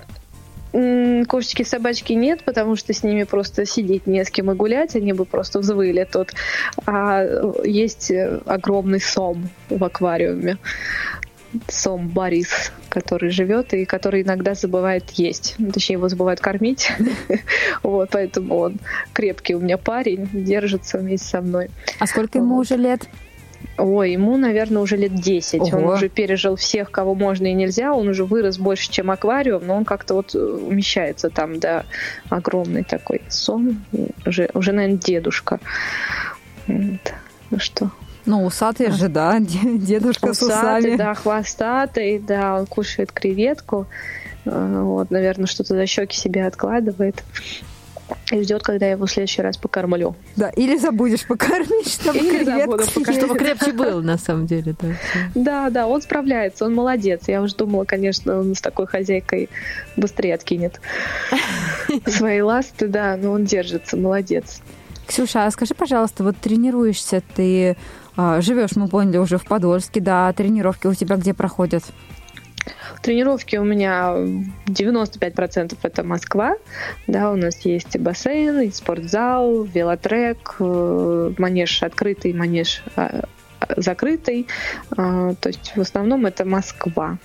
Кошечки, 1.28 1.62
собачки 1.62 2.14
нет, 2.14 2.42
потому 2.44 2.74
что 2.74 2.92
с 2.92 3.04
ними 3.04 3.22
просто 3.22 3.64
сидеть 3.64 4.08
не 4.08 4.24
с 4.24 4.30
кем 4.30 4.50
и 4.50 4.54
гулять, 4.54 4.96
они 4.96 5.12
бы 5.12 5.24
просто 5.24 5.60
взвыли 5.60 6.06
тут. 6.10 6.32
А 6.84 7.24
есть 7.62 8.10
огромный 8.44 9.00
сом 9.00 9.50
в 9.68 9.84
аквариуме. 9.84 10.58
Сом 11.68 12.08
Борис, 12.08 12.72
который 12.88 13.30
живет 13.30 13.72
и 13.72 13.84
который 13.84 14.22
иногда 14.22 14.54
забывает 14.54 15.10
есть. 15.10 15.54
Ну, 15.58 15.70
точнее, 15.70 15.94
его 15.94 16.08
забывают 16.08 16.40
кормить. 16.40 16.90
вот, 17.84 18.08
поэтому 18.10 18.56
он 18.56 18.78
крепкий 19.12 19.54
у 19.54 19.60
меня 19.60 19.78
парень, 19.78 20.28
держится 20.32 20.98
вместе 20.98 21.28
со 21.28 21.40
мной. 21.40 21.70
А 22.00 22.06
сколько 22.08 22.38
ему 22.38 22.56
уже 22.56 22.76
лет? 22.76 23.08
Ой, 23.78 24.12
ему, 24.12 24.36
наверное, 24.36 24.82
уже 24.82 24.96
лет 24.96 25.14
10. 25.14 25.60
Ого. 25.60 25.76
Он 25.78 25.84
уже 25.94 26.08
пережил 26.08 26.56
всех, 26.56 26.90
кого 26.90 27.14
можно 27.14 27.46
и 27.46 27.52
нельзя. 27.52 27.92
Он 27.92 28.08
уже 28.08 28.24
вырос 28.24 28.58
больше, 28.58 28.90
чем 28.90 29.10
аквариум, 29.10 29.66
но 29.66 29.76
он 29.76 29.84
как-то 29.84 30.14
вот 30.14 30.34
э, 30.34 30.38
умещается 30.38 31.30
там, 31.30 31.58
да, 31.60 31.84
огромный 32.28 32.84
такой 32.84 33.22
сон. 33.28 33.82
Уже, 34.26 34.48
уже 34.54 34.72
наверное, 34.72 34.98
дедушка. 34.98 35.60
Вот. 36.66 37.12
Ну 37.50 37.58
что, 37.58 37.90
Ну, 38.26 38.44
усатый 38.44 38.90
же, 38.90 39.08
да, 39.08 39.38
де- 39.40 39.78
дедушка 39.78 40.32
с 40.34 40.42
Усатый, 40.42 40.80
усами. 40.94 40.96
да, 40.96 41.14
хвостатый, 41.14 42.18
да, 42.18 42.58
он 42.60 42.66
кушает 42.66 43.12
креветку. 43.12 43.86
Э, 44.44 44.80
Вот, 44.82 45.10
наверное, 45.10 45.46
что-то 45.46 45.74
за 45.74 45.86
щеки 45.86 46.16
себе 46.16 46.46
откладывает. 46.46 47.22
И 48.30 48.42
ждет, 48.42 48.62
когда 48.62 48.86
я 48.86 48.92
его 48.92 49.06
в 49.06 49.10
следующий 49.10 49.42
раз 49.42 49.56
покормлю. 49.56 50.14
Да, 50.36 50.50
или 50.50 50.76
забудешь 50.76 51.26
покормить, 51.26 51.92
чтобы 52.00 52.18
Или 52.18 52.44
забуду 52.44 52.84
покормить. 52.86 53.18
Чтобы 53.18 53.38
крепче 53.38 53.72
был, 53.72 54.02
на 54.02 54.18
самом 54.18 54.46
деле, 54.46 54.74
да. 54.80 54.88
Да, 55.34 55.70
да, 55.70 55.86
он 55.86 56.02
справляется, 56.02 56.64
он 56.64 56.74
молодец. 56.74 57.22
Я 57.28 57.42
уже 57.42 57.54
думала, 57.54 57.84
конечно, 57.84 58.38
он 58.38 58.54
с 58.54 58.60
такой 58.60 58.86
хозяйкой 58.86 59.48
быстрее 59.96 60.34
откинет 60.34 60.80
свои 62.06 62.40
ласты, 62.40 62.88
да, 62.88 63.16
но 63.16 63.32
он 63.32 63.44
держится, 63.44 63.96
молодец. 63.96 64.60
Ксюша, 65.06 65.46
а 65.46 65.50
скажи, 65.50 65.74
пожалуйста, 65.74 66.24
вот 66.24 66.36
тренируешься 66.36 67.22
ты, 67.34 67.76
а, 68.16 68.40
живешь, 68.40 68.76
мы 68.76 68.88
поняли, 68.88 69.18
уже 69.18 69.38
в 69.38 69.44
Подольске, 69.44 70.00
да, 70.00 70.32
тренировки 70.32 70.86
у 70.86 70.94
тебя 70.94 71.16
где 71.16 71.34
проходят? 71.34 71.84
Тренировки 73.02 73.56
у 73.56 73.64
меня 73.64 74.14
95% 74.66 75.76
это 75.82 76.02
Москва. 76.02 76.56
Да, 77.06 77.30
у 77.30 77.36
нас 77.36 77.58
есть 77.64 77.94
и 77.94 77.98
бассейн, 77.98 78.60
и 78.60 78.70
спортзал, 78.70 79.64
велотрек, 79.64 80.56
э, 80.58 81.32
манеж 81.38 81.82
открытый, 81.82 82.32
манеж 82.32 82.82
а, 82.96 83.24
закрытый. 83.76 84.46
А, 84.96 85.34
То 85.34 85.48
есть 85.48 85.72
в 85.76 85.80
основном 85.80 86.26
это 86.26 86.44
Москва. 86.44 87.18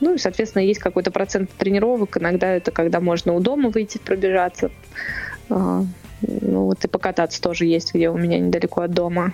Ну 0.00 0.14
и, 0.14 0.18
соответственно, 0.18 0.62
есть 0.62 0.80
какой-то 0.80 1.10
процент 1.10 1.50
тренировок. 1.52 2.16
Иногда 2.16 2.48
это 2.48 2.70
когда 2.70 3.00
можно 3.00 3.34
у 3.34 3.40
дома 3.40 3.68
выйти 3.68 3.98
пробежаться. 3.98 4.70
А, 5.48 5.84
Ну 6.22 6.64
вот 6.64 6.84
и 6.84 6.88
покататься 6.88 7.40
тоже 7.40 7.66
есть, 7.66 7.94
где 7.94 8.10
у 8.10 8.16
меня 8.16 8.38
недалеко 8.38 8.82
от 8.82 8.92
дома. 8.92 9.32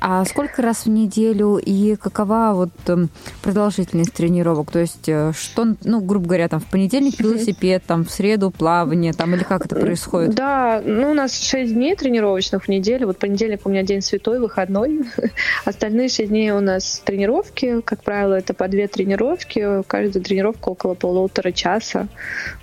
А 0.00 0.24
сколько 0.24 0.60
раз 0.60 0.84
в 0.84 0.90
неделю 0.90 1.56
и 1.56 1.96
какова 1.96 2.52
вот 2.54 2.70
эм, 2.88 3.08
продолжительность 3.42 4.12
тренировок? 4.12 4.70
То 4.70 4.80
есть 4.80 5.08
э, 5.08 5.32
что, 5.34 5.66
ну, 5.82 6.00
грубо 6.00 6.26
говоря, 6.26 6.48
там 6.48 6.60
в 6.60 6.66
понедельник 6.66 7.18
велосипед, 7.18 7.82
там 7.86 8.04
в 8.04 8.10
среду 8.10 8.50
плавание, 8.50 9.12
там 9.12 9.34
или 9.34 9.42
как 9.42 9.64
это 9.64 9.76
происходит? 9.76 10.34
Да, 10.34 10.82
ну 10.84 11.12
у 11.12 11.14
нас 11.14 11.38
6 11.38 11.72
дней 11.72 11.96
тренировочных 11.96 12.64
в 12.64 12.68
неделю. 12.68 13.06
Вот 13.06 13.18
понедельник 13.18 13.60
у 13.64 13.70
меня 13.70 13.82
день 13.82 14.02
святой, 14.02 14.40
выходной. 14.40 15.04
Остальные 15.64 16.08
6 16.10 16.28
дней 16.28 16.50
у 16.50 16.60
нас 16.60 17.00
тренировки. 17.04 17.80
Как 17.80 18.02
правило, 18.02 18.34
это 18.34 18.52
по 18.52 18.68
две 18.68 18.88
тренировки. 18.88 19.82
Каждая 19.86 20.22
тренировка 20.22 20.68
около 20.68 20.94
полутора 20.94 21.50
часа. 21.52 22.08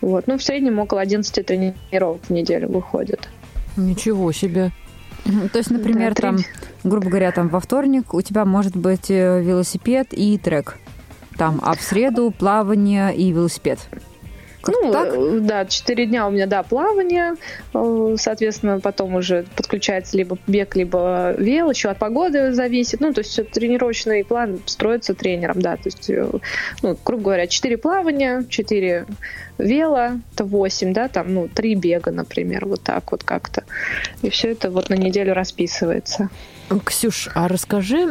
Вот. 0.01 0.28
Ну, 0.28 0.38
в 0.38 0.43
среднем 0.43 0.78
около 0.80 1.01
11 1.01 1.45
тренировок 1.45 2.22
в 2.28 2.30
неделю 2.30 2.70
выходит. 2.70 3.28
Ничего 3.78 4.32
себе. 4.32 4.72
То 5.51 5.57
есть, 5.57 5.72
например, 5.72 6.13
Да, 6.13 6.22
там, 6.22 6.38
грубо 6.84 7.09
говоря, 7.09 7.32
там 7.32 7.49
во 7.49 7.59
вторник 7.59 8.13
у 8.13 8.22
тебя 8.22 8.45
может 8.45 8.76
быть 8.76 9.09
э, 9.09 9.41
велосипед 9.41 10.07
и 10.11 10.38
трек. 10.38 10.78
Там, 11.38 11.59
а 11.63 11.76
в 11.76 11.82
среду 11.82 12.32
плавание 12.32 13.15
и 13.15 13.32
велосипед. 13.32 13.80
Как-то 14.61 14.82
Ну, 14.84 14.91
так? 14.91 15.13
э, 15.13 15.39
да, 15.41 15.65
4 15.65 16.05
дня 16.05 16.28
у 16.28 16.32
меня, 16.32 16.45
да, 16.47 16.63
плавание. 16.63 17.36
Э, 17.74 18.15
Соответственно, 18.17 18.80
потом 18.80 19.15
уже 19.15 19.45
подключается 19.55 20.17
либо 20.17 20.38
бег, 20.47 20.76
либо 20.76 21.34
вел. 21.38 21.70
Еще 21.70 21.89
от 21.89 21.97
погоды 21.99 22.51
зависит. 22.53 22.99
Ну, 22.99 23.13
то 23.13 23.20
есть 23.20 23.51
тренировочный 23.51 24.26
план 24.26 24.59
строится 24.65 25.13
тренером, 25.13 25.61
да. 25.61 25.76
То 25.78 25.84
есть, 25.86 26.09
ну, 26.82 26.97
грубо 27.05 27.24
говоря, 27.24 27.47
4 27.47 27.78
плавания, 27.78 28.43
4 28.49 29.05
вела, 29.60 30.20
это 30.34 30.45
8, 30.45 30.93
да, 30.93 31.07
там, 31.07 31.34
ну, 31.34 31.49
3 31.53 31.76
бега, 31.76 32.12
например, 32.12 32.66
вот 32.66 32.82
так 32.82 33.12
вот 33.12 33.24
как-то. 33.24 33.64
И 34.22 34.30
все 34.30 34.51
это 34.51 34.72
вот 34.72 34.89
на 34.89 34.95
неделю 34.95 35.34
расписывается. 35.34 36.30
Ксюш, 36.86 37.30
а 37.34 37.47
расскажи, 37.47 38.05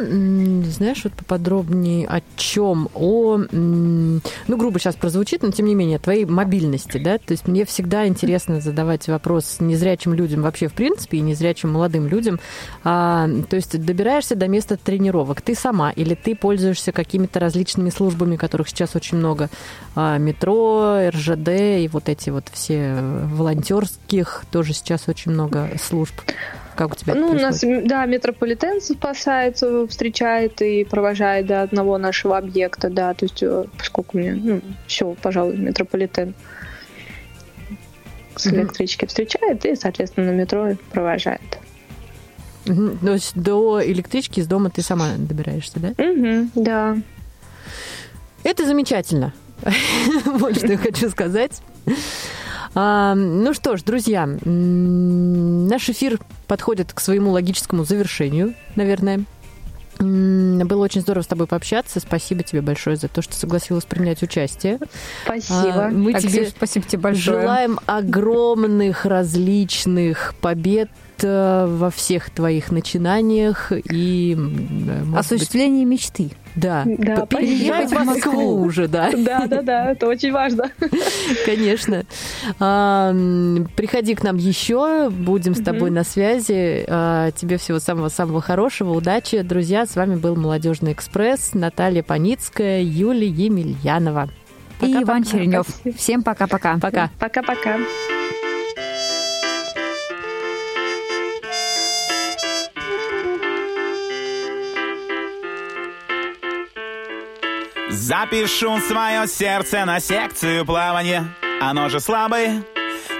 знаешь, 0.65 1.05
вот 1.05 1.13
поподробнее 1.13 2.05
о 2.07 2.21
чем? 2.35 2.89
О, 2.93 3.37
ну, 3.37 4.21
грубо 4.47 4.79
сейчас 4.79 4.95
прозвучит, 4.95 5.43
но 5.43 5.51
тем 5.51 5.65
не 5.65 5.75
менее, 5.75 5.95
о 5.95 5.99
твоей 5.99 6.25
мобильности, 6.25 6.97
да? 6.97 7.17
То 7.19 7.31
есть 7.31 7.47
мне 7.47 7.63
всегда 7.63 8.05
интересно 8.05 8.59
задавать 8.59 9.07
вопрос 9.07 9.57
незрячим 9.61 10.13
людям 10.13 10.41
вообще 10.41 10.67
в 10.67 10.73
принципе 10.73 11.19
и 11.19 11.21
незрячим 11.21 11.71
молодым 11.71 12.07
людям. 12.07 12.39
А, 12.83 13.29
то 13.49 13.55
есть 13.55 13.79
добираешься 13.81 14.35
до 14.35 14.47
места 14.47 14.75
тренировок 14.75 15.41
ты 15.41 15.55
сама 15.55 15.91
или 15.91 16.15
ты 16.15 16.35
пользуешься 16.35 16.91
какими-то 16.91 17.39
различными 17.39 17.89
службами, 17.89 18.35
которых 18.35 18.67
сейчас 18.67 18.93
очень 18.93 19.19
много? 19.19 19.49
А, 19.95 20.17
метро, 20.17 21.09
РЖД 21.09 21.38
и 21.47 21.87
вот 21.87 22.09
эти 22.09 22.29
вот 22.29 22.45
все 22.51 22.95
э, 22.95 23.25
волонтерских 23.27 24.45
тоже 24.51 24.73
сейчас 24.73 25.07
очень 25.07 25.31
много 25.31 25.69
служб. 25.81 26.13
Как 26.75 26.91
у 26.91 26.95
тебя 26.95 27.13
Ну, 27.13 27.31
у 27.31 27.33
нас, 27.33 27.61
да, 27.61 28.05
метрополитен 28.05 28.81
спасает, 28.81 29.61
встречает 29.89 30.61
и 30.61 30.85
провожает 30.85 31.45
до 31.45 31.61
одного 31.61 31.97
нашего 31.97 32.37
объекта, 32.37 32.89
да, 32.89 33.13
то 33.13 33.25
есть, 33.25 33.43
э, 33.43 33.65
поскольку 33.77 34.17
мне, 34.17 34.33
ну, 34.33 34.61
все, 34.87 35.15
пожалуй, 35.21 35.57
метрополитен 35.57 36.33
с 38.35 38.47
электрички 38.47 39.05
встречает 39.05 39.65
и, 39.65 39.75
соответственно, 39.75 40.31
на 40.31 40.35
метро 40.35 40.75
провожает. 40.91 41.59
Мгм. 42.65 42.99
То 42.99 43.13
есть 43.13 43.35
до 43.35 43.81
электрички 43.85 44.39
из 44.39 44.47
дома 44.47 44.69
ты 44.69 44.81
сама 44.81 45.09
добираешься, 45.17 45.79
да? 45.79 45.93
Мгм, 45.97 46.51
да. 46.55 46.97
Это 48.43 48.65
замечательно. 48.65 49.33
Вот 50.25 50.57
что 50.57 50.67
я 50.67 50.77
хочу 50.77 51.09
сказать. 51.09 51.61
А, 52.75 53.15
ну 53.15 53.53
что 53.53 53.77
ж, 53.77 53.83
друзья, 53.83 54.25
наш 54.25 55.89
эфир 55.89 56.19
подходит 56.47 56.93
к 56.93 56.99
своему 56.99 57.31
логическому 57.31 57.83
завершению, 57.83 58.53
наверное. 58.75 59.21
Было 59.99 60.83
очень 60.85 61.01
здорово 61.01 61.23
с 61.23 61.27
тобой 61.27 61.45
пообщаться. 61.45 61.99
Спасибо 61.99 62.41
тебе 62.43 62.61
большое 62.61 62.95
за 62.95 63.09
то, 63.09 63.21
что 63.21 63.33
согласилась 63.35 63.83
принять 63.83 64.23
участие. 64.23 64.79
Спасибо. 65.25 65.87
А, 65.87 65.89
Мы 65.89 66.13
Так, 66.13 66.21
тебе 66.21 66.43
Ксюш, 66.43 66.53
спасибо 66.55 66.85
тебе 66.87 67.01
большое. 67.01 67.41
желаем 67.41 67.79
огромных 67.85 69.03
различных 69.05 70.35
побед 70.39 70.89
во 71.23 71.89
всех 71.89 72.29
твоих 72.29 72.71
начинаниях 72.71 73.71
и 73.91 74.35
может 74.37 75.07
быть, 75.07 75.19
Осуществление 75.19 75.85
мечты. 75.85 76.31
да, 76.55 76.83
Да, 76.85 77.25
п- 77.25 77.37
переезжать 77.37 77.91
в. 77.91 78.03
Москву 78.05 78.61
уже, 78.61 78.87
да, 78.87 79.11
Да, 79.17 79.45
да, 79.47 79.61
да, 79.61 79.91
это 79.91 80.07
очень 80.07 80.31
важно. 80.31 80.71
конечно. 81.45 82.03
А, 82.59 83.13
Приходи 83.75 84.15
к 84.15 84.23
нам 84.23 84.37
еще, 84.37 85.09
будем 85.09 85.55
с 85.55 85.61
тобой 85.61 85.89
на 85.91 86.03
связи. 86.03 86.85
А, 86.87 87.31
Тебе 87.31 87.57
всего 87.57 87.79
самого-самого 87.79 88.41
хорошего, 88.41 88.93
удачи. 88.93 89.41
Друзья, 89.41 89.85
с 89.85 89.95
вами 89.95 90.15
был 90.15 90.35
Молодежный 90.35 90.93
экспресс, 90.93 91.53
Наталья 91.53 92.03
Паницкая, 92.03 92.81
Юлия 92.81 93.27
Емельянова. 93.27 94.29
И 94.81 94.85
Иван 94.93 95.23
Пока-пока. 95.23 95.23
Черенев. 95.31 95.65
Всем 95.97 96.23
пока-пока. 96.23 96.77
Пока. 96.79 97.09
Пока-пока. 97.19 97.77
Запишу 107.89 108.79
свое 108.81 109.27
сердце 109.27 109.83
на 109.83 109.99
секцию 109.99 110.63
плавания. 110.63 111.33
Оно 111.59 111.89
же 111.89 111.99
слабое. 111.99 112.63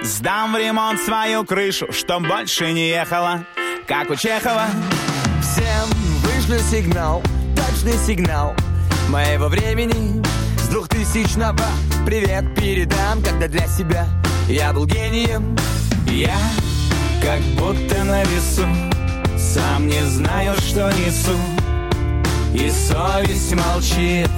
Сдам 0.02 0.52
в 0.52 0.56
ремонт 0.56 0.98
свою 1.00 1.44
крышу 1.44 1.92
Чтоб 1.92 2.26
больше 2.26 2.72
не 2.72 2.88
ехала 2.88 3.44
Как 3.86 4.08
у 4.08 4.14
Чехова. 4.14 4.66
Всем 5.42 5.88
вышлю 6.22 6.58
сигнал, 6.60 7.22
точный 7.54 7.98
сигнал 7.98 8.54
моего 9.08 9.48
времени. 9.48 10.22
С 10.56 10.68
двухтысячного. 10.68 11.66
Привет 12.06 12.54
передам, 12.54 13.22
когда 13.24 13.48
для 13.48 13.66
себя. 13.66 14.06
Я 14.48 14.72
был 14.72 14.86
гением. 14.86 15.56
Я 16.06 16.38
как 17.20 17.40
будто 17.58 18.04
на 18.04 18.22
весу. 18.22 18.66
Сам 19.36 19.88
не 19.88 20.00
знаю, 20.04 20.54
что 20.58 20.92
несу 20.92 21.36
И 22.54 22.70
совесть 22.70 23.52
молчит 23.54 24.30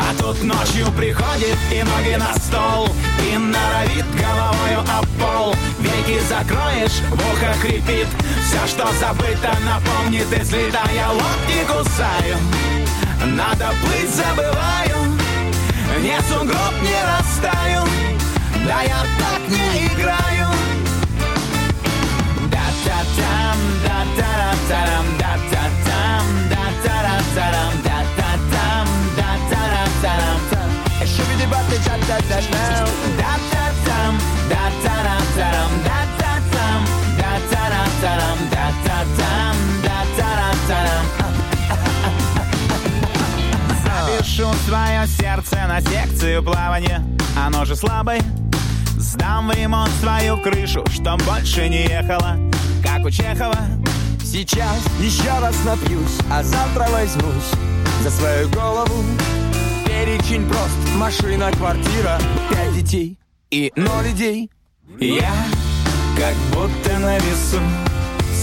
А 0.00 0.14
тут 0.16 0.42
ночью 0.44 0.86
приходит 0.92 1.58
и 1.72 1.82
ноги 1.82 2.16
на 2.16 2.32
стол 2.34 2.88
И 3.30 3.36
норовит 3.36 4.06
головою 4.14 4.80
об 4.80 5.06
пол. 5.20 5.54
Веки 5.80 6.20
закроешь, 6.28 7.00
в 7.10 7.14
ухо 7.14 7.52
хрипит 7.60 8.06
Все, 8.46 8.66
что 8.68 8.86
забыто, 9.00 9.56
напомнит 9.64 10.26
Если 10.30 10.70
да, 10.70 10.84
я 10.94 11.10
локти 11.10 11.64
кусаю. 11.66 12.36
Надо 13.24 13.74
плыть, 13.82 14.14
забываю 14.14 15.18
Не 16.00 16.20
сугроб, 16.28 16.74
не 16.80 16.96
растаю 17.04 17.84
Да 18.66 18.82
я 18.82 19.02
так 19.18 19.48
не 19.48 19.86
играю. 19.88 20.48
Да-та-там, 22.50 23.58
да-та-ра-тарам, 23.84 25.06
да-та-там, 25.18 26.24
да-та-ра-тарам, 26.48 27.77
Запишу 43.84 44.52
свое 44.66 45.06
сердце 45.06 45.66
на 45.66 45.80
секцию 45.80 46.42
плавания. 46.42 47.04
Оно 47.36 47.64
же 47.64 47.76
слабое. 47.76 48.20
Сдам 48.98 49.48
в 49.48 49.52
ремонт 49.52 49.92
свою 50.00 50.36
крышу 50.38 50.84
Чтоб 50.90 51.22
больше 51.22 51.68
не 51.68 51.84
ехала 51.84 52.36
Как 52.82 53.04
у 53.04 53.10
Чехова. 53.10 53.58
Сейчас 54.24 54.76
еще 55.00 55.30
раз 55.40 55.56
напьюсь, 55.64 56.18
а 56.30 56.42
завтра 56.42 56.86
возьмусь 56.90 57.50
за 58.02 58.10
свою 58.10 58.48
голову. 58.50 59.04
Перечень 60.08 60.48
прост, 60.48 60.96
машина, 60.96 61.52
квартира, 61.52 62.18
пять 62.48 62.72
детей 62.72 63.18
и 63.50 63.70
ноль 63.76 64.08
идей. 64.12 64.50
Я 64.98 65.34
как 66.16 66.34
будто 66.50 66.98
на 66.98 67.18
весу 67.18 67.60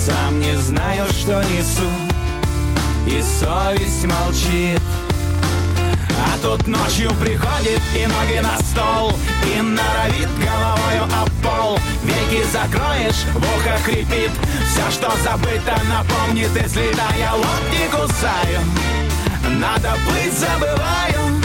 Сам 0.06 0.40
не 0.40 0.56
знаю, 0.58 1.08
что 1.08 1.42
несу. 1.42 1.90
И 3.08 3.20
совесть 3.20 4.06
молчит. 4.06 4.80
А 6.12 6.38
тут 6.44 6.68
ночью 6.68 7.10
приходит 7.20 7.82
и 7.96 8.06
ноги 8.06 8.40
на 8.44 8.60
стол 8.60 9.12
И 9.44 9.60
норовит 9.60 10.30
головою 10.38 11.04
об 11.20 11.32
пол. 11.42 11.80
Веки 12.04 12.44
закроешь, 12.52 13.26
в 13.34 13.38
ухо 13.38 13.76
хрипит. 13.84 14.30
Все, 14.70 14.92
что 14.92 15.12
забыто, 15.24 15.82
напомнит 15.90 16.52
Если 16.56 16.94
да, 16.94 17.10
я 17.18 17.34
локти 17.34 17.90
кусаю. 17.90 18.62
Надо 19.60 19.96
плыть, 20.06 20.34
забываю 20.34 21.45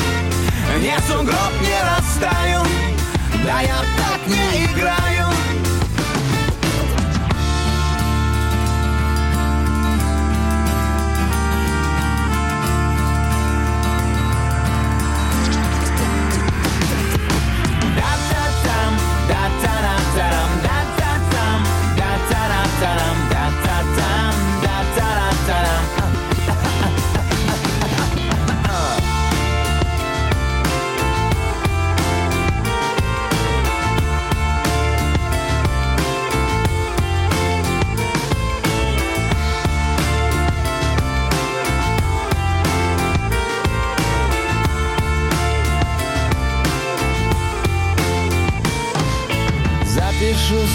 Не 0.78 0.96
сугроб, 1.08 1.52
не 1.60 1.78
растаю 1.82 2.62
Да 3.44 3.60
я 3.60 3.78
так 3.98 4.26
не 4.26 4.64
играю 4.64 5.39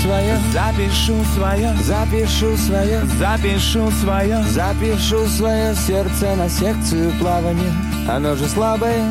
свое, 0.06 0.38
Запишу 0.54 1.24
свое, 1.34 1.74
запишу 1.84 2.56
свое, 2.58 3.02
запишу 3.20 3.92
свое, 3.92 4.44
запишу 4.44 5.26
свое 5.28 5.76
сердце 5.76 6.36
на 6.36 6.48
секцию 6.48 7.12
плавания. 7.20 7.74
Оно 8.08 8.36
же 8.36 8.48
слабое, 8.48 9.04